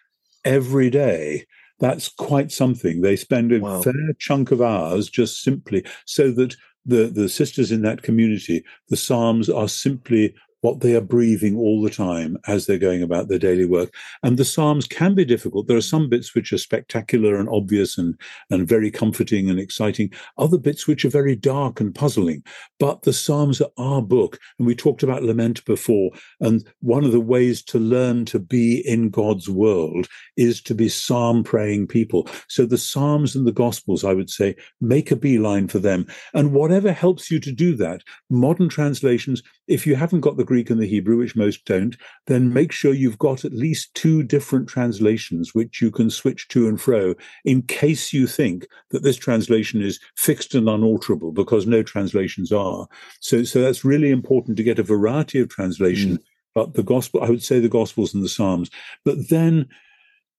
every 0.44 0.90
day. 0.90 1.46
That's 1.80 2.10
quite 2.10 2.52
something. 2.52 3.02
They 3.02 3.16
spend 3.16 3.52
a 3.52 3.60
wow. 3.60 3.82
fair 3.82 3.94
chunk 4.20 4.52
of 4.52 4.62
hours 4.62 5.10
just 5.10 5.42
simply 5.42 5.86
so 6.06 6.32
that 6.32 6.56
the, 6.86 7.08
the 7.08 7.28
sisters 7.28 7.72
in 7.72 7.82
that 7.82 8.04
community, 8.04 8.64
the 8.90 8.98
Psalms 8.98 9.50
are 9.50 9.68
simply 9.68 10.36
what 10.66 10.80
they 10.80 10.96
are 10.96 11.02
breathing 11.02 11.56
all 11.56 11.80
the 11.80 11.92
time 11.92 12.40
as 12.48 12.66
they're 12.66 12.80
going 12.80 13.04
about 13.04 13.28
their 13.28 13.38
daily 13.38 13.68
work. 13.68 13.94
And 14.24 14.36
the 14.36 14.44
Psalms 14.44 14.88
can 14.88 15.14
be 15.14 15.24
difficult. 15.24 15.68
There 15.68 15.78
are 15.78 15.82
some 15.82 16.10
bits 16.10 16.34
which 16.34 16.52
are 16.52 16.58
spectacular 16.58 17.36
and 17.36 17.48
obvious 17.50 18.00
and, 18.00 18.20
and 18.50 18.68
very 18.68 18.90
comforting 18.90 19.48
and 19.48 19.60
exciting, 19.60 20.12
other 20.40 20.58
bits 20.58 20.88
which 20.88 21.06
are 21.06 21.10
very 21.10 21.36
dark 21.36 21.80
and 21.80 21.94
puzzling. 21.94 22.44
But 22.80 23.04
the 23.04 23.14
Psalms 23.14 23.62
are 23.62 23.70
our 23.78 24.02
book. 24.02 24.40
And 24.58 24.66
we 24.66 24.74
talked 24.74 25.04
about 25.04 25.22
lament 25.22 25.64
before. 25.66 26.10
And 26.40 26.68
one 26.80 27.04
of 27.04 27.12
the 27.12 27.22
ways 27.22 27.62
to 27.66 27.78
learn 27.78 28.26
to 28.26 28.40
be 28.40 28.82
in 28.88 29.12
God's 29.12 29.48
world 29.48 30.08
is 30.36 30.64
to 30.64 30.74
be 30.74 30.90
psalm 30.90 31.44
praying 31.44 31.90
people. 31.90 32.28
So 32.48 32.66
the 32.66 32.80
Psalms 32.80 33.36
and 33.36 33.46
the 33.46 33.52
Gospels, 33.52 34.04
I 34.04 34.14
would 34.14 34.32
say, 34.32 34.56
make 34.82 35.12
a 35.12 35.16
beeline 35.16 35.68
for 35.68 35.78
them. 35.78 36.08
And 36.34 36.54
whatever 36.54 36.92
helps 36.92 37.30
you 37.30 37.40
to 37.42 37.52
do 37.52 37.76
that, 37.76 38.02
modern 38.32 38.68
translations, 38.68 39.44
if 39.68 39.86
you 39.86 39.96
haven't 39.96 40.22
got 40.22 40.38
the 40.38 40.44
Greek 40.56 40.70
and 40.70 40.80
the 40.80 40.88
Hebrew, 40.88 41.18
which 41.18 41.36
most 41.36 41.66
don't, 41.66 41.98
then 42.28 42.54
make 42.54 42.72
sure 42.72 42.94
you've 42.94 43.18
got 43.18 43.44
at 43.44 43.52
least 43.52 43.94
two 43.94 44.24
different 44.24 44.70
translations 44.70 45.54
which 45.54 45.82
you 45.82 45.92
can 45.92 46.10
switch 46.10 46.48
to 46.48 46.70
and 46.70 46.80
fro 46.80 47.14
in 47.44 47.62
case 47.64 48.14
you 48.14 48.26
think 48.26 48.66
that 48.92 49.04
this 49.04 49.18
translation 49.18 49.82
is 49.82 50.00
fixed 50.16 50.56
and 50.56 50.70
unalterable, 50.70 51.34
because 51.34 51.68
no 51.68 51.84
translations 51.84 52.54
are. 52.54 52.88
So, 53.20 53.44
so 53.44 53.62
that's 53.62 53.84
really 53.84 54.12
important 54.12 54.56
to 54.56 54.64
get 54.64 54.80
a 54.80 54.84
variety 54.84 55.42
of 55.42 55.50
translation. 55.50 56.20
Mm. 56.20 56.24
But 56.54 56.76
the 56.76 56.84
gospel, 56.84 57.22
I 57.22 57.30
would 57.30 57.44
say 57.44 57.60
the 57.60 57.68
gospels 57.68 58.14
and 58.14 58.24
the 58.24 58.30
Psalms. 58.30 58.70
But 59.04 59.28
then, 59.28 59.68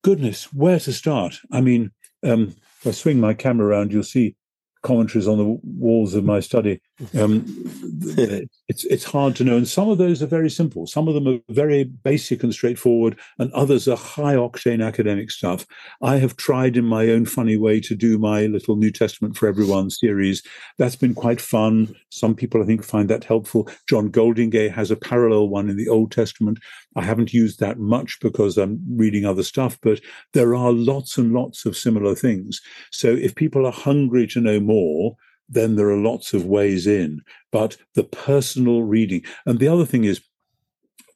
goodness, 0.03 0.51
where 0.51 0.81
to 0.81 0.95
start? 0.95 1.41
I 1.53 1.61
mean, 1.61 1.91
um, 2.23 2.57
if 2.81 2.87
I 2.87 2.91
swing 2.93 3.21
my 3.21 3.35
camera 3.35 3.67
around, 3.67 3.93
you'll 3.93 4.03
see 4.03 4.35
commentaries 4.83 5.29
on 5.29 5.37
the 5.37 5.59
walls 5.63 6.15
of 6.15 6.25
my 6.25 6.41
study. 6.41 6.81
Um, 7.19 7.45
it's 8.69 8.85
it's 8.85 9.05
hard 9.05 9.37
to 9.37 9.45
know, 9.45 9.57
and 9.57 9.69
some 9.69 9.89
of 9.89 9.99
those 9.99 10.23
are 10.23 10.27
very 10.27 10.49
simple. 10.49 10.87
Some 10.87 11.09
of 11.09 11.15
them 11.15 11.29
are 11.29 11.39
very 11.51 11.85
basic 11.85 12.43
and 12.43 12.55
straightforward, 12.55 13.19
and 13.39 13.53
others 13.53 13.87
are 13.87 13.97
high 13.97 14.35
octane 14.35 14.85
academic 14.85 15.31
stuff. 15.31 15.67
I 16.03 16.17
have 16.17 16.37
tried 16.37 16.77
in 16.77 16.85
my 16.85 17.09
own 17.11 17.27
funny 17.27 17.57
way 17.57 17.81
to 17.81 17.95
do 17.95 18.19
my 18.19 18.47
little 18.47 18.77
New 18.77 18.91
Testament 18.91 19.37
for 19.37 19.47
Everyone 19.47 19.91
series. 19.91 20.43
That's 20.79 20.97
been 20.97 21.15
quite 21.15 21.41
fun. 21.41 21.95
Some 22.11 22.35
people, 22.35 22.63
I 22.63 22.67
think, 22.67 22.83
find 22.83 23.11
that 23.11 23.25
helpful. 23.25 23.69
John 23.89 24.11
Goldingay 24.11 24.71
has 24.73 24.91
a 24.91 24.97
parallel 24.97 25.49
one 25.49 25.69
in 25.69 25.77
the 25.77 25.89
Old 25.89 26.13
Testament. 26.13 26.59
I 26.97 27.03
haven't 27.03 27.35
used 27.35 27.61
that 27.61 27.79
much 27.79 28.19
because 28.21 28.57
I'm 28.57 28.81
reading 28.89 29.27
other 29.27 29.43
stuff, 29.43 29.79
but 29.83 30.01
there 30.33 30.55
are 30.55 30.73
lots 30.73 31.19
and 31.19 31.35
lots 31.35 31.67
of 31.67 31.77
similar 31.77 32.15
things. 32.15 32.63
So 32.91 33.09
if 33.09 33.35
people 33.35 33.67
are 33.67 33.73
hungry 33.73 34.27
to 34.29 34.41
know 34.41 34.61
more, 34.61 35.17
then 35.49 35.77
there 35.77 35.89
are 35.89 35.97
lots 35.97 36.33
of 36.35 36.45
ways 36.45 36.87
in. 36.87 37.23
But 37.53 37.77
the 37.95 38.05
personal 38.05 38.83
reading, 38.83 39.23
and 39.45 39.59
the 39.59 39.69
other 39.69 39.87
thing 39.87 40.05
is, 40.05 40.21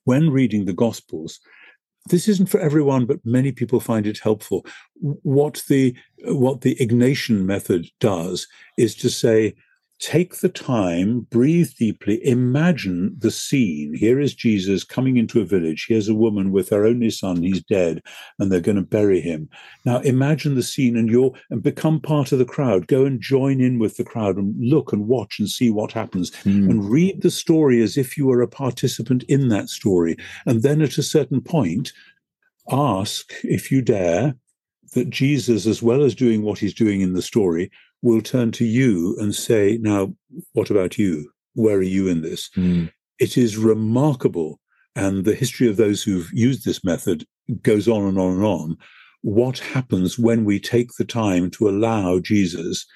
when 0.04 0.30
reading 0.30 0.64
the 0.64 0.72
Gospels, 0.72 1.40
this 2.08 2.28
isn't 2.28 2.48
for 2.48 2.60
everyone, 2.60 3.06
but 3.06 3.24
many 3.24 3.52
people 3.52 3.80
find 3.80 4.06
it 4.06 4.18
helpful. 4.18 4.64
What 5.00 5.62
the 5.68 5.94
what 6.24 6.62
the 6.62 6.74
Ignatian 6.76 7.44
method 7.44 7.88
does 8.00 8.46
is 8.76 8.94
to 8.96 9.10
say, 9.10 9.54
take 10.01 10.36
the 10.36 10.48
time, 10.48 11.20
breathe 11.30 11.70
deeply, 11.78 12.26
imagine 12.26 13.14
the 13.18 13.30
scene. 13.30 13.94
Here 13.94 14.18
is 14.18 14.34
Jesus 14.34 14.82
coming 14.82 15.18
into 15.18 15.40
a 15.40 15.44
village. 15.44 15.86
Here's 15.88 16.09
a 16.09 16.14
woman 16.14 16.53
with 16.53 16.70
her 16.70 16.86
only 16.86 17.11
son, 17.11 17.42
he's 17.42 17.62
dead, 17.62 18.03
and 18.38 18.51
they're 18.51 18.61
going 18.61 18.76
to 18.76 18.82
bury 18.82 19.20
him. 19.20 19.48
Now 19.84 19.98
imagine 20.01 20.55
the 20.55 20.62
scene 20.62 20.96
and 20.96 21.11
you're 21.11 21.32
and 21.51 21.62
become 21.62 22.01
part 22.01 22.32
of 22.32 22.38
the 22.38 22.46
crowd. 22.46 22.86
Go 22.86 23.05
and 23.05 23.20
join 23.20 23.61
in 23.61 23.78
with 23.78 23.98
the 23.98 24.05
crowd 24.05 24.36
and 24.36 24.55
look 24.59 24.92
and 24.92 25.07
watch 25.07 25.38
and 25.38 25.48
see 25.48 25.70
what 25.70 25.92
happens. 25.92 26.30
Mm. 26.44 26.70
And 26.70 26.90
read 26.90 27.20
the 27.20 27.30
story 27.30 27.82
as 27.82 27.98
if 27.98 28.16
you 28.16 28.26
were 28.26 28.40
a 28.40 28.48
participant 28.48 29.22
in 29.24 29.48
that 29.48 29.68
story. 29.68 30.16
And 30.46 30.62
then 30.62 30.80
at 30.80 30.98
a 30.98 31.03
certain 31.03 31.42
point, 31.42 31.92
ask, 32.70 33.32
if 33.44 33.70
you 33.70 33.82
dare, 33.82 34.34
that 34.94 35.11
Jesus, 35.11 35.66
as 35.66 35.82
well 35.82 36.03
as 36.03 36.14
doing 36.14 36.42
what 36.42 36.59
he's 36.59 36.74
doing 36.74 37.01
in 37.01 37.12
the 37.12 37.22
story, 37.22 37.70
will 38.03 38.20
turn 38.20 38.51
to 38.53 38.64
you 38.64 39.16
and 39.18 39.34
say, 39.34 39.78
Now, 39.80 40.14
what 40.53 40.70
about 40.70 40.98
you? 40.98 41.30
Where 41.55 41.76
are 41.76 41.82
you 41.82 42.09
in 42.09 42.22
this? 42.22 42.51
Mm. 42.57 42.92
It 43.18 43.36
is 43.36 43.57
remarkable. 43.57 44.61
And 44.96 45.24
the 45.24 45.34
history 45.34 45.68
of 45.68 45.76
those 45.76 46.03
who've 46.03 46.30
used 46.32 46.64
this 46.64 46.84
method 46.84 47.24
goes 47.62 47.88
on 47.88 48.03
and 48.07 48.18
on 48.18 48.32
and 48.32 48.44
on. 48.44 48.76
What 49.22 49.59
happens 49.59 50.18
when 50.18 50.44
we 50.44 50.59
take 50.59 50.90
the 50.98 51.05
time 51.05 51.51
to 51.53 51.68
allow 51.68 52.18
Jesus 52.18 52.86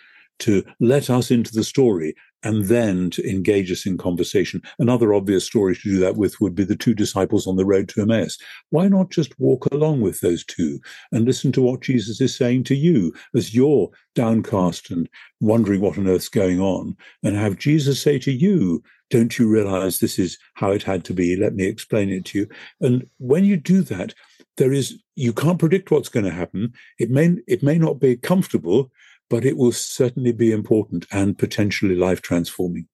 to 0.41 0.65
let 0.81 1.11
us 1.11 1.31
into 1.31 1.53
the 1.53 1.65
story 1.65 2.15
and 2.45 2.67
then 2.67 3.11
to 3.11 3.29
engage 3.29 3.73
us 3.73 3.87
in 3.87 3.99
conversation. 3.99 4.63
Another 4.79 5.15
obvious 5.15 5.45
story 5.45 5.75
to 5.75 5.83
do 5.83 5.99
that 5.99 6.17
with 6.17 6.41
would 6.41 6.55
be 6.55 6.65
the 6.65 6.77
two 6.77 6.95
disciples 6.95 7.47
on 7.47 7.57
the 7.57 7.65
road 7.65 7.89
to 7.89 8.03
Emmaus. 8.03 8.39
Why 8.71 8.89
not 8.89 9.11
just 9.11 9.39
walk 9.41 9.67
along 9.67 10.03
with 10.03 10.21
those 10.21 10.45
two 10.45 10.81
and 11.11 11.25
listen 11.25 11.51
to 11.53 11.63
what 11.63 11.81
Jesus 11.81 12.21
is 12.21 12.37
saying 12.37 12.65
to 12.65 12.75
you 12.75 13.13
as 13.35 13.55
you're 13.55 13.91
downcast 14.15 14.91
and 14.91 15.09
wondering 15.41 15.81
what 15.81 15.99
on 15.99 16.09
earth's 16.09 16.29
going 16.29 16.61
on, 16.61 16.97
and 17.23 17.37
have 17.37 17.59
Jesus 17.59 18.01
say 18.01 18.19
to 18.21 18.33
you, 18.33 18.83
Don't 19.11 19.39
you 19.39 19.49
realize 19.49 19.99
this 19.99 20.19
is 20.19 20.39
how 20.55 20.71
it 20.71 20.83
had 20.83 21.05
to 21.05 21.13
be? 21.13 21.37
Let 21.37 21.55
me 21.55 21.67
explain 21.67 22.11
it 22.11 22.25
to 22.27 22.41
you. 22.41 22.49
And 22.81 23.09
when 23.19 23.45
you 23.45 23.57
do 23.57 23.83
that, 23.83 24.15
there 24.57 24.73
is 24.73 24.99
you 25.17 25.33
can't 25.33 25.59
predict 25.59 25.91
what's 25.91 26.09
going 26.09 26.25
to 26.25 26.33
happen. 26.33 26.73
It 26.99 27.11
may 27.11 27.37
it 27.47 27.63
may 27.63 27.79
not 27.79 28.01
be 28.01 28.17
comfortable, 28.17 28.91
but 29.35 29.45
it 29.45 29.57
will 29.57 29.73
certainly 29.73 30.31
be 30.31 30.53
important 30.53 31.07
and 31.11 31.37
potentially 31.37 31.97
life 31.97 32.23
transforming. 32.23 32.87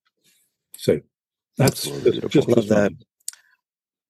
So 0.74 1.02
that's, 1.58 1.84
that's 2.00 2.16
just 2.28 2.48
love 2.48 2.66
that. 2.68 2.92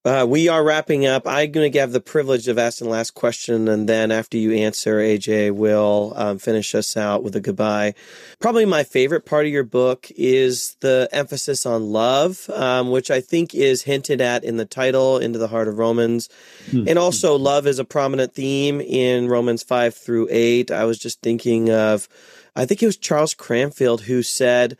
Uh, 0.03 0.25
we 0.27 0.49
are 0.49 0.65
wrapping 0.65 1.05
up. 1.05 1.27
I'm 1.27 1.53
going 1.53 1.71
to 1.71 1.79
have 1.79 1.93
the 1.93 2.01
privilege 2.01 2.49
of 2.49 2.57
asking 2.57 2.87
the 2.87 2.93
last 2.93 3.11
question, 3.11 3.69
and 3.69 3.87
then 3.87 4.11
after 4.11 4.39
you 4.39 4.55
answer, 4.55 4.99
AJ 4.99 5.51
will 5.51 6.15
um, 6.17 6.39
finish 6.39 6.75
us 6.75 6.97
out 6.97 7.23
with 7.23 7.37
a 7.37 7.41
goodbye. 7.41 7.93
Probably 8.39 8.65
my 8.65 8.83
favorite 8.83 9.27
part 9.27 9.45
of 9.45 9.53
your 9.53 9.63
book 9.63 10.11
is 10.17 10.77
the 10.81 11.07
emphasis 11.13 11.67
on 11.67 11.93
love, 11.93 12.49
um, 12.49 12.91
which 12.91 13.11
I 13.11 13.21
think 13.21 13.55
is 13.55 13.83
hinted 13.83 14.23
at 14.23 14.43
in 14.43 14.57
the 14.57 14.65
title, 14.65 15.19
Into 15.19 15.39
the 15.39 15.49
Heart 15.49 15.69
of 15.69 15.79
Romans. 15.79 16.31
Mm-hmm. 16.69 16.89
And 16.89 16.99
also, 16.99 17.37
love 17.37 17.67
is 17.67 17.79
a 17.79 17.85
prominent 17.85 18.35
theme 18.35 18.81
in 18.81 19.29
Romans 19.29 19.63
5 19.63 19.95
through 19.95 20.29
8. 20.31 20.71
I 20.71 20.85
was 20.85 20.99
just 20.99 21.21
thinking 21.21 21.69
of, 21.69 22.09
I 22.57 22.65
think 22.65 22.83
it 22.83 22.87
was 22.87 22.97
Charles 22.97 23.35
Cranfield 23.35 24.01
who 24.01 24.23
said, 24.23 24.79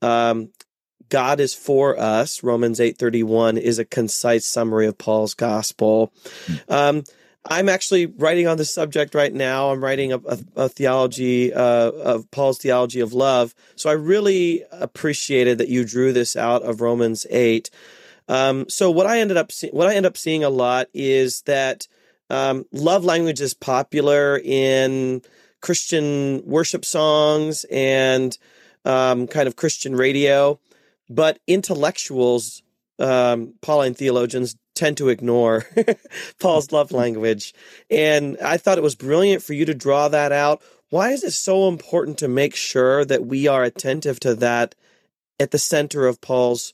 um, 0.00 0.48
God 1.12 1.40
is 1.40 1.52
for 1.52 2.00
us, 2.00 2.42
Romans 2.42 2.80
8:31 2.80 3.58
is 3.58 3.78
a 3.78 3.84
concise 3.84 4.46
summary 4.46 4.86
of 4.86 4.96
Paul's 4.96 5.34
gospel. 5.34 6.10
Um, 6.70 7.04
I'm 7.44 7.68
actually 7.68 8.06
writing 8.06 8.46
on 8.46 8.56
this 8.56 8.72
subject 8.72 9.14
right 9.14 9.34
now. 9.34 9.70
I'm 9.70 9.84
writing 9.84 10.14
a, 10.14 10.16
a, 10.16 10.38
a 10.56 10.68
theology 10.70 11.52
uh, 11.52 11.90
of 11.90 12.30
Paul's 12.30 12.56
theology 12.56 13.00
of 13.00 13.12
love. 13.12 13.54
So 13.76 13.90
I 13.90 13.92
really 13.92 14.64
appreciated 14.72 15.58
that 15.58 15.68
you 15.68 15.84
drew 15.84 16.14
this 16.14 16.34
out 16.34 16.62
of 16.62 16.80
Romans 16.80 17.26
8. 17.28 17.68
Um, 18.26 18.66
so 18.70 18.90
what 18.90 19.06
I 19.06 19.20
ended 19.20 19.36
up 19.36 19.52
see- 19.52 19.68
what 19.68 19.88
I 19.88 19.94
end 19.94 20.06
up 20.06 20.16
seeing 20.16 20.44
a 20.44 20.48
lot 20.48 20.88
is 20.94 21.42
that 21.42 21.88
um, 22.30 22.64
love 22.72 23.04
language 23.04 23.42
is 23.42 23.52
popular 23.52 24.40
in 24.42 25.20
Christian 25.60 26.42
worship 26.46 26.86
songs 26.86 27.66
and 27.70 28.38
um, 28.86 29.26
kind 29.26 29.46
of 29.46 29.56
Christian 29.56 29.94
radio. 29.94 30.58
But 31.08 31.38
intellectuals, 31.46 32.62
um, 32.98 33.54
Pauline 33.60 33.94
theologians, 33.94 34.56
tend 34.74 34.96
to 34.96 35.08
ignore 35.08 35.66
Paul's 36.40 36.72
love 36.72 36.92
language. 36.92 37.54
And 37.90 38.38
I 38.38 38.56
thought 38.56 38.78
it 38.78 38.82
was 38.82 38.94
brilliant 38.94 39.42
for 39.42 39.52
you 39.52 39.64
to 39.66 39.74
draw 39.74 40.08
that 40.08 40.32
out. 40.32 40.62
Why 40.90 41.10
is 41.10 41.24
it 41.24 41.32
so 41.32 41.68
important 41.68 42.18
to 42.18 42.28
make 42.28 42.54
sure 42.54 43.04
that 43.04 43.26
we 43.26 43.46
are 43.46 43.64
attentive 43.64 44.20
to 44.20 44.34
that 44.36 44.74
at 45.40 45.50
the 45.50 45.58
center 45.58 46.06
of 46.06 46.20
Paul's 46.20 46.72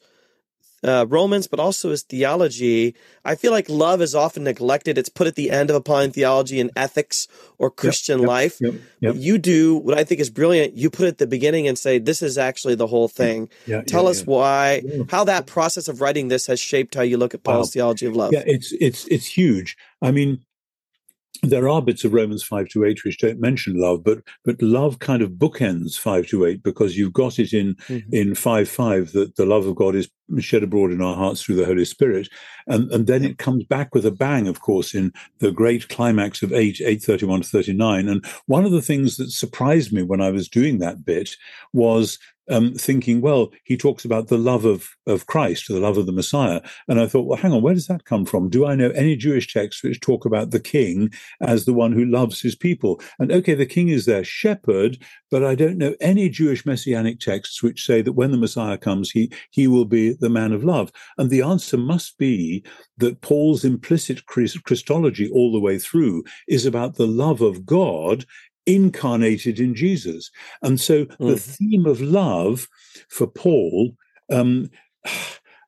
uh, 0.84 1.06
Romans, 1.08 1.46
but 1.46 1.60
also 1.60 1.90
his 1.90 2.02
theology. 2.02 2.94
I 3.24 3.34
feel 3.34 3.52
like 3.52 3.68
love 3.68 4.00
is 4.00 4.14
often 4.14 4.44
neglected. 4.44 4.98
It's 4.98 5.08
put 5.08 5.26
at 5.26 5.34
the 5.34 5.50
end 5.50 5.70
of 5.70 5.76
applying 5.76 6.12
theology 6.12 6.60
and 6.60 6.70
ethics 6.76 7.28
or 7.58 7.70
Christian 7.70 8.20
yep, 8.20 8.22
yep, 8.22 8.28
life. 8.28 8.60
Yep, 9.00 9.14
you 9.16 9.38
do 9.38 9.76
what 9.76 9.98
I 9.98 10.04
think 10.04 10.20
is 10.20 10.30
brilliant. 10.30 10.74
You 10.74 10.90
put 10.90 11.06
it 11.06 11.08
at 11.08 11.18
the 11.18 11.26
beginning 11.26 11.66
and 11.68 11.78
say, 11.78 11.98
this 11.98 12.22
is 12.22 12.38
actually 12.38 12.74
the 12.74 12.86
whole 12.86 13.08
thing. 13.08 13.48
Yeah, 13.66 13.82
Tell 13.82 14.04
yeah, 14.04 14.10
us 14.10 14.26
why, 14.26 14.82
how 15.10 15.24
that 15.24 15.46
process 15.46 15.88
of 15.88 16.00
writing 16.00 16.28
this 16.28 16.46
has 16.46 16.60
shaped 16.60 16.94
how 16.94 17.02
you 17.02 17.16
look 17.16 17.34
at 17.34 17.42
Paul's 17.42 17.72
theology 17.72 18.06
of 18.06 18.14
love. 18.14 18.32
Yeah, 18.32 18.44
it's, 18.46 18.72
it's, 18.80 19.06
it's 19.08 19.26
huge. 19.26 19.76
I 20.00 20.10
mean, 20.10 20.44
there 21.42 21.68
are 21.68 21.80
bits 21.80 22.04
of 22.04 22.12
Romans 22.12 22.42
5 22.42 22.68
to 22.70 22.84
8 22.84 23.04
which 23.04 23.18
don't 23.18 23.40
mention 23.40 23.80
love, 23.80 24.02
but 24.02 24.18
but 24.44 24.60
love 24.60 24.98
kind 24.98 25.22
of 25.22 25.32
bookends 25.32 25.96
5 25.98 26.26
to 26.28 26.44
8 26.44 26.62
because 26.62 26.96
you've 26.96 27.12
got 27.12 27.38
it 27.38 27.52
in 27.52 27.74
mm-hmm. 27.86 28.14
in 28.14 28.34
5 28.34 28.68
5 28.68 29.12
that 29.12 29.36
the 29.36 29.46
love 29.46 29.66
of 29.66 29.76
God 29.76 29.94
is 29.94 30.08
shed 30.38 30.62
abroad 30.62 30.92
in 30.92 31.00
our 31.00 31.16
hearts 31.16 31.42
through 31.42 31.54
the 31.54 31.64
Holy 31.64 31.84
Spirit. 31.84 32.28
And, 32.66 32.90
and 32.92 33.06
then 33.06 33.24
it 33.24 33.38
comes 33.38 33.64
back 33.64 33.94
with 33.94 34.04
a 34.04 34.10
bang, 34.10 34.46
of 34.46 34.60
course, 34.60 34.94
in 34.94 35.12
the 35.38 35.50
great 35.50 35.88
climax 35.88 36.42
of 36.42 36.52
8, 36.52 36.80
831 36.80 37.42
to 37.42 37.48
39. 37.48 38.08
And 38.08 38.26
one 38.46 38.64
of 38.64 38.72
the 38.72 38.82
things 38.82 39.16
that 39.16 39.30
surprised 39.30 39.92
me 39.92 40.02
when 40.02 40.20
I 40.20 40.30
was 40.30 40.48
doing 40.48 40.78
that 40.78 41.04
bit 41.04 41.34
was 41.72 42.18
um, 42.48 42.74
thinking, 42.74 43.20
well, 43.20 43.50
he 43.64 43.76
talks 43.76 44.04
about 44.04 44.28
the 44.28 44.38
love 44.38 44.64
of, 44.64 44.88
of 45.06 45.26
Christ, 45.26 45.68
the 45.68 45.80
love 45.80 45.98
of 45.98 46.06
the 46.06 46.12
Messiah. 46.12 46.60
And 46.88 47.00
I 47.00 47.06
thought, 47.06 47.26
well, 47.26 47.38
hang 47.38 47.52
on, 47.52 47.62
where 47.62 47.74
does 47.74 47.86
that 47.86 48.04
come 48.04 48.24
from? 48.24 48.48
Do 48.48 48.66
I 48.66 48.74
know 48.74 48.90
any 48.90 49.16
Jewish 49.16 49.52
texts 49.52 49.82
which 49.82 50.00
talk 50.00 50.24
about 50.24 50.50
the 50.50 50.60
king 50.60 51.10
as 51.40 51.64
the 51.64 51.72
one 51.72 51.92
who 51.92 52.04
loves 52.04 52.40
his 52.40 52.54
people? 52.54 53.00
And 53.18 53.30
okay, 53.32 53.54
the 53.54 53.66
king 53.66 53.88
is 53.88 54.06
their 54.06 54.24
shepherd, 54.24 54.98
but 55.30 55.44
I 55.44 55.54
don't 55.54 55.78
know 55.78 55.94
any 56.00 56.28
Jewish 56.28 56.64
messianic 56.64 57.20
texts 57.20 57.62
which 57.62 57.84
say 57.84 58.02
that 58.02 58.12
when 58.12 58.30
the 58.30 58.38
Messiah 58.38 58.78
comes, 58.78 59.10
he, 59.10 59.30
he 59.50 59.66
will 59.66 59.84
be 59.84 60.12
the 60.12 60.30
man 60.30 60.52
of 60.52 60.64
love. 60.64 60.90
And 61.16 61.30
the 61.30 61.42
answer 61.42 61.76
must 61.76 62.18
be 62.18 62.64
that 62.98 63.20
Paul's 63.20 63.64
implicit 63.64 64.26
Christology 64.26 65.30
all 65.30 65.52
the 65.52 65.60
way 65.60 65.78
through 65.78 66.24
is 66.48 66.66
about 66.66 66.96
the 66.96 67.06
love 67.06 67.40
of 67.40 67.64
God 67.64 68.24
incarnated 68.68 69.58
in 69.58 69.74
Jesus. 69.74 70.30
And 70.62 70.78
so 70.78 71.06
mm. 71.06 71.16
the 71.18 71.38
theme 71.38 71.86
of 71.86 72.00
love 72.00 72.68
for 73.08 73.26
Paul, 73.26 73.92
um, 74.30 74.70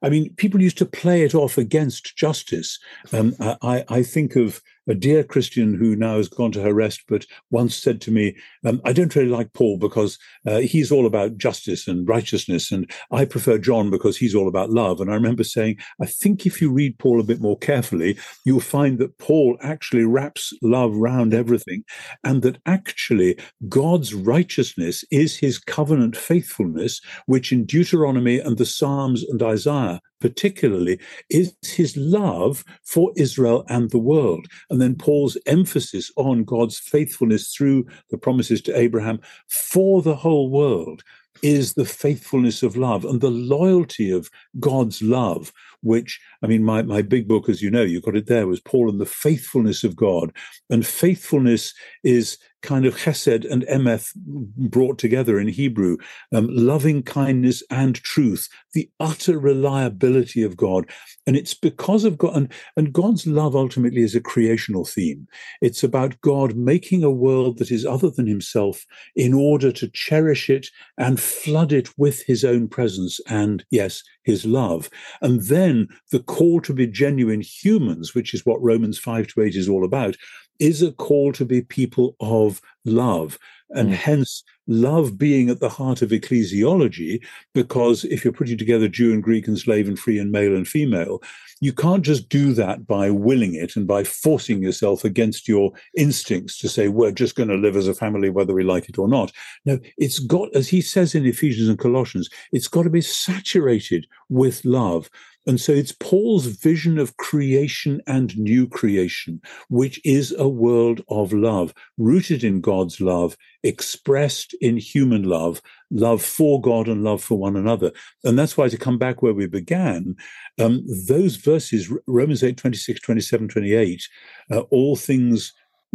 I 0.02 0.08
mean, 0.08 0.32
people 0.36 0.62
used 0.62 0.78
to 0.78 0.86
play 0.86 1.24
it 1.24 1.34
off 1.34 1.58
against 1.58 2.16
justice. 2.16 2.78
Um, 3.12 3.34
I, 3.40 3.84
I, 3.90 4.02
think 4.02 4.34
of 4.34 4.62
a 4.88 4.94
dear 4.94 5.22
Christian 5.22 5.74
who 5.74 5.94
now 5.96 6.16
has 6.16 6.28
gone 6.28 6.52
to 6.52 6.62
her 6.62 6.74
rest, 6.74 7.02
but 7.08 7.26
once 7.50 7.76
said 7.76 8.00
to 8.02 8.10
me, 8.10 8.36
um, 8.64 8.80
I 8.84 8.92
don't 8.92 9.14
really 9.14 9.28
like 9.28 9.52
Paul 9.52 9.78
because 9.78 10.18
uh, 10.46 10.58
he's 10.58 10.90
all 10.90 11.06
about 11.06 11.36
justice 11.36 11.86
and 11.86 12.08
righteousness, 12.08 12.70
and 12.70 12.90
I 13.10 13.24
prefer 13.24 13.58
John 13.58 13.90
because 13.90 14.16
he's 14.16 14.34
all 14.34 14.48
about 14.48 14.70
love. 14.70 15.00
And 15.00 15.10
I 15.10 15.14
remember 15.14 15.44
saying, 15.44 15.76
I 16.00 16.06
think 16.06 16.46
if 16.46 16.60
you 16.60 16.70
read 16.72 16.98
Paul 16.98 17.20
a 17.20 17.24
bit 17.24 17.40
more 17.40 17.58
carefully, 17.58 18.18
you'll 18.44 18.60
find 18.60 18.98
that 18.98 19.18
Paul 19.18 19.58
actually 19.62 20.04
wraps 20.04 20.52
love 20.62 20.94
round 20.96 21.34
everything, 21.34 21.84
and 22.24 22.42
that 22.42 22.58
actually 22.66 23.38
God's 23.68 24.14
righteousness 24.14 25.04
is 25.10 25.36
his 25.36 25.58
covenant 25.58 26.16
faithfulness, 26.16 27.00
which 27.26 27.52
in 27.52 27.64
Deuteronomy 27.64 28.38
and 28.38 28.58
the 28.58 28.66
Psalms 28.66 29.24
and 29.28 29.42
Isaiah 29.42 30.00
particularly 30.20 30.98
is 31.28 31.54
his 31.62 31.96
love 31.96 32.64
for 32.84 33.12
Israel 33.16 33.64
and 33.68 33.90
the 33.90 33.98
world. 33.98 34.46
And 34.68 34.80
then 34.80 34.94
Paul's 34.94 35.36
emphasis 35.46 36.10
on 36.16 36.44
God's 36.44 36.78
faithfulness 36.78 37.52
through 37.52 37.86
the 38.10 38.18
promises 38.18 38.60
to 38.62 38.78
Abraham 38.78 39.20
for 39.48 40.02
the 40.02 40.16
whole 40.16 40.50
world 40.50 41.02
is 41.42 41.74
the 41.74 41.84
faithfulness 41.84 42.62
of 42.62 42.76
love 42.76 43.04
and 43.04 43.20
the 43.20 43.30
loyalty 43.30 44.10
of 44.10 44.30
God's 44.58 45.00
love, 45.00 45.52
which, 45.82 46.20
I 46.42 46.46
mean, 46.46 46.62
my, 46.62 46.82
my 46.82 47.02
big 47.02 47.26
book, 47.26 47.48
as 47.48 47.62
you 47.62 47.70
know, 47.70 47.82
you 47.82 48.00
got 48.00 48.16
it 48.16 48.26
there, 48.26 48.46
was 48.46 48.60
Paul 48.60 48.90
and 48.90 49.00
the 49.00 49.06
faithfulness 49.06 49.84
of 49.84 49.96
God. 49.96 50.32
And 50.68 50.86
faithfulness 50.86 51.72
is, 52.04 52.36
kind 52.62 52.84
of 52.84 52.96
chesed 52.96 53.50
and 53.50 53.64
emeth 53.64 54.14
brought 54.16 54.98
together 54.98 55.38
in 55.38 55.48
Hebrew, 55.48 55.96
um, 56.32 56.48
loving 56.50 57.02
kindness 57.02 57.62
and 57.70 57.96
truth, 57.96 58.48
the 58.74 58.90
utter 59.00 59.38
reliability 59.38 60.42
of 60.42 60.56
God. 60.56 60.88
And 61.26 61.36
it's 61.36 61.54
because 61.54 62.04
of 62.04 62.18
God, 62.18 62.36
and, 62.36 62.52
and 62.76 62.92
God's 62.92 63.26
love 63.26 63.56
ultimately 63.56 64.02
is 64.02 64.14
a 64.14 64.20
creational 64.20 64.84
theme. 64.84 65.26
It's 65.60 65.82
about 65.82 66.20
God 66.20 66.56
making 66.56 67.02
a 67.02 67.10
world 67.10 67.58
that 67.58 67.70
is 67.70 67.86
other 67.86 68.10
than 68.10 68.26
himself 68.26 68.84
in 69.16 69.32
order 69.34 69.72
to 69.72 69.90
cherish 69.92 70.50
it 70.50 70.68
and 70.98 71.20
flood 71.20 71.72
it 71.72 71.88
with 71.98 72.22
his 72.24 72.44
own 72.44 72.68
presence 72.68 73.20
and, 73.28 73.64
yes, 73.70 74.02
his 74.24 74.44
love. 74.44 74.90
And 75.20 75.42
then 75.42 75.88
the 76.10 76.20
call 76.20 76.60
to 76.62 76.72
be 76.72 76.86
genuine 76.86 77.40
humans, 77.40 78.14
which 78.14 78.34
is 78.34 78.44
what 78.44 78.62
Romans 78.62 78.98
5 78.98 79.26
to 79.28 79.42
8 79.42 79.54
is 79.54 79.68
all 79.68 79.84
about, 79.84 80.16
is 80.60 80.82
a 80.82 80.92
call 80.92 81.32
to 81.32 81.44
be 81.44 81.62
people 81.62 82.14
of 82.20 82.60
love. 82.84 83.38
And 83.70 83.90
mm. 83.90 83.94
hence, 83.94 84.42
love 84.66 85.18
being 85.18 85.50
at 85.50 85.60
the 85.60 85.68
heart 85.68 86.02
of 86.02 86.10
ecclesiology, 86.10 87.20
because 87.54 88.04
if 88.04 88.24
you're 88.24 88.32
putting 88.32 88.58
together 88.58 88.88
Jew 88.88 89.12
and 89.12 89.22
Greek 89.22 89.48
and 89.48 89.58
slave 89.58 89.88
and 89.88 89.98
free 89.98 90.18
and 90.18 90.30
male 90.30 90.54
and 90.54 90.66
female, 90.66 91.22
you 91.60 91.72
can't 91.72 92.04
just 92.04 92.28
do 92.28 92.52
that 92.54 92.86
by 92.86 93.10
willing 93.10 93.54
it 93.54 93.76
and 93.76 93.86
by 93.86 94.02
forcing 94.02 94.62
yourself 94.62 95.04
against 95.04 95.46
your 95.46 95.72
instincts 95.96 96.58
to 96.58 96.68
say, 96.68 96.88
we're 96.88 97.12
just 97.12 97.34
going 97.34 97.48
to 97.48 97.56
live 97.56 97.76
as 97.76 97.86
a 97.86 97.94
family, 97.94 98.30
whether 98.30 98.54
we 98.54 98.64
like 98.64 98.88
it 98.88 98.98
or 98.98 99.08
not. 99.08 99.30
No, 99.66 99.78
it's 99.98 100.20
got, 100.20 100.54
as 100.54 100.68
he 100.68 100.80
says 100.80 101.14
in 101.14 101.26
Ephesians 101.26 101.68
and 101.68 101.78
Colossians, 101.78 102.30
it's 102.52 102.68
got 102.68 102.84
to 102.84 102.90
be 102.90 103.02
saturated 103.02 104.06
with 104.30 104.64
love. 104.64 105.10
And 105.50 105.60
so 105.60 105.72
it's 105.72 105.90
Paul's 105.90 106.46
vision 106.46 106.96
of 106.96 107.16
creation 107.16 108.00
and 108.06 108.38
new 108.38 108.68
creation, 108.68 109.40
which 109.68 110.00
is 110.04 110.32
a 110.38 110.48
world 110.48 111.00
of 111.08 111.32
love, 111.32 111.74
rooted 111.98 112.44
in 112.44 112.60
God's 112.60 113.00
love, 113.00 113.36
expressed 113.64 114.54
in 114.60 114.76
human 114.76 115.24
love, 115.24 115.60
love 115.90 116.22
for 116.22 116.60
God 116.60 116.86
and 116.86 117.02
love 117.02 117.20
for 117.20 117.36
one 117.36 117.56
another. 117.56 117.90
And 118.22 118.38
that's 118.38 118.56
why, 118.56 118.68
to 118.68 118.76
come 118.78 118.96
back 118.96 119.22
where 119.22 119.34
we 119.34 119.48
began, 119.48 120.14
um, 120.60 120.84
those 121.08 121.34
verses, 121.34 121.92
Romans 122.06 122.44
8, 122.44 122.56
26, 122.56 123.00
27, 123.00 123.48
28, 123.48 124.08
uh, 124.52 124.60
all 124.70 124.94
things, 124.94 125.52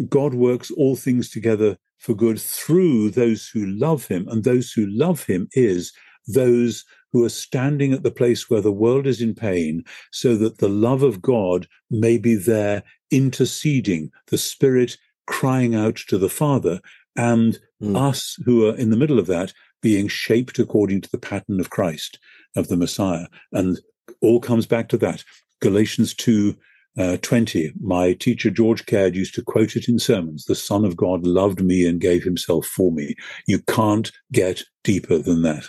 God 0.10 0.34
works 0.34 0.70
all 0.70 0.98
things 0.98 1.30
together 1.30 1.78
for 1.98 2.14
good 2.14 2.42
through 2.42 3.12
those 3.12 3.48
who 3.48 3.66
love 3.68 4.08
him. 4.08 4.28
And 4.28 4.44
those 4.44 4.74
who 4.74 4.86
love 4.88 5.24
him 5.24 5.48
is 5.54 5.94
those 6.28 6.84
who 7.16 7.24
are 7.24 7.30
standing 7.30 7.94
at 7.94 8.04
the 8.04 8.12
place 8.12 8.50
where 8.50 8.60
the 8.60 8.74
world 8.74 9.08
is 9.08 9.22
in 9.22 9.34
pain, 9.34 9.86
so 10.12 10.36
that 10.36 10.58
the 10.58 10.68
love 10.68 11.02
of 11.02 11.22
God 11.22 11.66
may 11.90 12.18
be 12.18 12.36
there 12.36 12.84
interceding, 13.10 14.12
the 14.28 14.38
Spirit 14.38 14.98
crying 15.26 15.76
out 15.76 15.96
to 16.10 16.18
the 16.18 16.28
Father, 16.28 16.82
and 17.16 17.58
mm. 17.82 17.98
us 17.98 18.38
who 18.44 18.68
are 18.68 18.76
in 18.76 18.90
the 18.90 18.98
middle 18.98 19.18
of 19.18 19.28
that 19.28 19.54
being 19.82 20.10
shaped 20.10 20.60
according 20.60 21.00
to 21.00 21.10
the 21.10 21.18
pattern 21.18 21.62
of 21.62 21.70
Christ, 21.70 22.20
of 22.58 22.68
the 22.68 22.76
Messiah. 22.76 23.28
And 23.54 23.80
all 24.20 24.42
comes 24.42 24.66
back 24.66 24.90
to 24.90 24.98
that. 24.98 25.24
Galatians 25.62 26.14
2 26.16 26.54
uh, 26.98 27.16
20. 27.22 27.72
My 27.80 28.12
teacher, 28.12 28.50
George 28.50 28.86
Caird, 28.88 29.16
used 29.16 29.36
to 29.36 29.42
quote 29.42 29.78
it 29.78 29.88
in 29.88 30.00
sermons 30.00 30.44
The 30.46 30.56
Son 30.56 30.84
of 30.84 30.98
God 30.98 31.26
loved 31.26 31.64
me 31.64 31.88
and 31.88 32.02
gave 32.02 32.26
himself 32.26 32.66
for 32.66 32.92
me. 32.92 33.16
You 33.48 33.60
can't 33.60 34.12
get 34.34 34.64
deeper 34.84 35.18
than 35.18 35.44
that. 35.44 35.66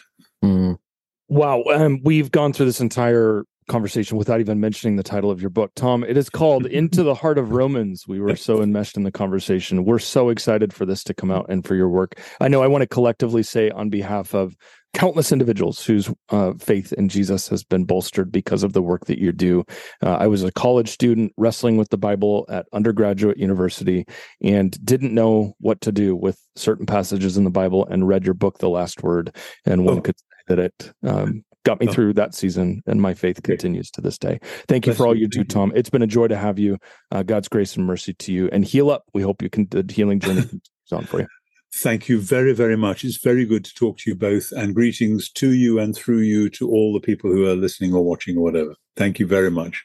Wow. 1.28 1.64
Um, 1.72 2.00
we've 2.02 2.30
gone 2.30 2.52
through 2.52 2.66
this 2.66 2.80
entire 2.80 3.44
conversation 3.68 4.16
without 4.16 4.40
even 4.40 4.60
mentioning 4.60 4.96
the 4.96 5.02
title 5.02 5.30
of 5.30 5.40
your 5.40 5.50
book. 5.50 5.72
Tom, 5.74 6.04
it 6.04 6.16
is 6.16 6.30
called 6.30 6.66
Into 6.66 7.02
the 7.02 7.14
Heart 7.14 7.38
of 7.38 7.50
Romans. 7.50 8.06
We 8.06 8.20
were 8.20 8.36
so 8.36 8.62
enmeshed 8.62 8.96
in 8.96 9.02
the 9.02 9.10
conversation. 9.10 9.84
We're 9.84 9.98
so 9.98 10.28
excited 10.28 10.72
for 10.72 10.86
this 10.86 11.02
to 11.04 11.14
come 11.14 11.30
out 11.30 11.46
and 11.48 11.66
for 11.66 11.74
your 11.74 11.88
work. 11.88 12.20
I 12.40 12.48
know 12.48 12.62
I 12.62 12.68
want 12.68 12.82
to 12.82 12.86
collectively 12.86 13.42
say 13.42 13.70
on 13.70 13.90
behalf 13.90 14.34
of 14.34 14.56
countless 14.94 15.30
individuals 15.30 15.84
whose 15.84 16.10
uh, 16.30 16.54
faith 16.58 16.92
in 16.94 17.08
Jesus 17.08 17.48
has 17.48 17.62
been 17.62 17.84
bolstered 17.84 18.32
because 18.32 18.62
of 18.62 18.72
the 18.72 18.80
work 18.80 19.04
that 19.06 19.18
you 19.18 19.30
do. 19.30 19.62
Uh, 20.02 20.14
I 20.14 20.26
was 20.26 20.42
a 20.42 20.52
college 20.52 20.88
student 20.88 21.32
wrestling 21.36 21.76
with 21.76 21.90
the 21.90 21.98
Bible 21.98 22.46
at 22.48 22.66
undergraduate 22.72 23.36
university 23.36 24.06
and 24.42 24.82
didn't 24.84 25.12
know 25.12 25.54
what 25.58 25.82
to 25.82 25.92
do 25.92 26.16
with 26.16 26.40
certain 26.54 26.86
passages 26.86 27.36
in 27.36 27.44
the 27.44 27.50
Bible 27.50 27.86
and 27.86 28.08
read 28.08 28.24
your 28.24 28.34
book, 28.34 28.58
The 28.58 28.70
Last 28.70 29.02
Word. 29.02 29.36
And 29.66 29.84
one 29.84 29.98
oh. 29.98 30.00
could 30.00 30.16
that 30.46 30.58
it 30.58 30.92
um, 31.02 31.44
got 31.64 31.80
me 31.80 31.88
oh. 31.88 31.92
through 31.92 32.14
that 32.14 32.34
season, 32.34 32.82
and 32.86 33.02
my 33.02 33.12
faith 33.14 33.42
continues 33.42 33.90
to 33.90 34.00
this 34.00 34.18
day. 34.18 34.38
Thank 34.68 34.86
you 34.86 34.94
for 34.94 35.06
all 35.06 35.16
you 35.16 35.26
do, 35.26 35.44
Tom. 35.44 35.72
It's 35.74 35.90
been 35.90 36.02
a 36.02 36.06
joy 36.06 36.28
to 36.28 36.36
have 36.36 36.58
you. 36.58 36.78
Uh, 37.10 37.22
God's 37.22 37.48
grace 37.48 37.76
and 37.76 37.86
mercy 37.86 38.14
to 38.14 38.32
you, 38.32 38.48
and 38.52 38.64
heal 38.64 38.90
up. 38.90 39.04
We 39.12 39.22
hope 39.22 39.42
you 39.42 39.50
can 39.50 39.66
the 39.70 39.84
healing 39.92 40.20
journey 40.20 40.40
continues 40.42 40.92
on 40.92 41.04
for 41.04 41.20
you. 41.20 41.26
Thank 41.74 42.08
you 42.08 42.20
very, 42.20 42.54
very 42.54 42.76
much. 42.76 43.04
It's 43.04 43.18
very 43.18 43.44
good 43.44 43.64
to 43.64 43.74
talk 43.74 43.98
to 43.98 44.10
you 44.10 44.16
both, 44.16 44.52
and 44.52 44.74
greetings 44.74 45.30
to 45.32 45.52
you 45.52 45.78
and 45.78 45.94
through 45.94 46.20
you 46.20 46.48
to 46.50 46.70
all 46.70 46.92
the 46.92 47.00
people 47.00 47.30
who 47.30 47.46
are 47.46 47.56
listening 47.56 47.92
or 47.92 48.02
watching 48.02 48.38
or 48.38 48.42
whatever. 48.42 48.74
Thank 48.96 49.18
you 49.18 49.26
very 49.26 49.50
much. 49.50 49.84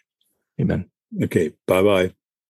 Amen. 0.59 0.89
Okay. 1.24 1.51
Bye 1.68 1.82
bye. 1.82 2.14